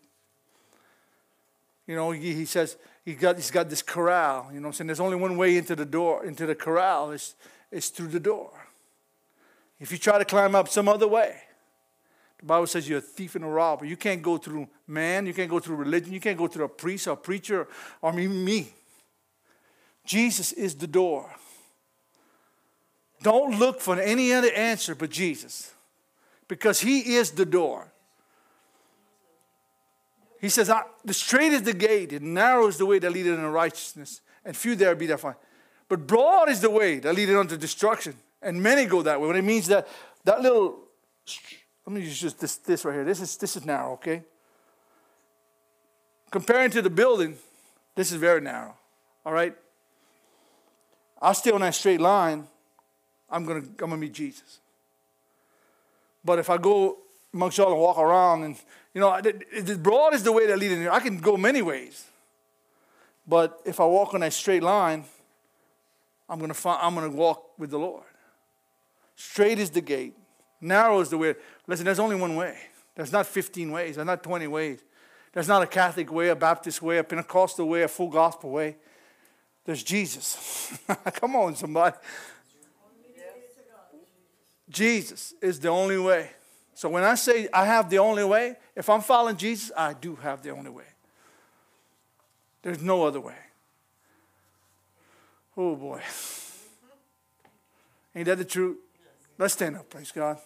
You 1.88 1.96
know, 1.96 2.12
he, 2.12 2.34
he 2.34 2.46
says 2.46 2.76
he 3.06 3.16
got, 3.16 3.38
he's 3.38 3.50
got 3.50 3.70
this 3.70 3.82
corral, 3.82 4.50
you 4.54 4.60
know 4.60 4.68
I'm 4.68 4.74
saying? 4.74 4.88
There's 4.88 5.00
only 5.00 5.16
one 5.16 5.38
way 5.38 5.58
into 5.58 5.76
the 5.76 5.86
door, 5.86 6.26
into 6.26 6.46
the 6.46 6.54
corral, 6.54 7.12
it's, 7.12 7.36
it's 7.72 7.88
through 7.88 8.10
the 8.10 8.20
door. 8.20 8.52
If 9.80 9.94
you 9.94 9.98
try 9.98 10.18
to 10.18 10.26
climb 10.26 10.54
up 10.54 10.68
some 10.68 10.90
other 10.90 11.08
way, 11.08 11.38
the 12.40 12.46
Bible 12.46 12.68
says 12.68 12.88
you're 12.88 13.00
a 13.00 13.02
thief 13.02 13.36
and 13.36 13.46
a 13.46 13.48
robber. 13.48 13.86
You 13.86 13.96
can't 13.96 14.22
go 14.22 14.38
through 14.38 14.68
man, 14.86 15.26
you 15.26 15.34
can't 15.34 15.50
go 15.50 15.60
through 15.60 15.78
religion, 15.78 16.12
you 16.12 16.20
can't 16.20 16.38
go 16.38 16.48
through 16.48 16.66
a 16.66 16.70
priest 16.70 17.08
or 17.08 17.12
a 17.12 17.18
preacher 17.18 17.68
or 18.02 18.20
even 18.20 18.44
me. 18.44 18.74
Jesus 20.06 20.52
is 20.52 20.76
the 20.76 20.88
door. 20.88 21.30
Don't 23.24 23.58
look 23.58 23.80
for 23.80 24.00
any 24.00 24.34
other 24.34 24.52
answer 24.52 24.94
but 24.94 25.10
Jesus 25.10 25.74
because 26.48 26.82
He 26.82 27.16
is 27.16 27.32
the 27.32 27.46
door. 27.46 27.92
He 30.40 30.50
says, 30.50 30.72
The 31.04 31.14
straight 31.14 31.54
is 31.54 31.64
the 31.64 31.74
gate, 31.74 32.14
it 32.14 32.22
narrows 32.22 32.78
the 32.78 32.86
way 32.86 33.00
that 33.00 33.12
leadeth 33.12 33.36
into 33.36 33.50
righteousness, 33.50 34.22
and 34.46 34.56
few 34.56 34.76
there 34.76 34.96
be 34.96 35.08
that 35.08 35.20
find. 35.20 35.36
But 35.90 36.06
broad 36.06 36.50
is 36.50 36.62
the 36.62 36.70
way 36.70 37.00
that 37.00 37.16
leadeth 37.16 37.36
unto 37.36 37.58
destruction, 37.58 38.16
and 38.42 38.62
many 38.62 38.86
go 38.86 39.02
that 39.02 39.20
way. 39.20 39.28
When 39.28 39.38
it 39.38 39.44
means 39.44 39.68
that 39.68 39.88
that 40.26 40.42
little 40.42 40.80
let 41.88 41.94
me 41.96 42.02
use 42.02 42.20
just 42.20 42.42
this, 42.42 42.58
this 42.58 42.84
right 42.84 42.94
here. 42.94 43.06
This 43.06 43.22
is, 43.22 43.38
this 43.38 43.56
is 43.56 43.66
narrow, 43.66 43.94
okay? 43.94 44.22
Comparing 46.30 46.70
to 46.72 46.82
the 46.82 46.90
building, 46.90 47.38
this 47.96 48.12
is 48.12 48.18
very 48.18 48.42
narrow, 48.42 48.76
all 49.26 49.32
right? 49.32 49.56
I'll 51.22 51.34
stay 51.34 51.52
on 51.52 51.62
that 51.62 51.74
straight 51.76 52.02
line. 52.02 52.46
I'm 53.30 53.46
to 53.46 53.54
I'm 53.54 53.76
gonna 53.76 53.98
meet 53.98 54.14
Jesus. 54.14 54.60
But 56.26 56.40
if 56.40 56.50
I 56.50 56.58
go 56.58 56.98
amongst 57.34 57.58
y'all 57.58 57.72
and 57.72 57.80
walk 57.80 57.98
around, 57.98 58.44
and, 58.44 58.58
you 58.98 59.02
know, 59.02 59.22
the 59.22 59.78
broad 59.78 60.16
is 60.16 60.24
the 60.24 60.32
way 60.32 60.48
that 60.48 60.58
leads. 60.58 60.88
I 60.88 61.00
can 61.00 61.20
go 61.20 61.38
many 61.38 61.62
ways. 61.62 62.04
But 63.28 63.62
if 63.64 63.80
I 63.80 63.86
walk 63.86 64.16
on 64.16 64.22
that 64.22 64.34
straight 64.34 64.64
line, 64.64 65.06
I'm 66.28 66.40
going 66.40 66.50
to 66.50 66.56
find, 66.56 66.80
I'm 66.82 66.96
going 66.96 67.08
to 67.08 67.16
walk 67.16 67.60
with 67.60 67.70
the 67.70 67.78
Lord. 67.78 68.02
Straight 69.16 69.60
is 69.60 69.70
the 69.70 69.82
gate. 69.82 70.16
Narrow 70.60 71.00
is 71.02 71.10
the 71.10 71.18
way. 71.20 71.36
Listen, 71.68 71.86
there's 71.86 72.00
only 72.00 72.16
one 72.16 72.36
way. 72.36 72.58
There's 72.96 73.12
not 73.12 73.28
15 73.28 73.72
ways. 73.72 73.98
There's 73.98 74.08
not 74.08 74.24
20 74.24 74.48
ways. 74.48 74.80
There's 75.32 75.48
not 75.48 75.62
a 75.62 75.68
Catholic 75.68 76.12
way, 76.12 76.30
a 76.30 76.36
Baptist 76.36 76.82
way, 76.82 76.98
a 76.98 77.04
Pentecostal 77.04 77.70
way, 77.70 77.84
a 77.84 77.88
full 77.88 78.10
gospel 78.10 78.50
way. 78.50 78.78
There's 79.64 79.84
Jesus. 79.84 80.76
Come 81.14 81.36
on, 81.36 81.56
somebody. 81.56 81.98
Jesus 84.68 85.36
is 85.40 85.60
the 85.60 85.70
only 85.70 86.00
way. 86.00 86.32
So 86.78 86.90
when 86.90 87.04
I 87.04 87.16
say 87.16 87.48
I 87.52 87.66
have 87.66 87.90
the 87.90 87.98
only 87.98 88.24
way, 88.24 88.56
if 88.76 88.88
I'm 88.88 89.02
following 89.02 89.36
Jesus, 89.36 89.72
I 89.76 89.94
do 89.94 90.16
have 90.18 90.44
the 90.44 90.52
only 90.52 90.70
way. 90.70 90.84
There's 92.62 92.84
no 92.84 93.04
other 93.04 93.20
way. 93.20 93.34
Oh 95.58 95.76
boy. 95.76 96.04
Ain't 98.16 98.28
that 98.28 98.38
the 98.38 98.46
truth? 98.46 98.78
Let's 99.40 99.56
stand 99.56 99.76
up, 99.76 99.90
praise 99.90 100.12
God. 100.12 100.38